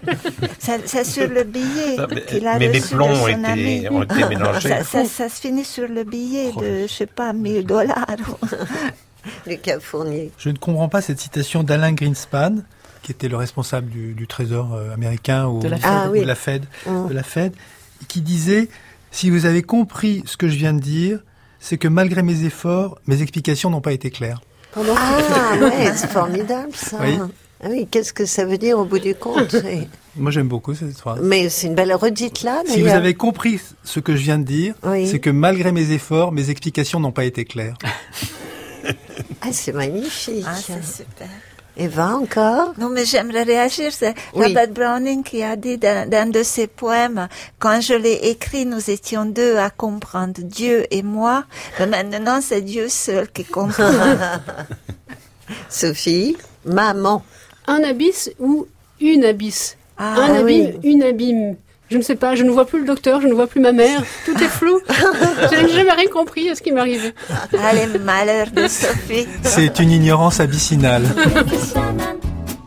Ça- 0.60 0.78
C'est 0.86 1.04
sur 1.04 1.28
le 1.28 1.44
billet 1.44 1.98
Ah, 2.00 2.08
mais- 2.10 2.22
qu'il 2.26 2.48
a 2.48 2.58
mais 2.58 2.70
les 2.70 2.80
plombs 2.80 3.10
de 3.10 3.20
ont 3.20 3.28
été, 3.28 3.46
ami. 3.46 3.88
ont 3.90 4.04
été 4.04 4.26
mélangés. 4.30 4.70
Ça, 4.70 4.84
ça- 4.84 5.06
ça 5.06 5.28
se 5.30 5.42
finit 5.42 5.66
sur 5.66 5.88
le 5.90 6.04
billet 6.06 6.52
de, 6.54 6.88
je 6.88 6.94
sais 6.94 7.06
pas, 7.06 7.34
1000 7.34 7.66
dollars. 7.66 8.06
Lucas 9.46 9.80
Fournier. 9.80 10.32
Je 10.38 10.50
ne 10.50 10.58
comprends 10.58 10.90
pas 10.90 11.02
cette 11.02 11.20
citation 11.20 11.64
d'Alain 11.64 11.92
Greenspan, 11.94 12.56
qui 13.04 13.12
était 13.12 13.28
le 13.28 13.38
responsable 13.38 13.90
du, 13.90 14.14
du 14.14 14.28
Trésor 14.28 14.74
euh, 14.74 14.94
américain 14.94 15.48
ou 15.48 15.60
De 15.60 15.68
la 15.68 15.76
ou 15.78 15.80
Fed. 15.80 15.90
Ah 15.92 16.08
oui. 16.12 16.22
de 16.22 16.26
la 16.26 16.36
Fed, 16.36 16.66
de 16.88 17.14
la 17.14 17.24
Fed, 17.24 17.54
qui 18.08 18.22
disait 18.22 18.70
si 19.12 19.30
vous 19.30 19.46
avez 19.46 19.62
compris 19.62 20.24
ce 20.26 20.38
que 20.38 20.48
je 20.48 20.56
viens 20.56 20.74
de 20.74 20.80
dire, 20.80 21.20
c'est 21.62 21.78
que 21.78 21.88
malgré 21.88 22.24
mes 22.24 22.44
efforts, 22.44 23.00
mes 23.08 23.22
explications 23.22 23.70
n'ont 23.70 23.80
pas 23.82 23.94
été 23.94 24.10
claires. 24.10 24.42
Ah 24.76 24.80
ouais, 25.62 25.92
c'est 25.96 26.10
formidable 26.10 26.72
ça. 26.74 26.98
Oui. 27.02 27.18
Ah 27.64 27.68
oui, 27.70 27.88
qu'est-ce 27.90 28.12
que 28.12 28.26
ça 28.26 28.44
veut 28.44 28.58
dire 28.58 28.80
au 28.80 28.86
bout 28.86 28.98
du 28.98 29.14
compte. 29.14 29.56
Moi, 30.16 30.32
j'aime 30.32 30.48
beaucoup 30.48 30.74
cette 30.74 30.98
phrase. 30.98 31.20
Mais 31.22 31.48
c'est 31.50 31.68
une 31.68 31.76
belle 31.76 31.94
redite 31.94 32.42
là. 32.42 32.64
Si 32.66 32.82
vous 32.82 32.88
avez 32.90 33.14
compris 33.14 33.62
ce 33.84 34.00
que 34.00 34.16
je 34.16 34.24
viens 34.24 34.40
de 34.40 34.44
dire, 34.44 34.74
Oui. 34.84 35.08
c'est 35.08 35.20
que 35.20 35.30
malgré 35.30 35.72
mes 35.72 35.92
efforts, 35.92 36.32
mes 36.32 36.50
explications 36.50 37.00
n'ont 37.00 37.12
pas 37.12 37.24
été 37.26 37.46
claires. 37.46 37.78
Ah, 39.42 39.50
c'est 39.52 39.74
magnifique. 39.74 40.44
Ah, 40.48 40.56
c'est 40.56 40.84
super. 40.84 41.28
Eva, 41.78 42.16
encore? 42.18 42.74
Non, 42.78 42.90
mais 42.90 43.06
j'aimerais 43.06 43.44
réagir. 43.44 43.92
C'est 43.94 44.14
Oui. 44.36 44.48
Robert 44.48 44.68
Browning 44.70 45.24
qui 45.24 45.42
a 45.42 45.56
dit 45.56 45.78
dans, 45.78 46.08
dans 46.10 46.30
de 46.30 46.44
ses 46.44 46.68
poèmes, 46.68 47.28
quand 47.60 47.80
je 47.82 47.94
l'ai 47.94 48.20
écrit, 48.30 48.66
nous 48.66 48.90
étions 48.90 49.26
deux 49.26 49.56
à 49.58 49.70
comprendre, 49.70 50.42
Dieu 50.42 50.86
et 50.92 51.02
moi. 51.02 51.46
Mais 51.80 51.88
maintenant, 51.88 52.40
c'est 52.42 52.62
Dieu 52.62 52.90
seul 52.90 53.30
qui 53.32 53.46
comprend. 53.46 53.90
Sophie, 55.70 56.38
maman. 56.66 57.24
Un 57.68 57.84
abysse 57.84 58.32
ou 58.40 58.68
une 59.00 59.24
abysse? 59.26 59.78
Ah, 59.98 60.16
Un 60.18 60.36
abîme, 60.42 60.72
oui. 60.84 60.90
une 60.92 61.04
abîme. 61.04 61.56
Je 61.92 61.98
ne 61.98 62.02
sais 62.02 62.16
pas, 62.16 62.36
je 62.36 62.44
ne 62.44 62.50
vois 62.52 62.66
plus 62.66 62.80
le 62.80 62.86
docteur, 62.86 63.20
je 63.20 63.28
ne 63.28 63.34
vois 63.34 63.48
plus 63.48 63.60
ma 63.60 63.74
mère. 63.74 64.02
Tout 64.26 64.42
est 64.42 64.48
flou. 64.48 64.80
je 64.90 65.62
n'ai 65.62 65.74
jamais 65.74 65.92
rien 65.92 66.08
compris 66.08 66.50
à 66.50 66.56
ce 66.56 66.62
qui 66.62 66.72
m'arrivait. 66.72 67.14
ah, 67.30 67.74
les 67.74 68.00
malheurs 68.00 68.50
de 68.52 68.68
Sophie. 68.70 69.28
C'est 69.44 69.78
une 69.80 69.92
ignorance 69.92 70.40
abyssinale. 70.40 71.04
Sandman, 71.74 72.16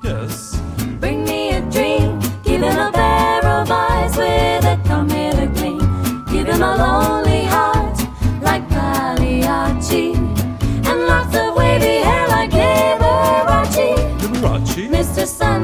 Yes. 0.05 0.53
bring 1.01 1.25
me 1.25 1.55
a 1.57 1.61
dream. 1.71 2.19
Give 2.45 2.61
him 2.63 2.79
a 2.79 2.91
pair 2.93 3.41
of 3.47 3.71
eyes 3.71 4.15
with 4.19 4.65
a 4.67 4.79
come 4.87 5.09
hither 5.09 5.47
gleam. 5.55 5.81
Give 6.31 6.47
him 6.47 6.63
a 6.63 6.77
lonely 6.77 7.45
heart 7.47 7.97
like 8.43 8.69
Pagliacci. 8.69 10.13
And 10.87 11.07
lots 11.09 11.35
of 11.35 11.57
wavy 11.57 12.03
hair 12.05 12.29
like 12.29 12.51
Liberace. 12.51 13.97
Liberace. 14.21 14.91
Mr. 14.91 15.27
Sandman, 15.27 15.64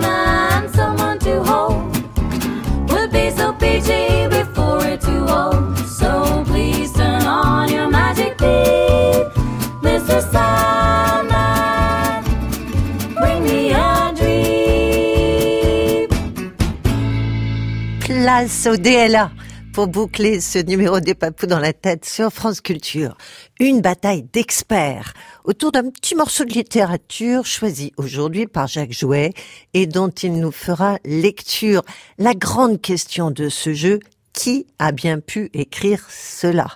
Place 18.32 18.68
au 18.70 18.76
DLA 18.76 19.32
pour 19.72 19.88
boucler 19.88 20.40
ce 20.40 20.60
numéro 20.60 21.00
des 21.00 21.16
papous 21.16 21.48
dans 21.48 21.58
la 21.58 21.72
tête 21.72 22.04
sur 22.04 22.30
France 22.30 22.60
Culture. 22.60 23.16
Une 23.58 23.80
bataille 23.80 24.22
d'experts 24.22 25.14
autour 25.42 25.72
d'un 25.72 25.90
petit 25.90 26.14
morceau 26.14 26.44
de 26.44 26.52
littérature 26.52 27.44
choisi 27.44 27.92
aujourd'hui 27.96 28.46
par 28.46 28.68
Jacques 28.68 28.92
Jouet 28.92 29.32
et 29.74 29.88
dont 29.88 30.10
il 30.10 30.34
nous 30.34 30.52
fera 30.52 31.00
lecture. 31.04 31.82
La 32.18 32.34
grande 32.34 32.80
question 32.80 33.32
de 33.32 33.48
ce 33.48 33.74
jeu, 33.74 33.98
qui 34.32 34.64
a 34.78 34.92
bien 34.92 35.18
pu 35.18 35.50
écrire 35.52 36.06
cela? 36.08 36.68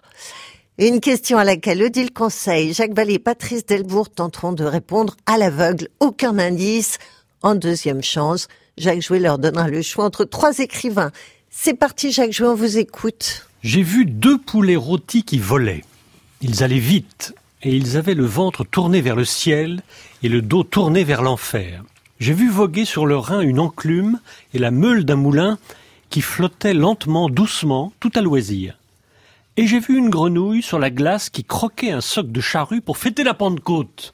Une 0.78 0.98
question 0.98 1.38
à 1.38 1.44
laquelle 1.44 1.84
Odile 1.84 2.12
Conseil, 2.12 2.74
Jacques 2.74 2.94
Vallée 2.94 3.14
et 3.14 3.18
Patrice 3.20 3.64
Delbourg 3.64 4.11
tenteront 4.11 4.55
de 4.55 4.64
répondre 4.64 5.16
à 5.26 5.38
l'aveugle. 5.38 5.86
Aucun 6.00 6.36
indice. 6.40 6.98
En 7.42 7.55
deuxième 7.55 8.02
chance, 8.02 8.48
Jacques 8.76 9.02
Jouet 9.02 9.20
leur 9.20 9.38
donnera 9.38 9.68
le 9.68 9.82
choix 9.82 10.05
entre 10.05 10.24
trois 10.24 10.59
écrivains. 10.59 11.12
C'est 11.57 11.74
parti, 11.74 12.11
Jacques 12.11 12.42
on 12.42 12.55
vous 12.55 12.78
écoute. 12.78 13.46
J'ai 13.62 13.82
vu 13.82 14.05
deux 14.05 14.36
poulets 14.36 14.76
rôtis 14.76 15.22
qui 15.22 15.38
volaient. 15.38 15.84
Ils 16.42 16.62
allaient 16.64 16.78
vite 16.78 17.32
et 17.62 17.74
ils 17.74 17.96
avaient 17.96 18.14
le 18.14 18.26
ventre 18.26 18.64
tourné 18.64 19.00
vers 19.00 19.14
le 19.14 19.24
ciel 19.24 19.82
et 20.22 20.28
le 20.28 20.42
dos 20.42 20.64
tourné 20.64 21.05
vers 21.05 21.22
l'enfer. 21.22 21.82
J'ai 22.18 22.34
vu 22.34 22.50
voguer 22.50 22.84
sur 22.84 23.07
le 23.07 23.16
Rhin 23.16 23.40
une 23.40 23.61
enclume 23.61 24.20
et 24.52 24.59
la 24.59 24.72
meule 24.72 25.05
d'un 25.05 25.16
moulin 25.16 25.57
qui 26.11 26.20
flottait 26.20 26.74
lentement, 26.74 27.30
doucement, 27.30 27.92
tout 28.00 28.12
à 28.16 28.20
loisir. 28.20 28.76
Et 29.57 29.66
j'ai 29.66 29.78
vu 29.78 29.96
une 29.96 30.11
grenouille 30.11 30.61
sur 30.61 30.80
la 30.80 30.90
glace 30.90 31.30
qui 31.30 31.44
croquait 31.44 31.92
un 31.92 32.02
soc 32.02 32.30
de 32.30 32.40
charrue 32.40 32.82
pour 32.82 32.98
fêter 32.98 33.22
la 33.22 33.32
Pentecôte. 33.32 34.12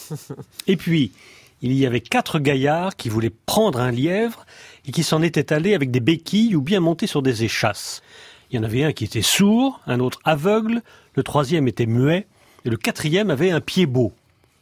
Et 0.66 0.76
puis, 0.76 1.12
il 1.60 1.74
y 1.74 1.86
avait 1.86 2.00
quatre 2.00 2.40
gaillards 2.40 2.96
qui 2.96 3.08
voulaient 3.08 3.30
prendre 3.30 3.78
un 3.78 3.92
lièvre 3.92 4.46
et 4.86 4.92
qui 4.92 5.02
s'en 5.02 5.22
étaient 5.22 5.52
allés 5.52 5.74
avec 5.74 5.90
des 5.90 6.00
béquilles 6.00 6.56
ou 6.56 6.62
bien 6.62 6.80
montés 6.80 7.06
sur 7.06 7.22
des 7.22 7.44
échasses. 7.44 8.02
Il 8.50 8.56
y 8.56 8.58
en 8.58 8.64
avait 8.64 8.84
un 8.84 8.92
qui 8.92 9.04
était 9.04 9.22
sourd, 9.22 9.80
un 9.86 10.00
autre 10.00 10.18
aveugle, 10.24 10.82
le 11.14 11.22
troisième 11.22 11.68
était 11.68 11.86
muet, 11.86 12.26
et 12.64 12.70
le 12.70 12.76
quatrième 12.76 13.30
avait 13.30 13.50
un 13.50 13.60
pied 13.60 13.86
beau. 13.86 14.12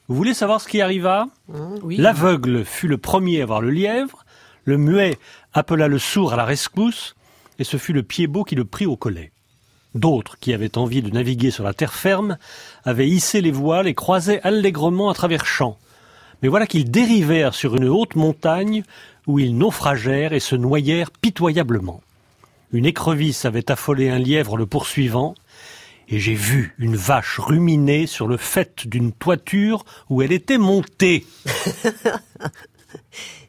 Vous 0.08 0.14
voulez 0.14 0.34
savoir 0.34 0.60
ce 0.60 0.68
qui 0.68 0.80
arriva? 0.80 1.26
Oui. 1.82 1.96
L'aveugle 1.96 2.64
fut 2.64 2.88
le 2.88 2.98
premier 2.98 3.42
à 3.42 3.46
voir 3.46 3.60
le 3.60 3.70
lièvre, 3.70 4.24
le 4.64 4.76
muet 4.76 5.18
appela 5.52 5.88
le 5.88 5.98
sourd 5.98 6.32
à 6.32 6.36
la 6.36 6.44
rescousse, 6.44 7.16
et 7.58 7.64
ce 7.64 7.76
fut 7.76 7.92
le 7.92 8.02
pied-beau 8.02 8.44
qui 8.44 8.54
le 8.54 8.64
prit 8.64 8.86
au 8.86 8.96
collet. 8.96 9.32
D'autres, 9.94 10.38
qui 10.38 10.54
avaient 10.54 10.78
envie 10.78 11.02
de 11.02 11.10
naviguer 11.10 11.50
sur 11.50 11.64
la 11.64 11.74
terre 11.74 11.94
ferme, 11.94 12.38
avaient 12.84 13.08
hissé 13.08 13.40
les 13.40 13.50
voiles 13.50 13.88
et 13.88 13.94
croisaient 13.94 14.40
allègrement 14.42 15.10
à 15.10 15.14
travers 15.14 15.44
champs. 15.44 15.78
Mais 16.42 16.48
voilà 16.48 16.66
qu'ils 16.66 16.90
dérivèrent 16.90 17.54
sur 17.54 17.76
une 17.76 17.88
haute 17.88 18.14
montagne 18.14 18.84
où 19.30 19.38
ils 19.38 19.56
naufragèrent 19.56 20.32
et 20.32 20.40
se 20.40 20.56
noyèrent 20.56 21.10
pitoyablement. 21.10 22.00
Une 22.72 22.84
écrevisse 22.86 23.44
avait 23.44 23.70
affolé 23.70 24.10
un 24.10 24.18
lièvre 24.18 24.56
le 24.56 24.66
poursuivant, 24.66 25.34
et 26.08 26.18
j'ai 26.18 26.34
vu 26.34 26.74
une 26.78 26.96
vache 26.96 27.38
ruminer 27.38 28.06
sur 28.06 28.26
le 28.26 28.36
fait 28.36 28.86
d'une 28.86 29.12
toiture 29.12 29.84
où 30.08 30.22
elle 30.22 30.32
était 30.32 30.58
montée. 30.58 31.24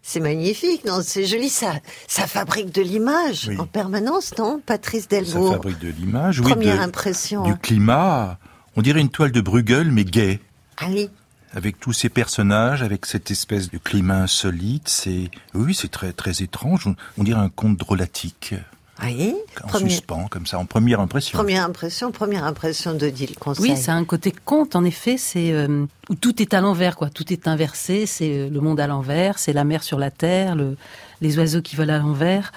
C'est 0.04 0.20
magnifique, 0.20 0.84
non 0.86 1.02
C'est 1.04 1.26
joli, 1.26 1.50
ça, 1.50 1.74
ça 2.08 2.28
fabrique 2.28 2.72
de 2.74 2.82
l'image 2.82 3.46
Oui. 3.48 3.58
en 3.60 3.66
permanence, 3.66 4.34
non 4.38 4.62
Patrice 4.66 5.04
Ça 5.04 5.08
Delbourg. 5.22 5.54
fabrique 5.54 5.80
de 5.80 5.90
l'image, 5.90 6.40
oui, 6.40 6.52
Première 6.52 6.78
de- 6.78 6.82
impression. 6.82 7.44
du 7.44 7.56
climat. 7.56 8.38
On 8.76 8.82
dirait 8.82 9.02
une 9.02 9.10
toile 9.10 9.32
de 9.32 9.42
Bruegel, 9.42 9.92
mais 9.92 10.04
gay. 10.06 10.40
Ah 10.78 10.88
oui. 10.90 11.10
Avec 11.54 11.80
tous 11.80 11.92
ces 11.94 12.10
personnages, 12.10 12.82
avec 12.82 13.06
cette 13.06 13.30
espèce 13.30 13.70
de 13.70 13.78
climat 13.78 14.22
insolite, 14.24 14.88
c'est 14.88 15.30
oui, 15.54 15.74
c'est 15.76 15.92
très 15.92 16.14
très 16.14 16.42
étrange. 16.42 16.88
On, 16.88 16.96
on 17.18 17.24
dirait 17.24 17.42
un 17.42 17.50
conte 17.50 17.78
drôlatique, 17.78 18.56
Oui? 19.04 19.36
en 19.64 19.78
suspens, 19.78 20.28
comme 20.30 20.46
ça, 20.46 20.60
en 20.60 20.66
première 20.66 21.02
impression. 21.02 21.38
première 21.38 21.66
impression, 21.66 22.12
première 22.12 22.46
impression 22.46 22.94
d'Odile 22.94 23.36
Conseil. 23.38 23.72
Oui, 23.72 23.78
c'est 23.78 23.92
un 23.92 24.06
côté 24.06 24.32
conte, 24.46 24.76
en 24.78 24.86
effet, 24.86 25.18
c'est 25.18 25.52
euh, 25.52 25.86
où 26.10 26.16
tout 26.16 26.42
est 26.42 26.54
à 26.54 26.62
l'envers, 26.62 26.96
quoi. 26.96 27.10
Tout 27.10 27.34
est 27.34 27.48
inversé, 27.48 28.06
c'est 28.06 28.32
euh, 28.32 28.50
le 28.50 28.62
monde 28.62 28.80
à 28.80 28.88
l'envers, 28.88 29.38
c'est 29.38 29.54
la 29.54 29.66
mer 29.66 29.84
sur 29.84 30.00
la 30.00 30.12
terre, 30.12 30.56
le, 30.56 30.78
les 31.20 31.38
oiseaux 31.38 31.62
qui 31.62 31.76
volent 31.76 31.96
à 31.96 32.00
l'envers, 32.00 32.54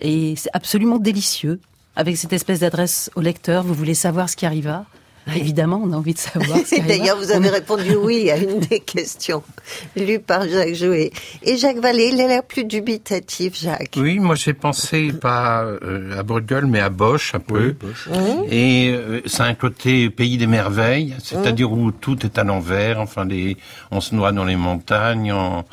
et 0.00 0.34
c'est 0.36 0.50
absolument 0.54 0.98
délicieux. 0.98 1.60
Avec 1.96 2.16
cette 2.16 2.32
espèce 2.32 2.60
d'adresse 2.60 3.10
au 3.16 3.20
lecteur, 3.20 3.64
vous 3.64 3.74
voulez 3.74 3.94
savoir 3.94 4.30
ce 4.30 4.36
qui 4.36 4.46
arriva. 4.46 4.84
Évidemment, 5.36 5.80
on 5.84 5.92
a 5.92 5.96
envie 5.96 6.14
de 6.14 6.18
savoir. 6.18 6.58
D'ailleurs, 6.88 7.16
vous 7.18 7.30
avez 7.30 7.48
répondu 7.48 7.94
oui 7.94 8.30
à 8.30 8.36
une 8.36 8.60
des 8.60 8.80
questions 8.86 9.42
lues 9.96 10.20
par 10.20 10.48
Jacques 10.48 10.74
Jouet. 10.74 11.10
Et 11.42 11.56
Jacques 11.56 11.78
Vallée, 11.78 12.10
il 12.12 12.20
a 12.20 12.28
l'air 12.28 12.42
plus 12.42 12.64
dubitatif, 12.64 13.60
Jacques. 13.60 13.94
Oui, 13.96 14.18
moi 14.18 14.34
j'ai 14.34 14.54
pensé 14.54 15.12
pas 15.12 15.64
euh, 15.64 16.18
à 16.18 16.22
Bruegel, 16.22 16.66
mais 16.66 16.80
à 16.80 16.88
Bosch 16.88 17.34
un 17.34 17.40
peu. 17.40 17.74
Mmh. 18.06 18.12
Et 18.50 18.90
euh, 18.90 19.20
c'est 19.26 19.42
un 19.42 19.54
côté 19.54 20.10
pays 20.10 20.38
des 20.38 20.46
merveilles, 20.46 21.14
c'est-à-dire 21.22 21.70
où 21.72 21.90
tout 21.92 22.24
est 22.24 22.38
à 22.38 22.44
l'envers. 22.44 23.00
Enfin, 23.00 23.24
les, 23.24 23.56
on 23.90 24.00
se 24.00 24.14
noie 24.14 24.32
dans 24.32 24.44
les 24.44 24.56
montagnes. 24.56 25.32
En, 25.32 25.64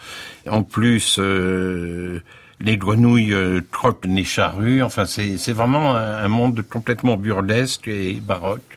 en 0.50 0.64
plus, 0.64 1.18
euh, 1.20 2.22
les 2.60 2.78
grenouilles 2.78 3.34
euh, 3.34 3.62
trottent 3.72 4.06
les 4.06 4.24
charrues. 4.24 4.82
Enfin, 4.84 5.06
c'est 5.06 5.38
c'est 5.38 5.54
vraiment 5.54 5.96
un, 5.96 6.24
un 6.24 6.28
monde 6.28 6.62
complètement 6.70 7.18
burlesque 7.18 7.88
et 7.88 8.14
baroque. 8.14 8.75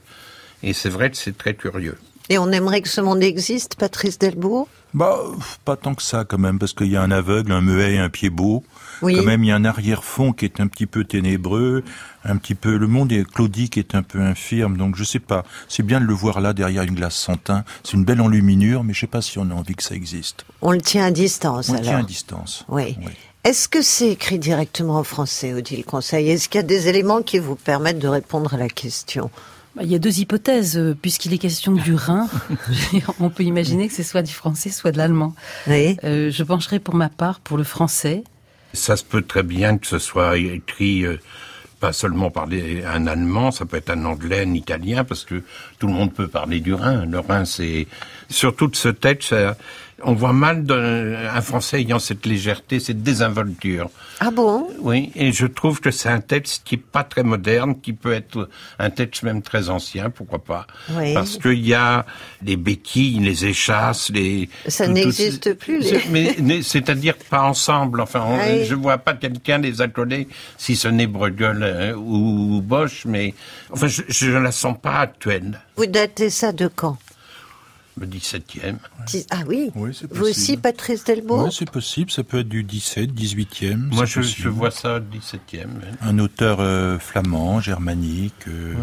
Et 0.63 0.73
c'est 0.73 0.89
vrai 0.89 1.11
que 1.11 1.17
c'est 1.17 1.37
très 1.37 1.55
curieux. 1.55 1.99
Et 2.31 2.39
on 2.39 2.51
aimerait 2.53 2.83
que 2.83 2.89
ce 2.89 3.01
monde 3.01 3.23
existe, 3.23 3.77
Patrice 3.77 4.19
Delbourg? 4.19 4.69
Bah, 4.95 5.19
pas 5.65 5.77
tant 5.77 5.95
que 5.95 6.03
ça 6.03 6.25
quand 6.25 6.39
même, 6.39 6.59
parce 6.59 6.73
qu'il 6.73 6.89
y 6.89 6.97
a 6.97 7.03
un 7.03 7.11
aveugle, 7.11 7.53
un 7.53 7.61
muet 7.61 7.95
et 7.95 7.99
un 7.99 8.09
pied 8.09 8.31
beau. 8.31 8.65
Oui. 9.01 9.15
Quand 9.15 9.23
même, 9.23 9.45
il 9.45 9.49
y 9.49 9.53
a 9.53 9.57
un 9.57 9.65
arrière-fond 9.65 10.33
qui 10.33 10.45
est 10.45 10.61
un 10.61 10.67
petit 10.67 10.87
peu 10.87 11.05
ténébreux, 11.05 11.85
un 12.25 12.37
petit 12.37 12.55
peu. 12.55 12.77
Le 12.77 12.87
monde 12.87 13.13
est 13.13 13.25
Claudie 13.25 13.71
qui 13.71 13.79
est 13.79 13.95
un 13.95 14.03
peu 14.03 14.21
infirme, 14.21 14.77
donc 14.77 14.97
je 14.97 15.05
sais 15.05 15.21
pas. 15.21 15.45
C'est 15.69 15.83
bien 15.83 16.01
de 16.01 16.07
le 16.07 16.15
voir 16.15 16.41
là 16.41 16.53
derrière 16.53 16.83
une 16.83 16.95
glace 16.95 17.17
sans 17.17 17.37
teint. 17.37 17.65
C'est 17.85 17.93
une 17.93 18.05
belle 18.05 18.21
enluminure, 18.21 18.83
mais 18.83 18.93
je 18.93 19.01
sais 19.01 19.07
pas 19.07 19.23
si 19.23 19.39
on 19.39 19.51
a 19.51 19.55
envie 19.55 19.75
que 19.75 19.83
ça 19.83 19.95
existe. 19.95 20.45
On 20.61 20.73
le 20.73 20.81
tient 20.81 21.05
à 21.05 21.11
distance, 21.11 21.69
On 21.69 21.75
le 21.75 21.81
tient 21.81 21.99
à 21.99 22.03
distance. 22.03 22.65
Oui. 22.69 22.97
Oui. 23.01 23.13
Est-ce 23.45 23.69
que 23.69 23.83
c'est 23.83 24.11
écrit 24.11 24.39
directement 24.39 24.97
en 24.97 25.05
français, 25.05 25.55
Odile 25.55 25.85
Conseil? 25.85 26.29
Est-ce 26.31 26.49
qu'il 26.49 26.59
y 26.59 26.65
a 26.65 26.67
des 26.67 26.89
éléments 26.89 27.23
qui 27.23 27.39
vous 27.39 27.55
permettent 27.55 28.01
de 28.01 28.09
répondre 28.09 28.53
à 28.53 28.57
la 28.57 28.69
question? 28.69 29.31
Il 29.81 29.89
y 29.89 29.95
a 29.95 29.99
deux 29.99 30.21
hypothèses, 30.21 30.77
euh, 30.77 30.97
puisqu'il 31.01 31.33
est 31.33 31.39
question 31.39 31.73
du 31.73 31.95
Rhin. 31.95 32.29
on 33.21 33.31
peut 33.31 33.45
imaginer 33.45 33.89
que 33.89 33.95
ce 33.95 34.03
soit 34.03 34.23
du 34.23 34.33
français, 34.33 34.71
soit 34.71 34.93
de 34.93 34.99
l'allemand. 34.99 35.35
Oui. 35.67 35.97
Euh, 36.05 36.31
je 36.31 36.43
pencherai 36.43 36.79
pour 36.79 36.95
ma 36.95 37.09
part 37.09 37.41
pour 37.41 37.57
le 37.59 37.65
français. 37.65 38.25
Ça 38.73 38.97
se 38.97 39.05
peut 39.05 39.23
très 39.23 39.43
bien 39.43 39.79
que 39.79 39.87
ce 39.87 39.99
soit 39.99 40.37
écrit 40.37 41.05
euh, 41.05 41.19
pas 41.81 41.93
seulement 41.93 42.31
par 42.31 42.47
un 42.49 43.07
Allemand, 43.07 43.51
ça 43.51 43.65
peut 43.65 43.77
être 43.77 43.91
un 43.91 44.05
Anglais, 44.05 44.45
un 44.47 44.55
Italien, 44.55 45.05
parce 45.05 45.25
que 45.25 45.43
tout 45.79 45.87
le 45.87 45.93
monde 45.93 46.13
peut 46.13 46.29
parler 46.29 46.61
du 46.61 46.75
Rhin. 46.75 47.07
Le 47.07 47.21
Rhin, 47.21 47.45
c'est 47.45 47.87
surtout 48.29 48.67
de 48.67 48.77
ce 48.77 48.89
texte, 48.89 49.29
ça- 49.31 49.57
on 50.05 50.15
voit 50.15 50.33
mal 50.33 50.65
un 50.71 51.41
Français 51.41 51.81
ayant 51.81 51.99
cette 51.99 52.25
légèreté, 52.27 52.79
cette 52.81 53.03
désinvolture. 53.03 53.91
Ah 54.21 54.31
bon? 54.31 54.69
Oui, 54.81 55.11
et 55.15 55.33
je 55.33 55.47
trouve 55.47 55.81
que 55.81 55.91
c'est 55.91 56.09
un 56.09 56.21
texte 56.21 56.63
qui 56.65 56.77
est 56.77 56.79
pas 56.79 57.05
très 57.05 57.23
moderne, 57.23 57.81
qui 57.81 57.93
peut 57.93 58.13
être 58.13 58.49
un 58.79 58.91
texte 58.91 59.23
même 59.23 59.43
très 59.43 59.71
ancien, 59.71 60.11
pourquoi 60.11 60.39
pas 60.41 60.67
Oui. 60.91 61.15
Parce 61.15 61.37
qu'il 61.37 61.67
y 61.67 61.75
a 61.75 62.05
les 62.43 62.57
béquilles, 62.57 63.21
les 63.21 63.45
échasses, 63.47 64.11
les... 64.11 64.49
Ça 64.69 64.87
n'existe 64.87 65.55
plus, 65.55 65.81
les- 65.81 66.03
Mais, 66.11 66.63
c'est-à-dire 66.63 67.15
pas 67.31 67.43
ensemble. 67.43 68.01
Enfin, 68.01 68.23
on- 68.27 68.39
Oui. 68.39 68.65
je 68.65 68.75
vois 68.75 68.99
pas 68.99 69.15
quelqu'un 69.15 69.59
les 69.59 69.81
accoler, 69.81 70.29
si 70.57 70.77
ce 70.77 70.89
n'est 70.89 71.07
Bruegel 71.07 71.59
euh, 71.63 71.95
ou, 71.97 72.61
Bosch, 72.63 73.05
mais 73.05 73.35
enfin, 73.71 73.87
je, 73.89 74.03
je 74.09 74.31
ne 74.31 74.39
la 74.41 74.53
sens 74.53 74.77
pas 74.81 74.99
actuelle. 75.01 75.61
Vous 75.77 75.87
datez 75.87 76.31
ça 76.31 76.53
de 76.53 76.69
quand? 76.69 76.99
Le 78.01 78.07
17e. 78.07 78.77
Dix- 79.07 79.27
Ah 79.31 79.43
oui, 79.47 79.71
Oui, 79.75 79.97
c'est 79.99 80.13
Vous 80.13 80.27
aussi. 80.27 80.57
Patrice 80.57 81.05
Delbourg 81.05 81.45
Ouais, 81.45 81.51
c'est 81.53 81.71
possible. 81.71 82.11
Ça 82.11 82.23
peut 82.25 82.41
être 82.41 82.49
du 82.49 82.63
17, 82.65 83.11
18e. 83.13 83.77
Moi, 83.93 84.07
c'est 84.07 84.23
je, 84.23 84.49
vois 84.49 84.71
ça 84.71 85.01
17e. 85.01 85.55
ouais. 85.55 85.65
un 86.01 86.19
auteur 86.19 86.59
euh, 86.61 86.99
flamand, 86.99 87.61
germanique, 87.61 88.35
euh, 88.49 88.75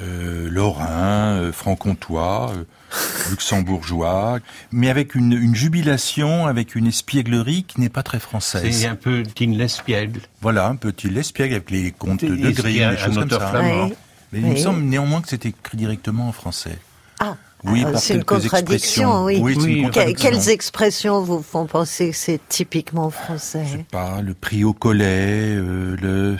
euh, 0.00 0.48
lorrain, 0.50 1.36
euh, 1.38 1.52
franc-comtois, 1.52 2.52
euh, 2.56 2.64
luxembourgeois, 3.30 4.38
mais 4.72 4.88
avec 4.90 5.14
une, 5.14 5.32
une 5.32 5.54
jubilation, 5.54 6.46
avec 6.46 6.74
une 6.74 6.86
espièglerie 6.86 7.64
qui 7.64 7.80
n'est 7.80 7.88
pas 7.88 8.02
très 8.02 8.18
C'est 8.18 8.24
française. 8.24 8.86
un 8.86 8.94
peu 8.96 9.22
Tine 9.24 9.56
Lespiègle. 9.56 10.20
Voilà, 10.40 10.68
un 10.68 10.76
petit 10.76 11.08
l'espiègle 11.10 11.54
avec 11.54 11.70
les 11.70 11.90
contes 11.92 12.24
de 12.24 12.50
Grimm, 12.50 12.76
des 12.78 12.84
un 12.84 12.96
choses 12.96 13.14
comme 13.14 13.24
auteur 13.24 13.40
ça. 13.40 13.48
flamand 13.48 13.86
Oui. 13.86 13.94
Mais 14.32 14.40
il 14.40 14.46
me 14.46 14.52
Oui. 14.52 14.60
semble 14.62 14.82
néanmoins 14.82 15.20
que 15.22 15.28
c'est 15.28 15.46
écrit 15.46 15.76
directement 15.78 16.28
en 16.28 16.32
français. 16.32 16.78
Ah, 17.18 17.36
Oui, 17.64 17.80
alors 17.80 17.92
par 17.92 18.00
c'est 18.00 18.14
une 18.14 18.24
contradiction, 18.24 19.24
oui. 19.24 19.38
Oui, 19.40 19.54
c'est 19.54 19.60
une 19.60 19.66
Oui, 19.66 19.80
Que- 19.80 19.86
contradiction. 19.86 20.30
quelles 20.30 20.48
expressions 20.50 21.20
vous 21.22 21.42
font 21.42 21.66
penser 21.66 22.10
que 22.10 22.16
c'est 22.16 22.40
typiquement 22.48 23.10
Je 23.10 23.16
français 23.16 23.64
sais 23.66 23.86
pas, 23.90 24.20
le 24.22 24.34
prix 24.34 24.62
au 24.64 24.72
collet, 24.72 25.54
euh, 25.56 25.96
le 26.00 26.36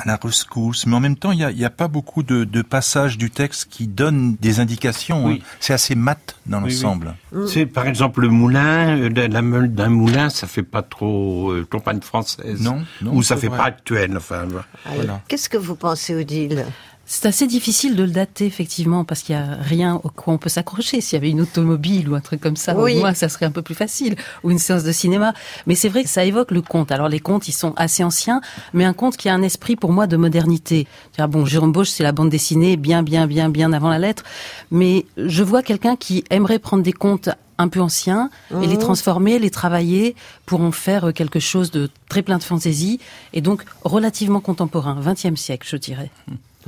à 0.00 0.06
la 0.06 0.14
rescousse, 0.14 0.86
mais 0.86 0.94
en 0.94 1.00
même 1.00 1.16
temps, 1.16 1.32
il 1.32 1.38
n'y 1.38 1.44
a, 1.44 1.50
y 1.50 1.64
a 1.64 1.70
pas 1.70 1.88
beaucoup 1.88 2.22
de, 2.22 2.44
de 2.44 2.62
passages 2.62 3.18
du 3.18 3.32
texte 3.32 3.66
qui 3.68 3.88
donnent 3.88 4.36
des 4.40 4.60
indications. 4.60 5.24
Oui. 5.26 5.40
hein. 5.42 5.46
C'est 5.58 5.72
assez 5.72 5.96
mat 5.96 6.36
dans 6.46 6.58
Oui, 6.62 6.66
oui. 6.68 6.72
l'ensemble. 6.74 7.14
C'est 7.48 7.66
par 7.66 7.88
exemple 7.88 8.20
le 8.20 8.28
moulin, 8.28 8.96
euh, 8.96 9.08
la, 9.12 9.26
la 9.26 9.42
meule 9.42 9.74
d'un 9.74 9.88
moulin, 9.88 10.30
ça 10.30 10.46
fait 10.46 10.62
pas 10.62 10.82
trop 10.82 11.50
euh, 11.50 11.66
campagne 11.68 12.00
française. 12.00 12.60
Non, 12.62 12.84
non, 13.02 13.12
Ou 13.16 13.24
ça 13.24 13.34
c'est 13.34 13.40
fait 13.40 13.46
vrai. 13.48 13.56
pas 13.58 13.64
actuel. 13.64 14.16
Enfin, 14.16 14.46
Voilà. 14.94 15.20
Qu'est-ce 15.26 15.48
que 15.48 15.56
vous 15.58 15.74
pensez, 15.74 16.14
Odile? 16.14 16.64
C'est 17.10 17.24
assez 17.24 17.46
difficile 17.46 17.96
de 17.96 18.02
le 18.02 18.10
dater, 18.10 18.44
effectivement, 18.44 19.02
parce 19.02 19.22
qu'il 19.22 19.34
n'y 19.34 19.40
a 19.40 19.54
rien 19.62 19.98
au 20.04 20.10
quoi 20.10 20.34
on 20.34 20.36
peut 20.36 20.50
s'accrocher. 20.50 21.00
S'il 21.00 21.14
y 21.16 21.16
avait 21.16 21.30
une 21.30 21.40
automobile 21.40 22.06
ou 22.10 22.14
un 22.14 22.20
truc 22.20 22.38
comme 22.38 22.54
ça, 22.54 22.76
Oui. 22.76 22.96
au 22.96 22.98
moins, 22.98 23.14
ça 23.14 23.30
serait 23.30 23.46
un 23.46 23.50
peu 23.50 23.62
plus 23.62 23.74
facile. 23.74 24.14
Ou 24.44 24.50
une 24.50 24.58
séance 24.58 24.84
de 24.84 24.92
cinéma. 24.92 25.32
Mais 25.66 25.74
c'est 25.74 25.88
vrai 25.88 26.04
que 26.04 26.10
ça 26.10 26.26
évoque 26.26 26.50
le 26.50 26.60
conte. 26.60 26.92
Alors, 26.92 27.08
les 27.08 27.18
contes, 27.18 27.48
ils 27.48 27.52
sont 27.52 27.72
assez 27.76 28.04
anciens, 28.04 28.42
mais 28.74 28.84
un 28.84 28.92
conte 28.92 29.16
qui 29.16 29.30
a 29.30 29.34
un 29.34 29.40
esprit, 29.40 29.74
pour 29.74 29.90
moi, 29.90 30.06
de 30.06 30.18
modernité. 30.18 30.86
C'est-à-dire, 31.12 31.30
Bon, 31.30 31.46
Jérôme 31.46 31.72
Bosch, 31.72 31.88
c'est 31.88 32.02
la 32.02 32.12
bande 32.12 32.28
dessinée 32.28 32.76
bien, 32.76 33.02
bien, 33.02 33.26
bien, 33.26 33.48
bien 33.48 33.72
avant 33.72 33.88
la 33.88 33.98
lettre. 33.98 34.22
Mais 34.70 35.06
je 35.16 35.42
vois 35.42 35.62
quelqu'un 35.62 35.96
qui 35.96 36.24
aimerait 36.28 36.58
prendre 36.58 36.82
des 36.82 36.92
contes 36.92 37.30
un 37.56 37.68
peu 37.68 37.80
anciens 37.80 38.28
et 38.62 38.66
les 38.66 38.78
transformer, 38.78 39.38
les 39.38 39.50
travailler 39.50 40.14
pour 40.46 40.60
en 40.60 40.72
faire 40.72 41.12
quelque 41.14 41.40
chose 41.40 41.70
de 41.72 41.90
très 42.08 42.22
plein 42.22 42.36
de 42.38 42.44
fantaisie 42.44 43.00
et 43.32 43.40
donc 43.40 43.64
relativement 43.82 44.38
contemporain, 44.40 44.96
20e 45.00 45.34
siècle, 45.36 45.66
je 45.68 45.76
dirais. 45.76 46.10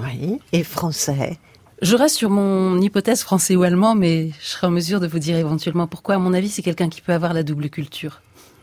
Oui. 0.04 0.40
Et 0.52 0.62
français 0.62 1.38
Je 1.82 1.96
reste 1.96 2.16
sur 2.16 2.30
mon 2.30 2.80
hypothèse 2.80 3.22
français 3.22 3.56
ou 3.56 3.62
allemand, 3.62 3.94
mais 3.94 4.30
je 4.40 4.46
serai 4.46 4.66
en 4.66 4.70
mesure 4.70 5.00
de 5.00 5.06
vous 5.06 5.18
dire 5.18 5.36
éventuellement 5.36 5.86
pourquoi. 5.86 6.16
À 6.16 6.18
mon 6.18 6.32
avis, 6.34 6.48
c'est 6.48 6.62
quelqu'un 6.62 6.88
qui 6.88 7.00
peut 7.00 7.12
avoir 7.12 7.34
la 7.34 7.42
double 7.42 7.70
culture. 7.70 8.20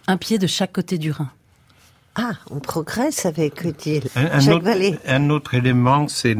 Un 0.07 0.17
pied 0.17 0.37
de 0.37 0.47
chaque 0.47 0.73
côté 0.73 0.97
du 0.97 1.11
Rhin. 1.11 1.29
Ah, 2.15 2.31
on 2.49 2.59
progresse 2.59 3.25
avec 3.27 3.63
Odile. 3.63 4.07
Un, 4.15 4.39
un 4.39 4.51
autre, 4.51 4.69
un 5.05 5.29
autre 5.29 5.53
élément, 5.53 6.07
c'est 6.07 6.35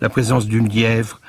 la 0.00 0.08
présence 0.10 0.46
du 0.46 0.60
lièvre. 0.60 1.19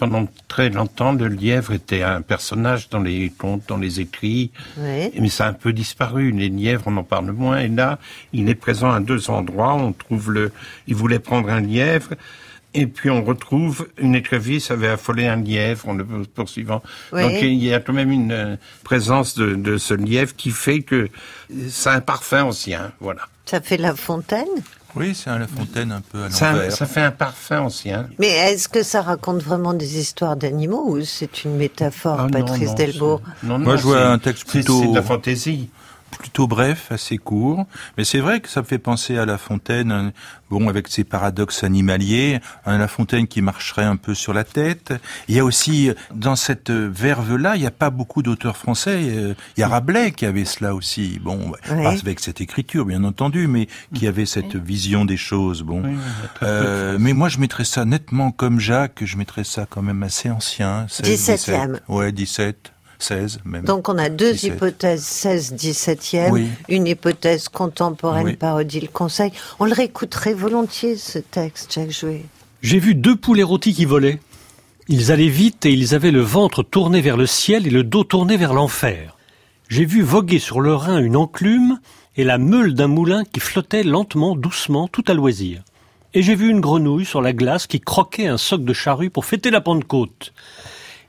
Pendant 0.00 0.26
très 0.48 0.70
longtemps, 0.70 1.12
le 1.12 1.28
lièvre 1.28 1.72
était 1.74 2.02
un 2.02 2.22
personnage 2.22 2.88
dans 2.88 3.00
les 3.00 3.28
contes, 3.36 3.64
dans 3.68 3.76
les 3.76 4.00
écrits, 4.00 4.50
Oui. 4.78 5.10
mais 5.20 5.28
ça 5.28 5.44
a 5.44 5.50
un 5.50 5.52
peu 5.52 5.74
disparu. 5.74 6.30
Les 6.32 6.48
lièvres, 6.48 6.84
on 6.86 6.96
en 6.96 7.04
parle 7.04 7.30
moins. 7.32 7.58
Et 7.58 7.68
là, 7.68 7.98
il 8.32 8.48
est 8.48 8.54
présent 8.54 8.90
à 8.90 9.00
deux 9.00 9.28
endroits. 9.28 9.74
On 9.74 9.92
trouve 9.92 10.32
le. 10.32 10.52
Il 10.86 10.94
voulait 10.94 11.18
prendre 11.18 11.50
un 11.50 11.60
lièvre 11.60 12.14
Et 12.72 12.86
puis 12.86 13.10
on 13.10 13.22
retrouve 13.24 13.88
une 13.98 14.14
écrevisse 14.14 14.70
avait 14.70 14.88
affolé 14.88 15.26
un 15.26 15.42
lièvre 15.42 15.88
en 15.90 15.94
le 15.94 16.04
poursuivant. 16.38 16.82
Oui. 17.12 17.22
Donc 17.22 17.32
il 17.42 17.54
y 17.62 17.74
a 17.74 17.80
quand 17.80 17.92
même 17.92 18.12
une 18.12 18.32
euh, 18.32 18.56
présence 18.84 19.34
de, 19.34 19.54
de 19.56 19.76
ce 19.76 19.92
lièvre 19.92 20.34
qui 20.36 20.50
fait 20.50 20.80
que 20.82 21.08
c'est 21.68 21.90
un 21.90 22.00
parfum 22.00 22.44
ancien. 22.44 22.92
Voilà. 23.00 23.22
Ça 23.44 23.60
fait 23.60 23.76
La 23.76 23.94
Fontaine? 23.96 24.46
Oui, 24.96 25.14
c'est 25.14 25.30
un 25.30 25.38
La 25.38 25.46
Fontaine 25.46 25.92
un 25.92 26.00
peu 26.00 26.24
à 26.24 26.30
Ça, 26.30 26.52
l'envers. 26.52 26.72
ça 26.72 26.86
fait 26.86 27.00
un 27.00 27.12
parfum 27.12 27.60
ancien. 27.60 28.08
Mais 28.18 28.28
est-ce 28.28 28.68
que 28.68 28.82
ça 28.82 29.02
raconte 29.02 29.40
vraiment 29.42 29.72
des 29.72 29.98
histoires 29.98 30.36
d'animaux 30.36 30.84
ou 30.88 31.04
c'est 31.04 31.44
une 31.44 31.56
métaphore, 31.56 32.16
Ah 32.18 32.22
non, 32.24 32.30
Patrice 32.30 32.68
non, 32.70 32.74
Delbourg? 32.74 33.20
Non, 33.44 33.58
Moi, 33.58 33.74
non, 33.74 33.78
je 33.78 33.82
vois 33.84 34.06
un 34.08 34.18
texte 34.18 34.48
plutôt- 34.48 34.80
C'est 34.82 34.88
de 34.88 34.94
la 34.96 35.02
fantaisie. 35.02 35.70
Plutôt 36.18 36.46
bref, 36.46 36.88
assez 36.90 37.18
court, 37.18 37.66
mais 37.96 38.04
c'est 38.04 38.18
vrai 38.18 38.40
que 38.40 38.48
ça 38.48 38.60
me 38.60 38.66
fait 38.66 38.78
penser 38.78 39.16
à 39.16 39.24
La 39.26 39.38
Fontaine, 39.38 40.12
bon, 40.50 40.68
avec 40.68 40.88
ses 40.88 41.04
paradoxes 41.04 41.62
animaliers, 41.64 42.40
un 42.66 42.78
La 42.78 42.88
Fontaine 42.88 43.26
qui 43.26 43.42
marcherait 43.42 43.84
un 43.84 43.96
peu 43.96 44.14
sur 44.14 44.32
la 44.32 44.44
tête. 44.44 44.92
Il 45.28 45.34
y 45.36 45.38
a 45.38 45.44
aussi, 45.44 45.88
euh, 45.88 45.94
dans 46.14 46.36
cette 46.36 46.70
euh, 46.70 46.90
verve-là, 46.92 47.56
il 47.56 47.60
n'y 47.60 47.66
a 47.66 47.70
pas 47.70 47.90
beaucoup 47.90 48.22
d'auteurs 48.22 48.56
français. 48.56 48.98
euh, 49.10 49.34
Il 49.56 49.60
y 49.60 49.62
a 49.62 49.68
Rabelais 49.68 50.12
qui 50.12 50.26
avait 50.26 50.44
cela 50.44 50.74
aussi, 50.74 51.18
bon, 51.22 51.52
Ouais. 51.70 51.82
pas 51.84 51.90
avec 51.92 52.20
cette 52.20 52.40
écriture, 52.40 52.84
bien 52.84 53.04
entendu, 53.04 53.46
mais 53.46 53.68
qui 53.94 54.06
avait 54.06 54.26
cette 54.26 54.56
vision 54.56 55.04
des 55.04 55.16
choses, 55.16 55.62
bon. 55.62 55.82
Oui, 55.84 55.96
Euh, 56.42 56.96
mais 57.00 57.12
moi, 57.12 57.28
je 57.28 57.38
mettrais 57.38 57.64
ça 57.64 57.84
nettement 57.84 58.30
comme 58.32 58.60
Jacques, 58.60 59.04
je 59.04 59.16
mettrais 59.16 59.44
ça 59.44 59.66
quand 59.68 59.82
même 59.82 60.02
assez 60.02 60.30
ancien. 60.30 60.86
16, 60.88 61.06
17e. 61.06 61.72
17. 61.72 61.82
Ouais, 61.88 62.12
17, 62.12 62.72
16 63.02 63.40
même. 63.44 63.64
Donc 63.64 63.88
on 63.88 63.98
a 63.98 64.08
deux 64.08 64.32
17. 64.32 64.54
hypothèses 64.54 65.02
16-17e, 65.04 66.30
Oui. 66.30 66.48
une 66.68 66.86
hypothèse 66.86 67.48
contemporaine 67.48 68.26
Oui. 68.26 68.36
par 68.36 68.56
Odile 68.56 68.88
Conseil. 68.90 69.32
On 69.58 69.64
le 69.64 69.72
réécouterait 69.72 70.34
volontiers 70.34 70.96
ce 70.96 71.18
texte, 71.18 71.72
Jacques 71.74 71.90
Jouet. 71.92 72.24
J'ai 72.62 72.78
vu 72.78 72.94
deux 72.94 73.16
poules 73.16 73.42
rôtis 73.42 73.74
qui 73.74 73.84
volaient. 73.84 74.20
Ils 74.88 75.12
allaient 75.12 75.28
vite 75.28 75.66
et 75.66 75.72
ils 75.72 75.94
avaient 75.94 76.10
le 76.10 76.20
ventre 76.20 76.62
tourné 76.62 77.00
vers 77.00 77.16
le 77.16 77.26
ciel 77.26 77.66
et 77.66 77.70
le 77.70 77.84
dos 77.84 78.04
tourné 78.04 78.36
vers 78.36 78.52
l'enfer. 78.52 79.16
J'ai 79.68 79.84
vu 79.84 80.02
voguer 80.02 80.40
sur 80.40 80.60
le 80.60 80.74
Rhin 80.74 80.98
une 80.98 81.16
enclume 81.16 81.78
et 82.16 82.24
la 82.24 82.38
meule 82.38 82.74
d'un 82.74 82.88
moulin 82.88 83.22
qui 83.24 83.38
flottait 83.40 83.84
lentement, 83.84 84.34
doucement, 84.34 84.88
tout 84.88 85.04
à 85.06 85.14
loisir. 85.14 85.62
Et 86.12 86.22
j'ai 86.22 86.34
vu 86.34 86.50
une 86.50 86.60
grenouille 86.60 87.04
sur 87.04 87.22
la 87.22 87.32
glace 87.32 87.68
qui 87.68 87.80
croquait 87.80 88.26
un 88.26 88.36
soc 88.36 88.64
de 88.64 88.72
charrue 88.72 89.10
pour 89.10 89.24
fêter 89.24 89.50
la 89.52 89.60
Pentecôte. 89.60 90.32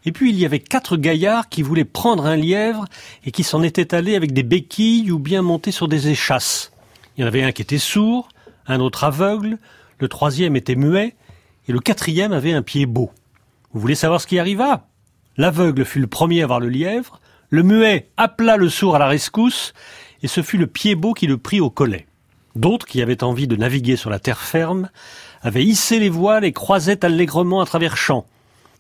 Et 0.06 0.12
puis 0.12 0.32
il 0.32 0.40
y 0.40 0.46
avait 0.46 0.60
quatre 0.60 0.98
gaillards 0.98 1.50
qui 1.50 1.62
voulaient 1.62 1.86
prendre 1.86 2.26
un 2.26 2.36
lièvre 2.36 2.86
et 3.26 3.32
qui 3.32 3.44
s'en 3.44 3.62
étaient 3.62 3.94
allés 3.94 4.16
avec 4.16 4.34
des 4.34 4.44
béquilles 4.44 5.12
ou 5.12 5.20
bien 5.20 5.42
montés 5.42 5.72
sur 5.72 5.88
des 5.88 6.10
échasses. 6.10 6.72
Il 7.16 7.22
y 7.22 7.24
en 7.24 7.28
avait 7.28 7.44
un 7.44 7.52
qui 7.52 7.62
était 7.62 7.78
sourd, 7.78 8.30
un 8.68 8.80
autre 8.80 9.04
aveugle, 9.04 9.58
le 10.00 10.08
troisième 10.08 10.56
était 10.56 10.76
muet, 10.76 11.16
et 11.68 11.72
le 11.72 11.80
quatrième 11.80 12.32
avait 12.32 12.54
un 12.54 12.64
pied 12.64 12.86
beau. 12.86 13.12
Vous 13.74 13.80
voulez 13.80 13.96
savoir 13.96 14.20
ce 14.22 14.28
qui 14.28 14.40
arriva? 14.40 14.88
L'aveugle 15.38 15.86
fut 15.86 16.00
le 16.00 16.08
premier 16.08 16.42
à 16.42 16.48
voir 16.48 16.60
le 16.60 16.70
lièvre, 16.70 17.22
le 17.50 17.64
muet 17.64 18.10
appela 18.18 18.58
le 18.58 18.70
sourd 18.70 18.96
à 18.96 19.00
la 19.00 19.08
rescousse, 19.08 19.74
et 20.24 20.28
ce 20.28 20.42
fut 20.42 20.58
le 20.58 20.68
pied 20.68 20.96
beau 20.96 21.14
qui 21.14 21.28
le 21.28 21.38
prit 21.38 21.60
au 21.60 21.70
collet. 21.70 22.08
D'autres, 22.56 22.86
qui 22.86 23.02
avaient 23.02 23.24
envie 23.24 23.48
de 23.48 23.56
naviguer 23.56 23.96
sur 23.96 24.10
la 24.10 24.20
terre 24.20 24.42
ferme, 24.42 24.90
avaient 25.42 25.64
hissé 25.64 26.00
les 26.00 26.10
voiles 26.10 26.44
et 26.44 26.52
croisaient 26.52 27.06
allègrement 27.06 27.62
à 27.62 27.66
travers 27.66 27.98
champs. 27.98 28.26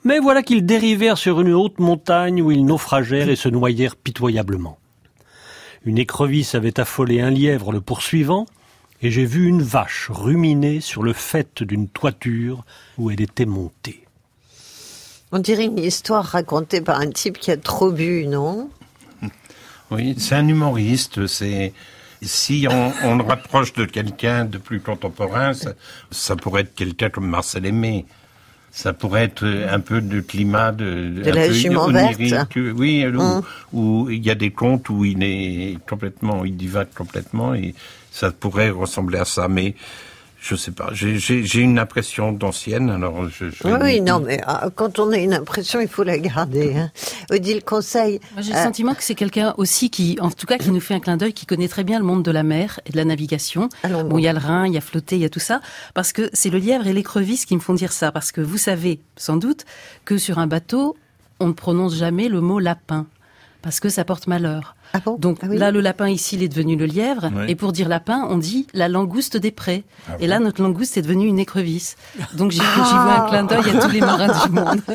Mais 0.03 0.19
voilà 0.19 0.41
qu'ils 0.41 0.65
dérivèrent 0.65 1.17
sur 1.17 1.41
une 1.41 1.53
haute 1.53 1.79
montagne 1.79 2.41
où 2.41 2.51
ils 2.51 2.65
naufragèrent 2.65 3.29
et 3.29 3.35
se 3.35 3.49
noyèrent 3.49 3.95
pitoyablement. 3.95 4.79
Une 5.85 5.97
écrevisse 5.97 6.55
avait 6.55 6.79
affolé 6.79 7.21
un 7.21 7.29
lièvre 7.29 7.71
le 7.71 7.81
poursuivant, 7.81 8.45
et 9.03 9.11
j'ai 9.11 9.25
vu 9.25 9.47
une 9.47 9.63
vache 9.63 10.09
ruminer 10.11 10.79
sur 10.79 11.03
le 11.03 11.13
faîte 11.13 11.63
d'une 11.63 11.87
toiture 11.87 12.63
où 12.97 13.09
elle 13.11 13.21
était 13.21 13.45
montée. 13.45 14.05
On 15.31 15.39
dirait 15.39 15.65
une 15.65 15.79
histoire 15.79 16.25
racontée 16.25 16.81
par 16.81 16.99
un 16.99 17.09
type 17.09 17.37
qui 17.37 17.51
a 17.51 17.57
trop 17.57 17.91
bu, 17.91 18.27
non? 18.27 18.69
Oui, 19.91 20.15
c'est 20.17 20.35
un 20.35 20.47
humoriste. 20.47 21.25
C'est 21.27 21.73
si 22.21 22.67
on, 22.69 22.91
on 23.03 23.15
le 23.15 23.23
rapproche 23.23 23.73
de 23.73 23.85
quelqu'un 23.85 24.45
de 24.45 24.57
plus 24.57 24.81
contemporain, 24.81 25.53
ça, 25.53 25.73
ça 26.11 26.35
pourrait 26.35 26.61
être 26.61 26.75
quelqu'un 26.75 27.09
comme 27.09 27.27
Marcel 27.27 27.65
Aimé. 27.65 28.05
Ça 28.73 28.93
pourrait 28.93 29.25
être 29.25 29.45
un 29.69 29.79
peu 29.81 29.99
de 29.99 30.21
climat 30.21 30.71
de, 30.71 31.09
De 31.23 31.29
un 31.29 31.33
la 31.35 31.51
jument 31.51 31.87
verte. 31.89 32.55
Oui, 32.55 33.05
où, 33.13 33.19
Hum. 33.19 33.41
où 33.73 34.09
il 34.09 34.25
y 34.25 34.29
a 34.31 34.35
des 34.35 34.51
contes 34.51 34.89
où 34.89 35.03
il 35.03 35.21
est 35.23 35.77
complètement, 35.89 36.45
il 36.45 36.55
divague 36.55 36.87
complètement 36.95 37.53
et 37.53 37.75
ça 38.11 38.31
pourrait 38.31 38.69
ressembler 38.69 39.19
à 39.19 39.25
ça. 39.25 39.47
Mais 39.49 39.75
je 40.41 40.55
sais 40.55 40.71
pas. 40.71 40.89
J'ai- 40.91 41.61
une 41.61 41.77
impression 41.77 42.31
d'ancienne. 42.31 42.89
Alors 42.89 43.29
je, 43.29 43.51
je 43.51 43.63
Oui, 43.63 43.73
oui, 43.79 44.01
non, 44.01 44.19
mais 44.19 44.41
ah, 44.47 44.69
quand 44.75 44.97
on 44.97 45.11
a 45.11 45.17
une 45.17 45.33
impression, 45.33 45.79
il 45.79 45.87
faut 45.87 46.03
la 46.03 46.17
garder. 46.17 46.75
Hein. 46.75 46.91
Odile 47.29 47.63
Conseil. 47.63 48.19
J'ai 48.39 48.51
le 48.51 48.57
euh, 48.57 48.63
sentiment 48.63 48.95
que 48.95 49.03
c'est 49.03 49.13
quelqu'un 49.15 49.53
aussi 49.57 49.91
qui, 49.91 50.17
en 50.19 50.31
tout 50.31 50.47
cas, 50.47 50.57
qui 50.57 50.71
nous 50.71 50.79
fait 50.79 50.95
un 50.95 50.99
clin 50.99 51.15
d'œil, 51.15 51.33
qui 51.33 51.45
connaît 51.45 51.67
très 51.67 51.83
bien 51.83 51.99
le 51.99 52.05
monde 52.05 52.23
de 52.23 52.31
la 52.31 52.41
mer 52.41 52.79
et 52.87 52.91
de 52.91 52.97
la 52.97 53.05
navigation. 53.05 53.69
allons, 53.83 54.03
Bon, 54.03 54.17
il 54.17 54.23
y 54.23 54.27
a 54.27 54.33
le 54.33 54.39
Rhin, 54.39 54.65
il 54.65 54.73
y 54.73 54.77
a 54.77 54.81
flotté, 54.81 55.15
il 55.15 55.21
y 55.21 55.25
a 55.25 55.29
tout 55.29 55.39
ça, 55.39 55.61
parce 55.93 56.11
que 56.11 56.29
c'est 56.33 56.49
le 56.49 56.57
lièvre 56.57 56.87
et 56.87 56.93
l'écrevisse 56.93 57.45
qui 57.45 57.55
me 57.55 57.61
font 57.61 57.75
dire 57.75 57.91
ça, 57.91 58.11
parce 58.11 58.31
que 58.31 58.41
vous 58.41 58.57
savez, 58.57 58.99
sans 59.17 59.37
doute, 59.37 59.65
que 60.05 60.17
sur 60.17 60.39
un 60.39 60.47
bateau, 60.47 60.97
on 61.39 61.47
ne 61.49 61.53
prononce 61.53 61.95
jamais 61.95 62.29
le 62.29 62.41
mot 62.41 62.57
lapin, 62.59 63.05
parce 63.61 63.79
que 63.79 63.89
ça 63.89 64.03
porte 64.05 64.25
malheur. 64.25 64.75
Ah 64.93 64.99
bon? 65.05 65.15
Donc 65.17 65.37
Ah 65.41 65.47
oui. 65.49 65.57
là, 65.57 65.71
le 65.71 65.79
lapin 65.81 66.09
ici, 66.09 66.35
il 66.35 66.43
est 66.43 66.47
devenu 66.49 66.75
le 66.75 66.85
lièvre, 66.85 67.29
Oui. 67.35 67.45
et 67.47 67.55
pour 67.55 67.71
dire 67.71 67.87
lapin, 67.87 68.25
on 68.29 68.37
dit 68.37 68.67
la 68.73 68.87
langouste 68.89 69.37
des 69.37 69.51
prés. 69.51 69.83
Ah 70.09 70.13
et 70.19 70.27
là, 70.27 70.39
notre 70.39 70.61
langouste 70.61 70.97
est 70.97 71.01
devenue 71.01 71.27
une 71.27 71.39
écrevisse. 71.39 71.95
Donc 72.35 72.51
j'y 72.51 72.57
j'y 72.59 72.63
vois 72.63 73.25
un 73.25 73.29
clin 73.29 73.43
d'œil 73.43 73.69
à 73.77 73.81
tous 73.81 73.89
les 73.91 74.01
marins 74.01 74.45
du 74.45 74.51
monde. 74.51 74.81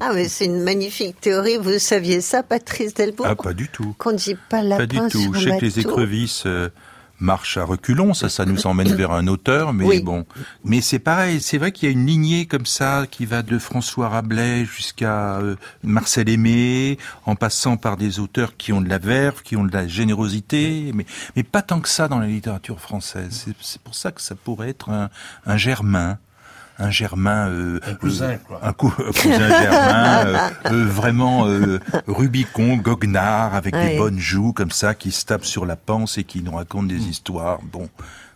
Ah, 0.00 0.10
mais 0.14 0.26
c'est 0.28 0.46
une 0.46 0.62
magnifique 0.62 1.20
théorie. 1.20 1.56
Vous 1.60 1.78
saviez 1.78 2.20
ça, 2.20 2.42
Patrice 2.42 2.94
Delbourg? 2.94 3.26
Ah, 3.28 3.36
pas 3.36 3.52
du 3.52 3.68
tout. 3.68 3.94
Qu'on 3.98 4.12
ne 4.12 4.16
dit 4.16 4.36
pas 4.48 4.62
lapin 4.62 4.86
Pas 4.86 4.86
du 4.86 4.98
tout. 5.10 5.20
sur 5.20 5.34
Je 5.34 5.48
sais 5.50 5.58
que 5.58 5.64
les 5.64 5.80
écrevisses 5.80 6.42
euh, 6.46 6.68
marchent 7.22 7.56
à 7.56 7.64
reculons, 7.64 8.12
ça, 8.12 8.28
ça 8.28 8.44
nous 8.44 8.66
emmène 8.66 8.94
vers 8.94 9.12
un 9.12 9.26
auteur, 9.28 9.72
mais 9.72 9.84
Oui. 9.84 10.00
bon. 10.02 10.26
Mais 10.64 10.80
c'est 10.82 10.98
pareil, 10.98 11.40
c'est 11.40 11.56
vrai 11.56 11.72
qu'il 11.72 11.88
y 11.88 11.92
a 11.92 11.92
une 11.92 12.04
lignée 12.06 12.44
comme 12.46 12.66
ça 12.66 13.06
qui 13.10 13.24
va 13.24 13.42
de 13.42 13.58
François 13.58 14.08
Rabelais 14.10 14.64
jusqu'à 14.66 15.38
euh, 15.38 15.56
Marcel 15.82 16.28
Aimé, 16.28 16.98
en 17.24 17.34
passant 17.36 17.76
par 17.78 17.96
des 17.96 18.18
auteurs 18.20 18.56
qui 18.56 18.72
ont 18.72 18.80
de 18.82 18.88
la 18.88 18.98
verve, 18.98 19.42
qui 19.42 19.56
ont 19.56 19.64
de 19.64 19.72
la 19.72 19.86
générosité, 19.88 20.90
mais, 20.94 21.06
mais 21.36 21.42
pas 21.42 21.62
tant 21.62 21.80
que 21.80 21.88
ça 21.88 22.08
dans 22.08 22.18
la 22.18 22.26
littérature 22.26 22.80
française. 22.80 23.28
C'est- 23.46 23.54
C'est 23.60 23.80
pour 23.80 23.94
ça 23.94 24.12
que 24.12 24.20
ça 24.20 24.34
pourrait 24.34 24.68
être 24.70 24.90
un, 24.90 25.08
un 25.46 25.56
germain. 25.56 26.18
Un 26.82 26.90
germain, 26.90 27.48
euh, 27.48 27.78
Un 27.86 27.94
cousin, 27.94 28.36
quoi. 28.38 28.58
un, 28.62 28.72
cou- 28.72 28.92
un 28.98 29.12
cousin 29.12 29.48
germain, 29.48 30.26
euh, 30.26 30.38
euh, 30.72 30.84
vraiment 30.86 31.46
euh, 31.46 31.78
Rubicon, 32.08 32.76
goguenard, 32.76 33.54
avec 33.54 33.74
Ouais. 33.74 33.90
des 33.92 33.96
bonnes 33.98 34.18
joues 34.18 34.52
comme 34.52 34.72
ça, 34.72 34.94
qui 34.94 35.12
se 35.12 35.24
tape 35.24 35.44
sur 35.44 35.64
la 35.64 35.76
panse 35.76 36.18
et 36.18 36.24
qui 36.24 36.42
nous 36.42 36.56
raconte 36.56 36.88
des 36.88 37.06
histoires. 37.08 37.60
Bon, 37.72 37.88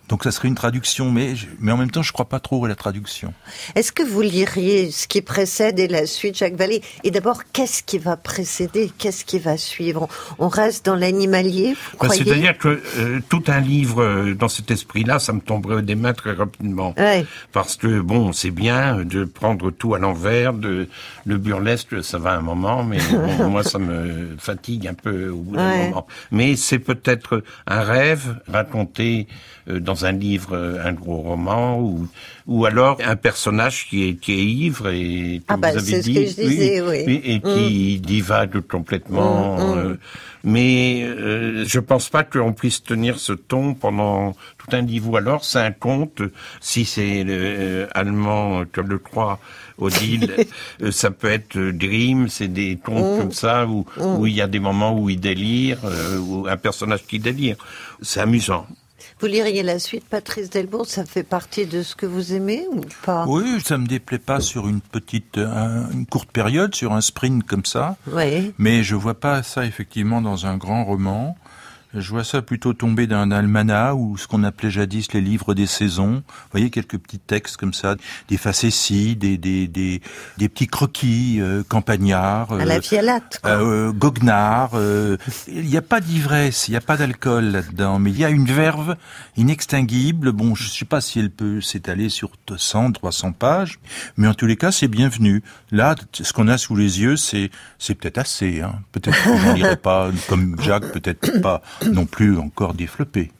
donc 0.08 0.24
ça 0.24 0.30
serait 0.30 0.48
une 0.48 0.54
traduction, 0.54 1.10
mais 1.10 1.34
je- 1.36 1.46
mais 1.58 1.72
en 1.72 1.76
même 1.76 1.90
temps, 1.90 2.02
je 2.02 2.12
crois 2.12 2.28
pas 2.28 2.38
trop 2.40 2.64
à 2.64 2.68
la 2.68 2.74
traduction. 2.76 3.32
Est-ce 3.74 3.90
que 3.92 4.02
vous 4.02 4.20
liriez 4.22 4.90
ce 4.90 5.06
qui 5.08 5.20
précède 5.22 5.78
et 5.78 5.88
la 5.88 6.06
suite, 6.06 6.36
Jacques 6.38 6.54
Vallée 6.56 6.82
Et 7.04 7.10
d'abord, 7.10 7.42
qu'est-ce 7.52 7.82
qui 7.82 7.98
va 7.98 8.16
précéder? 8.16 8.90
Qu'est-ce 8.98 9.24
qui 9.24 9.38
va 9.38 9.56
suivre? 9.56 10.08
On 10.38 10.48
reste 10.48 10.86
dans 10.86 10.94
l'animalier, 10.94 11.76
croyez? 11.98 12.24
C'est-à-dire 12.24 12.56
que 12.58 12.80
euh, 12.98 13.20
tout 13.28 13.42
un 13.48 13.60
livre 13.60 14.02
euh, 14.02 14.34
dans 14.34 14.48
cet 14.48 14.70
esprit-là, 14.70 15.18
ça 15.18 15.32
me 15.32 15.40
tomberait 15.40 15.82
des 15.82 15.94
mains 15.96 16.12
très 16.14 16.32
rapidement. 16.32 16.94
Ouais. 16.96 17.24
Parce 17.52 17.76
que 17.76 18.00
bon, 18.00 18.32
c'est 18.32 18.50
bien 18.50 19.04
de 19.04 19.24
prendre 19.24 19.70
tout 19.70 19.94
à 19.94 19.98
l'envers, 19.98 20.52
de 20.52 20.88
le 21.24 21.36
burlesque, 21.38 22.02
ça 22.04 22.18
va 22.18 22.32
un 22.32 22.40
moment, 22.42 22.84
mais 22.84 22.98
bon, 23.10 23.48
moi 23.50 23.64
ça 23.64 23.78
me 23.78 24.36
fatigue 24.38 24.86
un 24.86 24.94
peu 24.94 25.30
au 25.30 25.36
bout 25.38 25.56
d'un 25.56 25.66
Ouais. 25.70 25.88
moment. 25.88 26.06
Mais 26.30 26.54
c'est 26.56 26.78
peut-être 26.78 27.42
un 27.66 27.80
rêve 27.80 28.36
raconté 28.46 29.26
euh, 29.30 29.32
dans 29.66 30.04
un 30.06 30.12
livre, 30.12 30.50
euh, 30.56 30.84
un 30.84 30.92
gros 30.92 31.16
roman, 31.18 31.80
ou 31.80 32.08
ou 32.46 32.64
alors 32.66 32.98
un 33.04 33.16
personnage 33.16 33.86
qui 33.88 34.08
est 34.08 34.14
qui 34.14 34.32
est 34.32 34.44
ivre 34.44 34.88
et 34.88 35.42
Ah 35.48 35.56
bah, 35.56 35.72
vous 35.72 35.78
avez 35.78 36.00
dit, 36.00 36.14
que 36.14 36.20
je 36.30 36.34
disais, 36.36 36.80
oui. 36.80 37.20
et 37.24 37.40
qui 37.40 38.00
divague 38.00 38.60
complètement. 38.60 39.56
Mm, 39.56 39.60
mm. 39.60 39.78
euh, 39.78 39.94
mais 40.44 41.02
euh, 41.02 41.64
je 41.66 41.80
pense 41.80 42.08
pas 42.08 42.22
qu'on 42.22 42.52
puisse 42.52 42.82
tenir 42.84 43.18
ce 43.18 43.32
ton 43.32 43.74
pendant 43.74 44.32
tout 44.58 44.68
un 44.72 44.82
livre. 44.82 45.10
Ou 45.10 45.16
alors 45.16 45.44
c'est 45.44 45.58
un 45.58 45.72
conte, 45.72 46.22
si 46.60 46.84
c'est 46.84 47.24
euh, 47.26 47.86
allemand 47.94 48.62
comme 48.72 48.88
le 48.88 48.98
croit 48.98 49.40
Odile, 49.78 50.32
euh, 50.82 50.90
ça 50.92 51.10
peut 51.10 51.28
être 51.30 51.56
euh, 51.56 51.72
Grimm, 51.72 52.28
c'est 52.28 52.48
des 52.48 52.76
contes 52.76 53.16
Mm. 53.16 53.18
comme 53.18 53.32
ça 53.32 53.66
où 53.66 53.84
où 53.98 54.26
il 54.26 54.34
y 54.34 54.40
a 54.40 54.46
des 54.46 54.60
moments 54.60 54.96
où 54.98 55.10
il 55.10 55.18
délire, 55.20 55.78
euh, 55.84 56.18
ou 56.18 56.46
un 56.48 56.56
personnage 56.56 57.02
qui 57.06 57.18
délire. 57.18 57.56
C'est 58.00 58.20
amusant. 58.20 58.66
Vous 59.18 59.26
liriez 59.28 59.62
la 59.62 59.78
suite, 59.78 60.04
Patrice 60.04 60.50
Delbourg 60.50 60.84
Ça 60.86 61.06
fait 61.06 61.22
partie 61.22 61.64
de 61.64 61.82
ce 61.82 61.96
que 61.96 62.04
vous 62.04 62.34
aimez 62.34 62.66
ou 62.70 62.82
pas? 63.04 63.24
Oui, 63.26 63.60
ça 63.64 63.78
me 63.78 63.86
déplaît 63.86 64.18
pas 64.18 64.40
sur 64.40 64.68
une 64.68 64.82
petite, 64.82 65.38
un- 65.38 65.90
une 65.90 66.04
courte 66.04 66.30
période, 66.30 66.74
sur 66.74 66.92
un 66.92 67.00
sprint 67.00 67.42
comme 67.46 67.64
ça. 67.64 67.96
Oui. 68.12 68.52
Mais 68.58 68.82
je 68.82 68.94
vois 68.94 69.18
pas 69.18 69.42
ça 69.42 69.64
effectivement 69.64 70.20
dans 70.20 70.44
un 70.44 70.58
grand 70.58 70.84
roman. 70.84 71.34
Je 71.94 72.10
vois 72.10 72.24
ça 72.24 72.42
plutôt 72.42 72.74
tomber 72.74 73.06
d'un 73.06 73.30
almanach 73.30 73.94
ou 73.94 74.18
ce 74.18 74.26
qu'on 74.26 74.44
appelait 74.44 74.70
jadis 74.70 75.12
les 75.14 75.20
livres 75.22 75.54
des 75.54 75.66
saisons. 75.66 76.16
Vous 76.26 76.50
voyez 76.50 76.68
quelques 76.70 76.98
petits 76.98 77.18
textes 77.18 77.56
comme 77.56 77.72
ça, 77.72 77.96
des 78.28 78.36
facéties, 78.36 79.16
des 79.16 79.38
des 79.38 79.66
des, 79.66 80.02
des 80.36 80.48
petits 80.48 80.66
croquis 80.66 81.38
euh, 81.40 81.62
campagnards, 81.66 82.52
À 82.52 82.64
la 82.64 82.74
euh, 82.76 82.80
violette, 82.80 83.40
quoi. 83.42 83.50
euh, 83.52 83.92
goguenards. 83.92 84.72
euh, 84.74 85.16
il 85.48 85.64
n'y 85.66 85.76
a 85.76 85.82
pas 85.82 86.00
d'ivresse, 86.00 86.68
il 86.68 86.72
n'y 86.72 86.76
a 86.76 86.80
pas 86.82 86.96
d'alcool 86.96 87.44
là-dedans, 87.46 87.98
mais 87.98 88.10
il 88.10 88.18
y 88.18 88.24
a 88.24 88.30
une 88.30 88.46
verve 88.46 88.96
inextinguible. 89.36 90.32
Bon, 90.32 90.54
je 90.54 90.64
ne 90.64 90.68
sais 90.70 90.84
pas 90.84 91.00
si 91.00 91.18
elle 91.20 91.30
peut 91.30 91.60
s'étaler 91.60 92.08
sur 92.08 92.30
200, 92.48 92.92
300 92.92 93.32
pages, 93.32 93.78
mais 94.16 94.26
en 94.26 94.34
tous 94.34 94.46
les 94.46 94.56
cas, 94.56 94.72
c'est 94.72 94.88
bienvenu. 94.88 95.42
Là, 95.70 95.94
ce 96.12 96.32
qu'on 96.32 96.48
a 96.48 96.58
sous 96.58 96.76
les 96.76 97.00
yeux, 97.00 97.16
c'est 97.16 97.50
c'est 97.78 97.94
peut-être 97.94 98.18
assez. 98.18 98.60
Hein. 98.60 98.80
Peut-être 98.92 99.16
que 99.22 99.38
j'en 99.38 99.52
lirai 99.54 99.76
pas 99.82 100.10
comme 100.28 100.56
Jacques, 100.60 100.92
peut-être 100.92 101.40
pas 101.40 101.62
non 101.90 102.06
plus 102.06 102.38
encore 102.38 102.74
développé. 102.74 103.30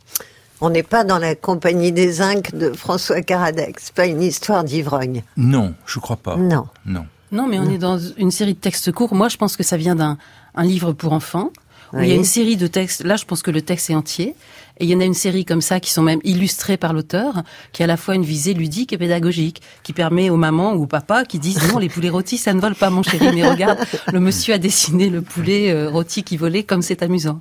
On 0.61 0.70
n'est 0.70 0.82
pas 0.82 1.05
dans 1.05 1.18
la 1.18 1.34
compagnie 1.34 1.93
des 1.93 2.22
Inques 2.22 2.55
de 2.55 2.72
François 2.72 3.20
Caradex. 3.20 3.84
C'est 3.87 3.95
pas 3.95 4.07
une 4.07 4.22
histoire 4.22 4.64
d'ivrogne. 4.64 5.22
Non, 5.37 5.74
je 5.84 5.99
crois 5.99 6.16
pas. 6.16 6.37
Non. 6.37 6.66
Non. 6.87 7.05
Non, 7.32 7.47
mais 7.47 7.59
on 7.59 7.68
est 7.68 7.78
dans 7.78 7.99
une 7.99 8.30
série 8.30 8.55
de 8.55 8.59
textes 8.59 8.91
courts. 8.93 9.14
Moi, 9.14 9.28
je 9.28 9.37
pense 9.37 9.57
que 9.57 9.62
ça 9.62 9.76
vient 9.76 9.97
d'un 9.97 10.16
un 10.55 10.64
livre 10.64 10.93
pour 10.93 11.12
enfants. 11.12 11.51
Où 11.93 12.01
Il 12.01 12.09
y 12.09 12.12
a 12.12 12.14
une 12.14 12.24
série 12.24 12.57
de 12.57 12.66
textes. 12.66 13.05
Là, 13.05 13.16
je 13.16 13.24
pense 13.24 13.43
que 13.43 13.51
le 13.51 13.62
texte 13.62 13.91
est 13.91 13.95
entier. 13.95 14.34
Et 14.79 14.85
il 14.85 14.91
y 14.91 14.95
en 14.95 15.01
a 15.01 15.05
une 15.05 15.14
série 15.14 15.45
comme 15.45 15.62
ça 15.62 15.81
qui 15.81 15.91
sont 15.91 16.03
même 16.03 16.20
illustrés 16.24 16.77
par 16.77 16.93
l'auteur, 16.93 17.43
qui 17.72 17.83
a 17.83 17.85
à 17.85 17.87
la 17.87 17.97
fois 17.97 18.14
une 18.14 18.24
visée 18.24 18.53
ludique 18.55 18.93
et 18.93 18.99
pédagogique, 18.99 19.62
qui 19.83 19.93
permet 19.93 20.29
aux 20.31 20.37
mamans 20.37 20.74
ou 20.74 20.83
aux 20.83 20.87
papas 20.87 21.24
qui 21.24 21.39
disent 21.39 21.72
non, 21.72 21.79
les 21.79 21.89
poulets 21.89 22.11
rôtis, 22.11 22.37
ça 22.39 22.53
ne 22.53 22.61
vole 22.61 22.74
pas, 22.74 22.91
mon 22.91 23.03
chéri. 23.03 23.29
Mais 23.35 23.49
regarde, 23.49 23.79
le 24.12 24.20
monsieur 24.20 24.55
a 24.55 24.59
dessiné 24.59 25.09
le 25.09 25.22
poulet 25.22 25.70
euh, 25.72 25.89
rôti 25.89 26.22
qui 26.24 26.37
volait, 26.37 26.62
comme 26.62 26.83
c'est 26.83 27.03
amusant. 27.03 27.41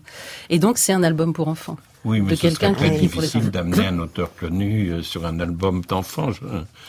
Et 0.49 0.59
donc, 0.59 0.77
c'est 0.77 0.93
un 0.93 1.03
album 1.03 1.33
pour 1.33 1.47
enfants. 1.49 1.77
Oui, 2.05 2.21
mais 2.21 2.31
de 2.31 2.35
ce 2.35 2.41
quelqu'un 2.41 2.73
serait 2.75 2.91
qui 2.99 3.09
très 3.09 3.21
difficile 3.21 3.49
d'amener 3.51 3.87
un 3.87 3.97
auteur 3.99 4.29
connu 4.39 4.89
euh, 4.91 5.01
sur 5.01 5.25
un 5.25 5.39
album 5.39 5.81
d'enfants. 5.89 6.31
je- 6.31 6.39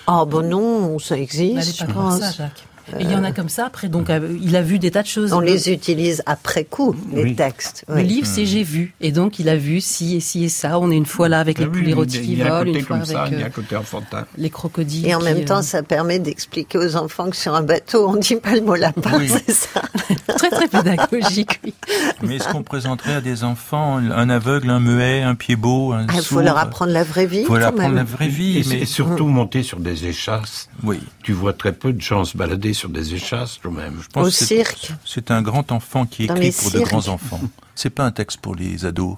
Ah 0.06 0.24
bon 0.26 0.46
non, 0.48 0.98
ça 0.98 1.18
existe, 1.18 1.54
N'allez 1.54 1.72
je 1.72 1.84
pas 1.84 1.90
croire 1.92 2.12
ça. 2.18 2.30
Jacques. 2.32 2.64
Et 2.98 3.02
il 3.02 3.10
y 3.10 3.14
en 3.14 3.24
a 3.24 3.32
comme 3.32 3.48
ça. 3.48 3.66
Après, 3.66 3.88
donc, 3.88 4.10
euh, 4.10 4.36
il 4.42 4.54
a 4.56 4.62
vu 4.62 4.78
des 4.78 4.90
tas 4.90 5.02
de 5.02 5.06
choses. 5.08 5.32
On 5.32 5.40
les 5.40 5.70
utilise 5.72 6.22
après 6.26 6.64
coup, 6.64 6.94
les 7.12 7.22
Oui. 7.24 7.34
textes. 7.34 7.84
Le 7.88 7.96
oui. 7.96 8.04
livre, 8.04 8.26
c'est 8.26 8.46
j'ai 8.46 8.62
vu. 8.62 8.94
Et 9.00 9.10
donc, 9.12 9.38
il 9.38 9.48
a 9.48 9.56
vu 9.56 9.80
ci 9.80 10.16
et 10.16 10.20
ci 10.20 10.44
et 10.44 10.48
ça. 10.48 10.78
On 10.78 10.90
est 10.90 10.96
une 10.96 11.06
fois 11.06 11.28
là 11.28 11.40
avec 11.40 11.58
les 11.58 11.64
Ah 11.64 11.68
oui, 11.72 11.80
poulets 11.80 11.92
rôtis 11.94 12.20
qui 12.20 12.36
volent, 12.36 12.64
une 12.64 12.80
fois 12.82 13.04
ça, 13.04 13.22
avec 13.24 13.40
euh, 13.40 14.22
les 14.38 14.50
crocodiles. 14.50 15.06
Et 15.06 15.14
en 15.14 15.18
qui, 15.18 15.24
même 15.24 15.38
euh, 15.38 15.44
temps, 15.44 15.62
ça 15.62 15.82
permet 15.82 16.18
d'expliquer 16.18 16.78
aux 16.78 16.96
enfants 16.96 17.30
que 17.30 17.36
sur 17.36 17.54
un 17.54 17.62
bateau, 17.62 18.08
on 18.08 18.14
ne 18.14 18.20
dit 18.20 18.36
pas 18.36 18.54
le 18.54 18.60
mot 18.60 18.74
lapin, 18.76 19.18
Oui. 19.18 19.28
c'est 19.28 19.50
ça. 19.52 19.82
très 20.36 20.50
très 20.50 20.68
pédagogique. 20.68 21.60
Oui. 21.64 21.74
Mais 22.22 22.36
est-ce 22.36 22.48
qu'on 22.48 22.62
présenterait 22.62 23.14
à 23.14 23.20
des 23.20 23.44
enfants 23.44 23.96
un 23.96 24.30
aveugle, 24.30 24.70
un 24.70 24.80
muet, 24.80 25.22
un 25.22 25.34
pied 25.34 25.56
beau, 25.56 25.92
un 25.92 26.06
Ah, 26.08 26.12
Il 26.16 26.22
faut 26.22 26.40
leur 26.40 26.58
apprendre 26.58 26.92
la 26.92 27.04
vraie 27.04 27.26
vie. 27.26 27.40
Il 27.40 27.46
faut 27.46 27.56
leur 27.56 27.70
quand 27.70 27.78
apprendre 27.78 27.94
la 27.94 28.04
même. 28.04 28.12
vraie 28.12 28.28
vie. 28.28 28.58
Et, 28.58 28.64
mais... 28.68 28.80
et 28.82 28.86
surtout 28.86 29.26
monter 29.26 29.62
sur 29.62 29.80
des 29.80 30.06
échasses. 30.06 30.68
Oui. 30.84 31.00
Tu 31.22 31.32
vois 31.32 31.52
très 31.52 31.72
peu 31.72 31.92
de 31.92 32.00
gens 32.00 32.24
se 32.24 32.36
balader 32.36 32.72
sur 32.76 32.88
des 32.88 33.14
échasses 33.14 33.58
quand 33.62 33.70
même. 33.72 33.98
Je 34.02 34.08
pense 34.08 34.22
Au 34.22 34.30
que 34.30 34.34
c'est- 34.34 34.44
cirque. 34.46 34.92
C'est 35.04 35.30
un 35.32 35.42
grand 35.42 35.72
enfant 35.72 36.06
qui 36.06 36.24
écrit 36.24 36.52
pour 36.52 36.70
de 36.70 36.80
grands 36.80 37.08
enfants. 37.08 37.40
C'est 37.74 37.90
pas 37.90 38.04
un 38.04 38.12
texte 38.12 38.38
pour 38.38 38.54
les 38.54 38.84
ados. 38.86 39.16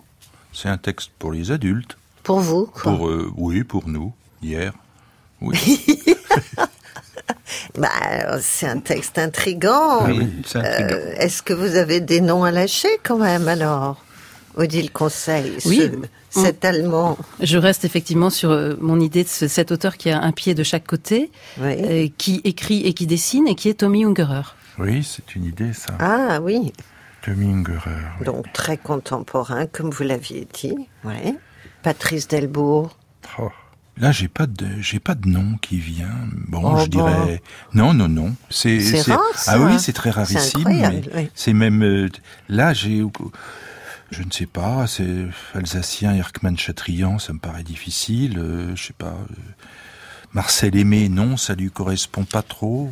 C'est 0.53 0.69
un 0.69 0.79
texte 0.79 1.11
pour 1.19 1.33
les 1.33 1.51
adultes. 1.51 1.97
Pour 2.23 2.41
vous, 2.41 2.67
quoi. 2.67 2.83
Pour 2.83 3.09
euh, 3.09 3.31
oui, 3.37 3.63
pour 3.65 3.89
nous. 3.89 4.13
Hier. 4.43 4.73
Oui. 5.41 5.59
Bah, 7.77 7.89
c'est 8.41 8.67
un 8.67 8.79
texte 8.81 9.19
intrigant. 9.19 10.01
Ah 10.01 10.07
oui, 10.09 10.29
c'est 10.47 10.59
intriguant. 10.59 10.97
Euh, 10.97 11.15
Est-ce 11.19 11.43
que 11.43 11.53
vous 11.53 11.77
avez 11.77 12.01
des 12.01 12.21
noms 12.21 12.45
à 12.45 12.51
lâcher 12.51 12.89
quand 13.03 13.19
même 13.19 13.49
alors? 13.49 14.03
Odile 14.59 14.91
Conseil, 14.91 15.53
Oui. 15.67 15.91
ce- 16.31 16.41
cet 16.43 16.65
Allemand. 16.65 17.17
Je 17.41 17.57
reste 17.59 17.85
effectivement 17.85 18.29
sur 18.31 18.51
euh, 18.51 18.75
mon 18.81 19.01
idée 19.01 19.23
de 19.25 19.29
ce- 19.29 19.49
cet 19.49 19.73
auteur 19.73 19.97
qui 19.97 20.11
a 20.11 20.21
un 20.21 20.33
pied 20.33 20.55
de 20.55 20.63
chaque 20.63 20.87
côté, 20.87 21.31
Oui. 21.61 21.73
euh, 21.79 22.09
qui 22.19 22.41
écrit 22.45 22.81
et 22.87 22.93
qui 22.93 23.07
dessine, 23.07 23.49
et 23.49 23.55
qui 23.55 23.69
est 23.69 23.75
Tommy 23.75 24.05
Ungerer. 24.05 24.43
oui, 24.79 25.03
c'est 25.03 25.35
une 25.37 25.45
idée 25.45 25.73
ça. 25.73 25.95
Ah 26.01 26.41
oui, 26.43 26.73
Tommy 27.23 27.47
Ungerer. 27.47 28.03
oui. 28.21 28.27
donc 28.27 28.53
très 28.53 28.77
contemporain, 28.77 29.67
comme 29.67 29.91
vous 29.91 30.05
l'aviez 30.05 30.47
dit. 30.53 30.75
Ouais. 31.05 31.35
Patrice 31.83 32.27
Delbourg. 32.29 32.97
Oh. 33.39 33.49
Là, 34.01 34.13
j'ai 34.13 34.29
pas 34.29 34.47
de 34.47 34.67
j'ai 34.81 35.01
pas 35.01 35.17
de 35.17 35.29
nom 35.29 35.57
qui 35.61 35.79
vient. 35.79 36.07
Bon, 36.47 36.61
Oh, 36.65 36.79
je 36.79 36.89
bon. 36.89 37.05
dirais 37.09 37.43
non, 37.75 37.93
non, 37.95 38.09
non. 38.09 38.35
C'est. 38.49 38.79
Ah 39.49 39.59
oui, 39.59 39.81
c'est 39.81 39.93
très 39.93 40.11
rarissime. 40.11 40.63
oui. 40.67 41.29
C'est 41.35 41.53
même 41.53 41.83
euh, 41.83 42.09
là, 42.49 42.73
j'ai 42.75 43.03
je 44.11 44.23
ne 44.23 44.31
sais 44.31 44.47
pas. 44.47 44.87
C'est 44.87 45.27
alsacien, 45.55 46.15
Erkman 46.15 46.57
Chatrian, 46.57 47.19
ça 47.19 47.33
me 47.33 47.39
paraît 47.39 47.63
difficile. 47.63 48.39
euh, 48.39 48.75
je 48.77 48.87
sais 48.87 48.93
pas. 48.93 49.07
euh, 49.31 49.35
Marcel 50.33 50.77
Aimé, 50.77 51.09
non, 51.09 51.37
ça 51.37 51.55
lui 51.55 51.71
correspond 51.71 52.25
pas 52.25 52.43
trop. 52.43 52.91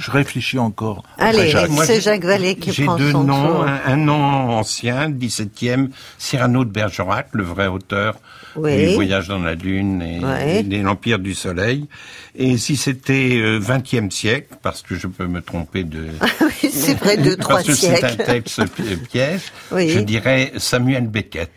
Je 0.00 0.10
réfléchis 0.10 0.58
encore. 0.58 1.02
Allez, 1.18 1.48
Jacques. 1.50 1.68
Moi, 1.70 1.84
c'est 1.84 2.00
Jacques 2.00 2.24
Vallée 2.24 2.54
qui 2.54 2.72
J'ai 2.72 2.84
prend 2.84 2.96
deux 2.96 3.12
son 3.12 3.22
noms, 3.24 3.46
tour. 3.48 3.64
un, 3.64 3.80
un 3.84 3.96
nom 3.96 4.50
ancien, 4.58 5.10
17e, 5.10 5.90
Cyrano 6.16 6.64
de 6.64 6.70
Bergerac, 6.70 7.28
le 7.32 7.42
vrai 7.44 7.66
auteur 7.66 8.16
Oui. 8.56 8.88
du 8.88 8.94
Voyage 8.94 9.28
dans 9.28 9.38
la 9.38 9.54
Lune 9.54 10.00
et, 10.00 10.18
Ouais. 10.24 10.60
et 10.60 10.62
de 10.62 10.76
l'Empire 10.82 11.18
du 11.18 11.34
Soleil. 11.34 11.86
Et 12.34 12.56
si 12.56 12.76
c'était 12.76 13.36
euh, 13.36 13.60
20e 13.60 14.10
siècle, 14.10 14.56
parce 14.62 14.80
que 14.82 14.94
je 14.96 15.06
peux 15.06 15.26
me 15.26 15.42
tromper 15.42 15.84
de... 15.84 16.06
Oui, 16.40 16.70
c'est 16.72 16.94
vrai, 16.98 17.16
deux, 17.18 17.36
trois 17.38 17.56
parce 17.56 17.66
que 17.68 17.74
c'est 17.74 18.02
un 18.02 18.08
siècles. 18.08 18.24
texte 18.24 18.64
pi- 18.74 18.96
piège, 18.96 19.42
Oui. 19.70 19.90
je 19.90 20.00
dirais 20.00 20.52
Samuel 20.56 21.08
Beckett. 21.08 21.50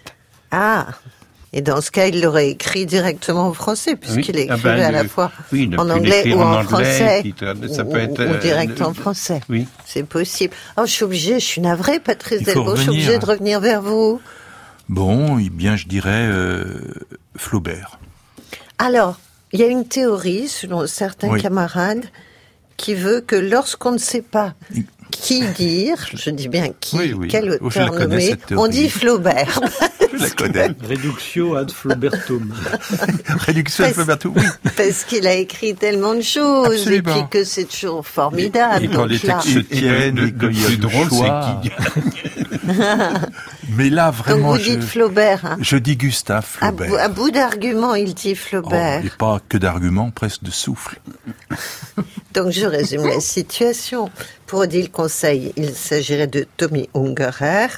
Ah 0.51 0.87
et 1.55 1.61
dans 1.61 1.81
ce 1.81 1.91
cas, 1.91 2.07
il 2.07 2.21
l'aurait 2.21 2.49
écrit 2.49 2.87
directement 2.87 3.47
en 3.47 3.53
français, 3.53 3.95
puisqu'il 3.95 4.35
Oui. 4.35 4.47
Ah 4.49 4.55
écrivait 4.55 4.75
ben, 4.77 4.85
à 4.85 4.91
la 4.91 5.07
fois 5.07 5.31
oui, 5.51 5.69
en 5.77 5.87
anglais 5.87 6.33
ou 6.33 6.39
en 6.39 6.55
anglais, 6.55 6.63
français. 6.63 7.23
ça 7.71 7.83
ou, 7.83 7.89
peut 7.91 7.99
être, 7.99 8.19
ou 8.19 8.33
euh, 8.33 8.39
direct 8.39 8.81
en 8.81 8.93
français. 8.95 9.39
Oui. 9.49 9.67
C'est 9.85 10.03
possible. 10.03 10.53
Oh, 10.77 10.81
je 10.85 10.91
suis 10.91 11.03
obligée, 11.03 11.39
je 11.39 11.45
suis 11.45 11.61
navrée, 11.61 11.99
Patrice 11.99 12.41
Delbourg, 12.41 12.75
je 12.75 12.81
suis 12.81 12.89
obligée 12.89 13.19
de 13.19 13.25
revenir 13.25 13.59
vers 13.59 13.83
vous. 13.83 14.19
Bon, 14.89 15.37
eh 15.37 15.49
bien, 15.49 15.75
je 15.75 15.85
dirais 15.85 16.27
euh, 16.27 16.81
Flaubert. 17.35 17.99
Alors, 18.79 19.19
il 19.51 19.59
y 19.59 19.63
a 19.63 19.67
une 19.67 19.87
théorie, 19.87 20.47
selon 20.47 20.87
certains 20.87 21.29
Oui. 21.29 21.41
camarades, 21.41 22.05
qui 22.77 22.95
veut 22.95 23.21
que 23.21 23.35
lorsqu'on 23.35 23.91
ne 23.91 23.97
sait 23.99 24.23
pas 24.23 24.55
qui 25.15 25.41
dire, 25.49 25.95
je 26.13 26.29
dis 26.29 26.47
bien 26.47 26.69
qui, 26.79 26.97
Oui, 26.97 27.13
oui. 27.13 27.27
quel 27.29 27.57
Oh, 27.61 27.69
je 27.69 27.79
la 27.79 27.85
auteur 27.85 27.97
connais, 27.97 28.29
nommer, 28.31 28.37
on 28.57 28.67
dit 28.67 28.89
Flaubert. 28.89 29.59
Je 30.15 30.21
la 30.21 30.29
connais. 30.29 30.67
Reductio 30.87 31.55
ad 31.55 31.71
Flaubertum. 31.71 32.53
Réduction 33.29 33.83
Parce- 33.85 33.95
Flaubert, 33.95 34.17
oui. 34.35 34.43
Parce 34.77 35.05
qu'il 35.05 35.25
a 35.25 35.33
écrit 35.33 35.73
tellement 35.73 36.13
de 36.13 36.21
choses, 36.21 36.67
Absolument. 36.81 37.09
et 37.15 37.19
puis 37.21 37.29
que 37.31 37.43
c'est 37.43 37.63
toujours 37.63 38.05
formidable. 38.05 38.85
Et 38.85 38.89
quand 38.89 39.01
donc 39.07 39.09
les 39.09 39.17
textes 39.19 39.47
se 39.49 39.55
le- 39.57 39.63
tiennent, 39.65 40.19
le- 40.19 40.77
drôle, 40.77 41.07
c'est 41.09 41.61
qu'il- 41.63 41.71
Mais 43.75 43.89
là, 43.89 44.11
Donc 44.11 44.15
vraiment, 44.25 44.51
vous 44.51 44.59
je, 44.59 44.69
dites 44.71 44.83
Flaubert. 44.83 45.43
hein. 45.45 45.57
je 45.61 45.77
dis 45.77 45.97
Gustave 45.97 46.45
À, 46.61 46.67
Flaubert. 46.67 46.89
bout, 46.89 46.95
à 46.97 47.07
bout 47.07 47.31
d'arguments, 47.31 47.95
il 47.95 48.13
dit 48.13 48.33
Oh, 48.33 48.35
Flaubert. 48.35 49.03
et 49.03 49.09
pas 49.17 49.39
que 49.49 49.57
d'arguments, 49.57 50.11
presque 50.11 50.43
de 50.43 50.51
souffle. 50.51 50.99
Donc 52.35 52.51
je 52.51 52.65
résume 52.65 53.07
la 53.07 53.19
situation. 53.19 54.09
Pour 54.53 54.61
Odile 54.61 54.91
Conseil, 54.91 55.51
il 55.57 55.73
s'agirait 55.73 56.27
de 56.27 56.45
Tommy 56.57 56.87
Ungerer. 56.93 57.69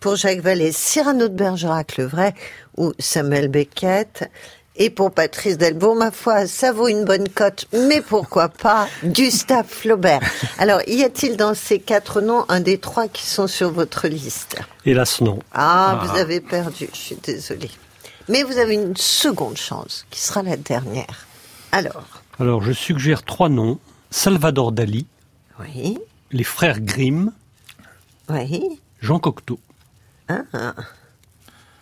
Pour 0.00 0.16
Jacques 0.16 0.42
Vallée, 0.42 0.70
Cyrano 0.70 1.28
de 1.28 1.34
Bergerac, 1.34 1.96
le 1.96 2.04
vrai, 2.04 2.34
ou 2.76 2.92
Samuel 2.98 3.48
Beckett. 3.48 4.30
Et 4.76 4.90
pour 4.90 5.12
Patrice 5.12 5.56
Delbourg, 5.56 5.96
ma 5.96 6.10
foi, 6.10 6.46
ça 6.46 6.72
vaut 6.72 6.88
une 6.88 7.06
bonne 7.06 7.26
cote, 7.30 7.64
mais 7.72 8.02
pourquoi 8.02 8.50
pas 8.50 8.86
Gustave 9.02 9.66
Flaubert. 9.66 10.20
Alors, 10.58 10.82
y 10.86 11.02
a-t-il 11.04 11.38
dans 11.38 11.54
ces 11.54 11.78
quatre 11.78 12.20
noms 12.20 12.44
un 12.50 12.60
des 12.60 12.76
trois 12.76 13.08
qui 13.08 13.24
sont 13.24 13.46
sur 13.46 13.70
votre 13.72 14.06
liste? 14.06 14.56
Hélas, 14.84 15.22
non. 15.22 15.38
Ah, 15.54 16.02
vous 16.04 16.18
avez 16.18 16.42
perdu, 16.42 16.90
je 16.92 16.98
suis 16.98 17.16
désolée. 17.16 17.70
Mais 18.28 18.42
vous 18.42 18.58
avez 18.58 18.74
une 18.74 18.94
seconde 18.94 19.56
chance, 19.56 20.04
qui 20.10 20.20
sera 20.20 20.42
la 20.42 20.58
dernière. 20.58 21.26
Alors, 21.72 22.04
Alors, 22.38 22.62
je 22.62 22.72
suggère 22.72 23.22
trois 23.22 23.48
noms. 23.48 23.78
Salvador 24.10 24.72
Dali, 24.72 25.06
oui, 25.60 25.98
les 26.32 26.44
frères 26.44 26.80
Grimm, 26.80 27.32
oui. 28.28 28.62
Jean 29.00 29.18
Cocteau. 29.18 29.58
Ah. 30.28 30.74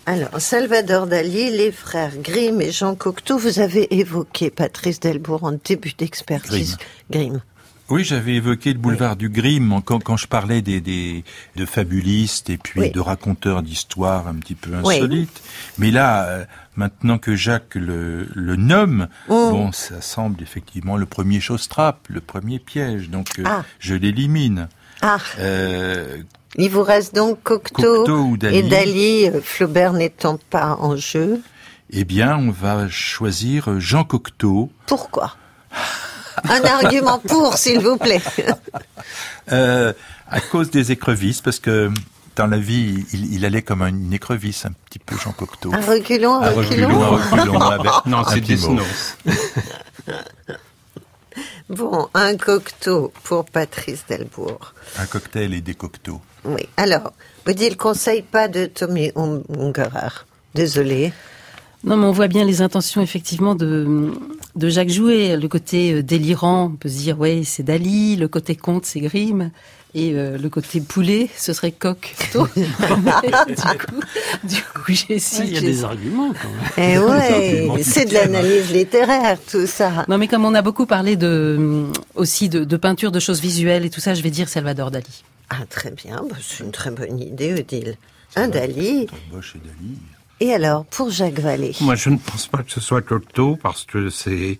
Alors, 0.07 0.41
Salvador 0.41 1.07
Dali, 1.07 1.51
les 1.51 1.71
frères 1.71 2.17
Grimm 2.17 2.61
et 2.63 2.73
Jean 2.73 2.95
Cocteau, 2.95 3.37
vous 3.37 3.59
avez 3.59 3.95
évoqué 3.99 4.51
Patrice 4.51 5.01
Delbourg 5.01 5.45
en 5.45 5.53
début 5.53 5.93
d'expertise. 5.97 6.79
Grimm. 7.11 7.43
Oui, 7.91 8.05
j'avais 8.05 8.35
évoqué 8.35 8.73
le 8.75 8.79
boulevard 8.79 9.17
du 9.17 9.29
Grimm 9.31 9.81
quand, 9.85 10.03
quand 10.03 10.17
je 10.19 10.27
parlais 10.27 10.61
des, 10.63 10.81
des 10.81 11.25
de 11.57 11.65
fabulistes 11.67 12.51
et 12.51 12.59
puis 12.59 12.81
Oui. 12.81 12.91
de 12.91 13.01
raconteurs 13.01 13.63
d'histoires 13.63 14.29
un 14.29 14.35
petit 14.35 14.55
peu 14.55 14.71
Oui. 14.85 14.97
insolites. 14.97 15.43
Mais 15.79 15.91
là, 15.91 16.25
euh, 16.27 16.45
maintenant 16.79 17.19
que 17.19 17.35
Jacques 17.37 17.75
le, 17.75 18.27
le 18.35 18.57
nomme, 18.57 19.09
Oh. 19.29 19.51
bon, 19.51 19.73
ça 19.73 20.01
semble 20.01 20.43
effectivement 20.43 20.97
le 20.97 21.05
premier 21.07 21.41
chose-trappe, 21.41 22.07
le 22.09 22.21
premier 22.23 22.59
piège. 22.59 23.11
Donc, 23.11 23.39
euh, 23.39 23.43
Ah. 23.45 23.65
je 23.81 23.95
l'élimine. 23.95 24.69
Ah, 25.03 25.19
Euh, 25.39 26.19
Il 26.57 26.71
vous 26.71 26.83
reste 26.83 27.15
donc 27.15 27.43
Cocteau, 27.43 27.83
Cocteau 28.05 28.19
ou 28.21 28.37
Dali. 28.39 28.57
et 28.57 28.63
Dali, 28.63 29.29
euh, 29.29 29.41
Flaubert 29.43 29.93
n'étant 29.93 30.39
pas 30.51 30.77
en 30.81 30.97
jeu. 30.97 31.41
Eh 31.91 32.05
bien, 32.05 32.37
on 32.39 32.51
va 32.51 32.89
choisir 32.89 33.79
Jean 33.81 34.05
Cocteau. 34.05 34.71
Pourquoi? 34.87 35.37
Un 36.45 36.63
argument 36.65 37.19
pour, 37.19 37.57
s'il 37.59 37.81
vous 37.81 37.97
plaît. 37.99 38.23
Euh, 39.53 39.95
à 40.31 40.41
cause 40.41 40.71
des 40.71 40.93
écrevisses, 40.93 41.41
parce 41.41 41.59
que 41.59 41.91
dans 42.39 42.47
la 42.47 42.59
vie, 42.59 43.05
il, 43.13 43.35
il 43.35 43.45
allait 43.45 43.63
comme 43.63 43.83
une 43.83 44.13
écrevisse, 44.13 44.65
un 44.65 44.73
petit 44.87 44.99
peu 45.01 45.17
Jean 45.19 45.33
Cocteau. 45.33 45.73
Un 45.75 45.81
reculon, 45.81 46.35
un 46.37 46.43
Un 46.43 46.51
reculon. 46.51 46.89
un 47.03 47.09
reculon, 47.17 47.93
Non, 48.07 48.23
c'est. 48.25 48.41
Desnos. 48.41 48.83
Bon, 51.69 52.09
un 52.15 52.37
Cocteau 52.37 53.13
pour 53.25 53.45
Patrice 53.45 54.05
Delbourg. 54.09 54.73
Un 54.99 55.05
cocktail 55.07 55.53
et 55.53 55.61
des 55.61 55.75
cocteaux. 55.75 56.21
Oui. 56.47 56.63
Alors, 56.79 57.13
vous 57.47 57.53
dites 57.53 57.71
le 57.73 57.77
conseil 57.77 58.23
pas 58.23 58.49
de 58.49 58.65
Tommy 58.67 59.13
Ung- 59.15 59.43
Ungerer. 59.57 60.25
Désolé. 60.55 61.13
Non, 61.85 61.97
mais 61.99 62.07
on 62.07 62.11
voit 62.13 62.27
bien 62.27 62.45
les 62.45 62.63
intentions 62.63 63.03
effectivement 63.03 63.55
de, 63.55 64.11
de 64.57 64.69
Jacques 64.71 64.89
Jouet. 64.89 65.37
Le 65.37 65.47
côté 65.47 65.93
euh, 65.93 66.03
délirant, 66.03 66.71
on 66.73 66.77
peut 66.77 66.89
se 66.89 66.97
dire, 66.99 67.21
ouais, 67.21 67.43
c'est 67.45 67.63
Dali. 67.63 68.17
Le 68.17 68.29
côté 68.29 68.57
conte, 68.57 68.87
c'est 68.87 69.01
Grimm. 69.01 69.51
Et 69.95 70.13
euh, 70.15 70.37
le 70.37 70.49
côté 70.51 70.81
poulet, 70.83 71.31
ce 71.37 71.53
serait 71.53 71.73
coq. 71.73 72.15
du 72.35 72.39
coup, 72.39 74.01
du 74.45 74.63
coup 74.63 74.93
j'ai 74.93 75.15
Il 75.15 75.21
su. 75.21 75.45
y 75.47 75.57
a 75.57 75.61
des 75.61 75.83
arguments 75.83 76.33
quand 76.33 76.49
même. 76.49 76.93
Eh 76.93 76.99
ouais, 77.71 77.83
c'est 77.83 78.05
de 78.05 78.15
l'analyse 78.15 78.71
littéraire, 78.71 79.39
tout 79.51 79.67
ça. 79.67 80.05
Non, 80.09 80.19
mais 80.19 80.29
comme 80.29 80.45
on 80.45 80.55
a 80.55 80.61
beaucoup 80.63 80.85
parlé 80.87 81.17
de, 81.17 81.87
aussi 82.15 82.49
de, 82.51 82.65
de 82.65 82.77
peinture, 82.77 83.11
de 83.13 83.21
choses 83.21 83.41
visuelles 83.41 83.85
et 83.87 83.91
tout 83.91 84.01
ça, 84.01 84.13
je 84.15 84.23
vais 84.23 84.31
dire 84.31 84.49
Salvador 84.49 84.91
Dali. 84.91 85.25
Ah, 85.49 85.65
très 85.71 85.91
bien. 85.91 86.23
Bah, 86.29 86.37
c'est 86.41 86.65
une 86.65 86.71
très 86.73 86.91
bonne 86.91 87.19
idée, 87.19 87.55
Odile. 87.55 87.97
Un 88.37 88.49
Dali. 88.49 89.07
Bosch 89.33 89.55
et 89.57 89.59
Dali. 89.67 89.97
Et 90.41 90.53
alors, 90.55 90.85
pour 90.85 91.11
Jacques 91.11 91.41
Vallée? 91.41 91.75
Moi, 91.81 91.97
je 91.97 92.11
ne 92.11 92.17
pense 92.19 92.47
pas 92.47 92.63
que 92.63 92.71
ce 92.71 92.81
soit 92.81 93.03
Cocteau, 93.03 93.59
parce 93.61 93.85
que 93.85 94.11
c'est... 94.11 94.59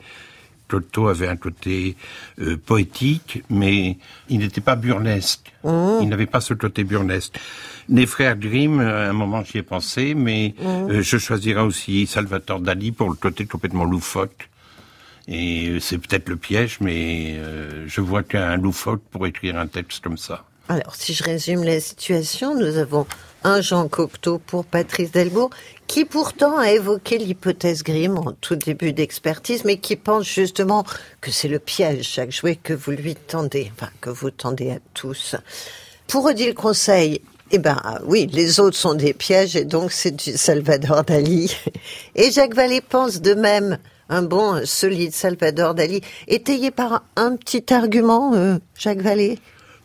Cocteau 0.69 1.09
avait 1.09 1.29
un 1.29 1.37
côté 1.37 1.97
euh, 2.41 2.57
poétique, 2.57 3.43
mais 3.51 3.97
il 4.29 4.39
n'était 4.39 4.61
pas 4.61 4.77
burlesque. 4.77 5.53
Il 5.65 6.09
n'avait 6.09 6.27
pas 6.27 6.41
ce 6.41 6.55
côté 6.55 6.85
burlesque. 6.85 7.39
Les 7.89 8.07
frères 8.07 8.37
Grimm, 8.37 8.81
à 8.81 9.09
un 9.09 9.13
moment 9.13 9.43
j'y 9.43 9.59
ai 9.59 9.63
pensé, 9.63 10.15
mais 10.15 10.55
euh, 10.63 11.03
je 11.03 11.19
choisirais 11.19 11.63
aussi 11.63 12.07
Salvatore 12.07 12.61
Dali 12.61 12.93
pour 12.93 13.09
le 13.09 13.17
côté 13.17 13.47
complètement 13.47 13.85
loufoque. 13.85 14.49
Et 15.29 15.69
euh, 15.69 15.81
c'est 15.81 15.99
peut-être 15.99 16.29
le 16.29 16.37
piège, 16.37 16.79
mais 16.81 17.37
euh, 17.37 17.85
je 17.87 18.01
vois 18.01 18.23
qu'un 18.23 18.57
loufoque 18.57 19.03
pour 19.11 19.27
écrire 19.27 19.59
un 19.59 19.67
texte 19.67 20.03
comme 20.03 20.17
ça. 20.17 20.45
Alors, 20.71 20.95
si 20.95 21.15
je 21.15 21.25
résume 21.25 21.65
la 21.65 21.81
situation, 21.81 22.55
nous 22.55 22.77
avons 22.77 23.07
un 23.43 23.63
Jean 23.63 23.89
Cocteau 23.89 24.39
pour 24.39 24.67
Patrice 24.67 25.11
Delbourg, 25.13 25.49
qui 25.87 26.05
pourtant 26.05 26.59
a 26.59 26.71
évoqué 26.73 27.17
l'hypothèse 27.17 27.83
Grimm 27.83 28.19
en 28.19 28.33
tout 28.33 28.57
début 28.57 28.93
d'expertise, 28.93 29.65
mais 29.65 29.79
qui 29.79 29.97
pense 29.97 30.27
justement 30.27 30.85
que 31.23 31.31
c'est 31.31 31.49
le 31.49 31.59
piège, 31.59 32.05
chaque 32.05 32.33
jouet 32.33 32.57
que 32.57 32.75
vous 32.75 32.91
lui 32.91 33.15
tendez, 33.15 33.73
enfin, 33.75 33.91
que 34.03 34.11
vous 34.11 34.31
tendez 34.31 34.71
à 34.71 34.79
tous. 34.93 35.37
Pour 36.07 36.27
Odile 36.27 36.55
Conseil, 36.55 37.23
eh 37.51 37.59
ben, 37.59 37.81
oui, 38.05 38.29
les 38.31 38.61
autres 38.61 38.77
sont 38.77 38.95
des 38.95 39.15
pièges, 39.15 39.57
et 39.57 39.65
donc 39.65 39.91
c'est 39.91 40.15
du 40.15 40.37
Salvador 40.37 41.03
Dali. 41.03 41.57
Et 42.15 42.31
Jacques 42.31 42.55
Vallée 42.55 42.83
pense 42.83 43.23
de 43.23 43.33
même 43.33 43.79
un 44.11 44.21
bon, 44.21 44.67
solide 44.67 45.15
Salvador 45.15 45.75
Dali, 45.75 46.03
étayé 46.27 46.71
par 46.71 47.05
un 47.17 47.37
petit 47.37 47.73
argument, 47.73 48.35
euh, 48.35 48.59
Jacques 48.77 49.01
Vallée? 49.01 49.39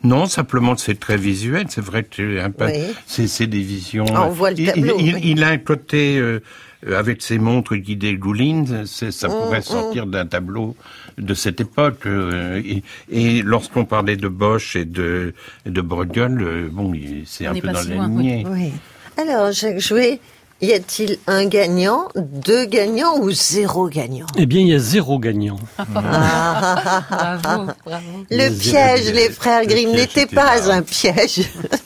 Non, 0.04 0.26
simplement 0.26 0.76
c'est 0.76 1.00
très 1.00 1.16
visuel. 1.16 1.66
C'est 1.70 1.80
vrai 1.80 2.04
que 2.04 2.08
c'est 2.14 2.40
un 2.40 2.50
peu, 2.50 2.66
Oui. 2.66 2.72
c'est, 3.06 3.26
c'est 3.26 3.46
des 3.46 3.60
visions. 3.62 4.04
Ah, 4.14 4.26
on 4.26 4.30
voit 4.30 4.50
le 4.50 4.60
Il- 4.60 4.66
tableau, 4.66 4.96
Il, 4.98 5.06
il- 5.06 5.14
oui. 5.14 5.20
il 5.24 5.42
a 5.44 5.48
un 5.48 5.58
côté 5.58 6.18
euh, 6.18 6.40
euh, 6.86 6.98
avec 6.98 7.22
ses 7.22 7.38
montres 7.38 7.74
guidées 7.76 8.14
Goulin, 8.16 8.64
c'est, 8.84 9.10
ça 9.10 9.28
Mm, 9.28 9.30
pourrait 9.30 9.62
sortir 9.62 10.06
d'un 10.06 10.26
tableau 10.26 10.76
de 11.16 11.32
cette 11.34 11.60
époque. 11.60 12.04
euh, 12.06 12.60
et, 12.64 12.82
et 13.10 13.42
lorsqu'on 13.42 13.84
parlait 13.86 14.16
de 14.16 14.28
Bosch 14.28 14.76
et 14.76 14.84
de, 14.84 15.32
de 15.64 15.80
Bruegel, 15.80 16.38
euh, 16.40 16.68
bon, 16.70 16.92
c'est 17.24 17.46
un 17.46 17.54
peu 17.54 17.68
dans 17.68 17.80
si 17.80 17.88
la 17.88 18.06
lignée. 18.06 18.44
Oui. 18.48 18.72
Alors, 19.16 19.52
Jacques 19.52 19.78
Jouet, 19.80 20.20
y 20.64 20.72
a-t-il 20.72 21.18
un 21.26 21.46
gagnant, 21.46 22.08
deux 22.16 22.64
gagnants 22.66 23.18
ou 23.18 23.30
zéro 23.30 23.88
gagnant? 23.88 24.26
Eh 24.36 24.46
bien, 24.46 24.60
il 24.60 24.68
y 24.68 24.74
a 24.74 24.78
zéro 24.78 25.18
gagnant. 25.18 25.58
Bravo, 25.88 27.70
bravo. 27.84 28.04
Le 28.30 28.48
piège, 28.58 29.02
zéro- 29.04 29.16
les 29.16 29.30
frères 29.30 29.66
Grimm, 29.66 29.90
n'était 29.92 30.22
était 30.22 30.34
pas 30.34 30.56
là. 30.60 30.74
un 30.76 30.82
piège. 30.82 31.40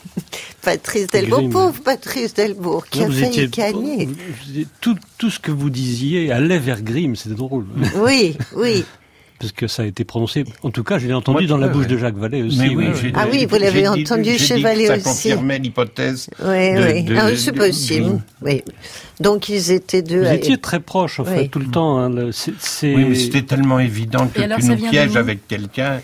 Patrice 0.63 1.07
Delbourg, 1.07 1.39
Grimm. 1.39 1.51
pauvre 1.53 1.81
Patrice 1.83 2.35
Delbourg, 2.35 2.85
qui 2.91 3.01
Non, 3.01 3.07
a 3.07 3.11
failli 3.11 3.41
étiez- 3.41 3.49
gagner. 3.49 4.09
tout, 4.81 4.97
tout 5.17 5.31
ce 5.31 5.39
que 5.39 5.51
vous 5.51 5.71
disiez 5.71 6.31
allait 6.33 6.59
vers 6.59 6.83
Grimm, 6.83 7.17
c'était 7.17 7.35
drôle. 7.37 7.67
Oui, 7.97 8.37
oui. 8.57 8.85
Parce 9.41 9.53
que 9.53 9.69
ça 9.69 9.83
a 9.83 9.87
été 9.87 10.03
prononcé, 10.05 10.45
en 10.65 10.71
tout 10.71 10.83
cas, 10.83 10.99
je 10.99 11.07
l'ai 11.07 11.15
entendu 11.15 11.39
Moi, 11.43 11.47
dans 11.47 11.59
la 11.59 11.69
bouche 11.69 11.85
ouais. 11.85 11.91
de 11.93 11.97
Jacques 11.99 12.17
Vallée 12.17 12.43
aussi. 12.43 12.59
Mais 12.59 12.69
oui, 12.71 12.89
ouais, 12.89 12.93
j'ai- 13.01 13.07
ouais. 13.09 13.13
Ah 13.15 13.27
oui, 13.31 13.47
vous 13.49 13.57
l'avez 13.57 13.83
dit- 13.83 13.87
entendu 13.89 14.37
chez 14.37 14.61
Vallée 14.61 14.87
ça 14.89 14.95
aussi. 14.97 15.05
confirmait 15.05 15.59
l'hypothèse. 15.61 16.29
Oui, 16.41 16.73
de- 16.75 17.13
oui. 17.13 17.17
Ah, 17.17 17.29
c'est 17.37 17.53
de- 17.53 17.57
possible. 17.59 18.21
Oui. 18.43 18.63
Donc, 19.21 19.49
ils 19.49 19.71
étaient 19.71 20.03
deux. 20.03 20.23
Vous 20.23 20.27
à- 20.27 20.35
étiez 20.35 20.59
très 20.59 20.81
proches, 20.81 21.21
en 21.21 21.25
fait, 21.25 21.39
Oui. 21.43 21.49
tout 21.51 21.61
le 21.61 21.67
temps. 21.69 21.99
hein, 21.99 22.11
le- 22.11 22.31
Oui, 22.83 23.05
mais 23.09 23.15
c'était 23.15 23.43
tellement 23.43 23.79
évident 23.79 24.27
que 24.27 24.41
alors, 24.41 24.59
tu 24.59 24.67
ça 24.67 24.75
nous 24.75 24.89
pièges 24.91 25.17
avec 25.17 25.47
quelqu'un 25.47 26.01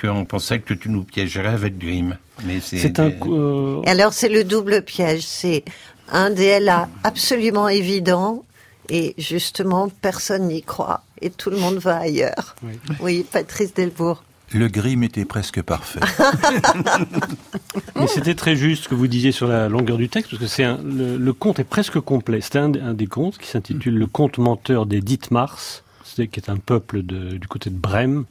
qu'on 0.00 0.24
pensait 0.24 0.60
que 0.60 0.72
tu 0.72 0.88
nous 0.88 1.02
piégerais 1.02 1.48
avec 1.48 1.76
Grimm. 1.76 2.16
Mais 2.46 2.60
c'est, 2.62 2.78
c'est 2.78 2.98
un. 2.98 3.08
des- 3.10 3.16
euh, 3.28 3.82
Alors, 3.84 4.14
c'est 4.14 4.30
le 4.30 4.42
double 4.44 4.80
piège. 4.82 5.20
C'est 5.26 5.64
un 6.10 6.30
DLA 6.30 6.88
absolument 7.04 7.68
évident 7.68 8.42
et 8.90 9.14
justement, 9.18 9.88
personne 10.02 10.48
n'y 10.48 10.62
croit 10.62 11.02
et 11.22 11.30
tout 11.30 11.48
le 11.50 11.56
monde 11.58 11.76
va 11.78 11.96
ailleurs. 11.98 12.56
Oui. 12.62 12.72
Oui, 13.00 13.26
Patrice 13.30 13.72
Delbourg. 13.72 14.22
Le 14.52 14.66
Grimm 14.68 15.04
était 15.04 15.24
presque 15.24 15.62
parfait. 15.62 16.00
Mais 17.96 18.06
c'était 18.06 18.34
très 18.34 18.56
juste 18.56 18.84
ce 18.84 18.88
que 18.88 18.94
vous 18.94 19.06
disiez 19.06 19.32
sur 19.32 19.46
la 19.46 19.68
longueur 19.68 19.96
du 19.96 20.08
texte, 20.08 20.30
parce 20.30 20.42
que 20.42 20.48
c'est 20.48 20.64
le, 20.64 21.16
le 21.16 21.32
conte 21.32 21.58
est 21.60 21.64
presque 21.64 22.00
complet. 22.00 22.40
C'est 22.40 22.56
un, 22.56 22.72
un 22.74 22.94
des 22.94 23.06
contes 23.06 23.38
qui 23.38 23.46
s'intitule 23.46 23.94
Le 23.96 24.06
conte 24.06 24.38
menteur 24.38 24.86
des 24.86 25.00
Ditmars, 25.00 25.58
c'est- 26.04 26.26
qui 26.26 26.40
est 26.40 26.50
un 26.50 26.56
peuple 26.56 27.02
de- 27.02 27.36
du 27.36 27.46
côté 27.48 27.70
de 27.70 27.76
Brême. 27.76 28.24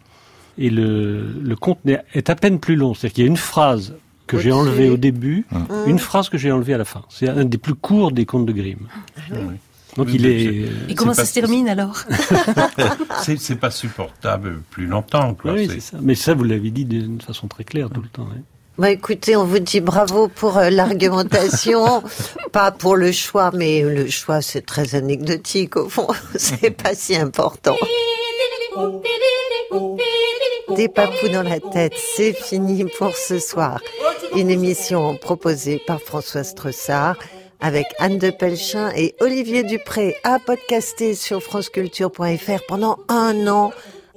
Et 0.57 0.69
le, 0.69 1.23
le 1.41 1.55
conte 1.55 1.79
est 1.85 2.29
à 2.29 2.35
peine 2.35 2.59
plus 2.59 2.75
long. 2.75 2.93
C'est-à-dire 2.93 3.13
qu'il 3.15 3.23
y 3.23 3.27
a 3.27 3.29
une 3.29 3.37
phrase 3.37 3.93
que 4.27 4.37
j'ai 4.37 4.51
enlevée 4.51 4.89
au 4.89 4.97
début, 4.97 5.45
Hum. 5.53 5.65
une 5.87 5.99
phrase 5.99 6.27
que 6.29 6.37
j'ai 6.37 6.51
enlevée 6.51 6.73
à 6.73 6.77
la 6.77 6.85
fin. 6.85 7.03
C'est 7.09 7.29
un 7.29 7.45
des 7.45 7.57
plus 7.57 7.75
courts 7.75 8.11
des 8.11 8.25
contes 8.25 8.45
de 8.45 8.51
Grimm. 8.51 8.87
Donc 9.99 10.07
Oui, 10.07 10.15
il 10.15 10.25
est... 10.27 10.91
Et 10.91 10.95
comment 10.95 11.13
ça 11.13 11.23
pas- 11.23 11.25
se 11.27 11.33
termine 11.33 11.67
alors 11.67 12.03
c'est, 13.37 13.55
pas 13.59 13.69
supportable 13.69 14.61
plus 14.69 14.85
longtemps. 14.87 15.33
Quoi. 15.33 15.51
Oui, 15.53 15.67
C'est- 15.67 15.73
c'est 15.75 15.79
ça. 15.91 15.97
Mais 16.01 16.15
ça, 16.15 16.33
vous 16.33 16.45
l'avez 16.45 16.71
dit 16.71 16.85
d'une 16.85 17.19
façon 17.19 17.47
très 17.47 17.65
claire 17.65 17.89
tout 17.89 18.01
le 18.01 18.07
temps. 18.07 18.27
hein. 18.33 18.39
Bah 18.77 18.91
écoutez, 18.91 19.35
on 19.35 19.43
vous 19.43 19.59
dit 19.59 19.81
bravo 19.81 20.29
pour 20.29 20.57
euh, 20.57 20.69
l'argumentation, 20.69 22.01
pas 22.53 22.71
pour 22.71 22.95
le 22.95 23.11
choix, 23.11 23.51
mais 23.53 23.81
le 23.81 24.09
choix 24.09 24.41
c'est 24.41 24.65
très 24.65 24.95
anecdotique 24.95 25.75
au 25.75 25.89
fond, 25.89 26.07
c'est 26.35 26.71
pas 26.71 26.95
si 26.95 27.13
important. 27.17 27.75
Des 30.77 30.87
papous 30.87 31.27
dans 31.33 31.43
la 31.43 31.59
tête, 31.59 31.91
c'est 32.15 32.31
fini 32.31 32.85
pour 32.97 33.15
ce 33.17 33.37
soir. 33.39 33.81
Une 34.35 34.49
émission 34.49 35.17
proposée 35.17 35.81
par 35.85 35.99
François 35.99 36.45
Stressard 36.45 37.17
avec 37.59 37.87
Anne 37.99 38.17
de 38.17 38.29
Pelchin 38.29 38.91
et 38.95 39.15
Olivier 39.19 39.63
Dupré 39.63 40.15
à 40.23 40.39
podcaster 40.39 41.13
sur 41.13 41.41
franceculture.fr 41.41 42.65
pendant 42.67 42.97
un 43.07 43.47
an, 43.47 43.71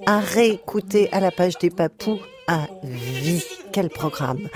à 0.07 0.21
réécouter 0.21 1.09
à 1.13 1.21
la 1.21 1.31
page 1.31 1.59
des 1.59 1.71
papous 1.71 2.21
à 2.47 2.67
vie. 2.85 3.45
Quel 3.73 3.89
programme 3.89 4.49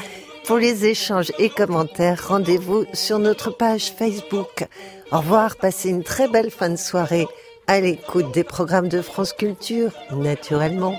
Pour 0.46 0.58
les 0.58 0.86
échanges 0.86 1.32
et 1.38 1.48
commentaires, 1.48 2.28
rendez-vous 2.28 2.84
sur 2.92 3.18
notre 3.18 3.50
page 3.50 3.92
Facebook. 3.92 4.66
Au 5.12 5.18
revoir, 5.18 5.56
passez 5.56 5.90
une 5.90 6.02
très 6.04 6.28
belle 6.28 6.50
fin 6.50 6.68
de 6.68 6.76
soirée 6.76 7.26
à 7.66 7.80
l'écoute 7.80 8.32
des 8.32 8.44
programmes 8.44 8.88
de 8.88 9.02
France 9.02 9.32
Culture, 9.32 9.92
naturellement. 10.12 10.98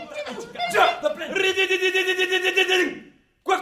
Quoi 3.44 3.58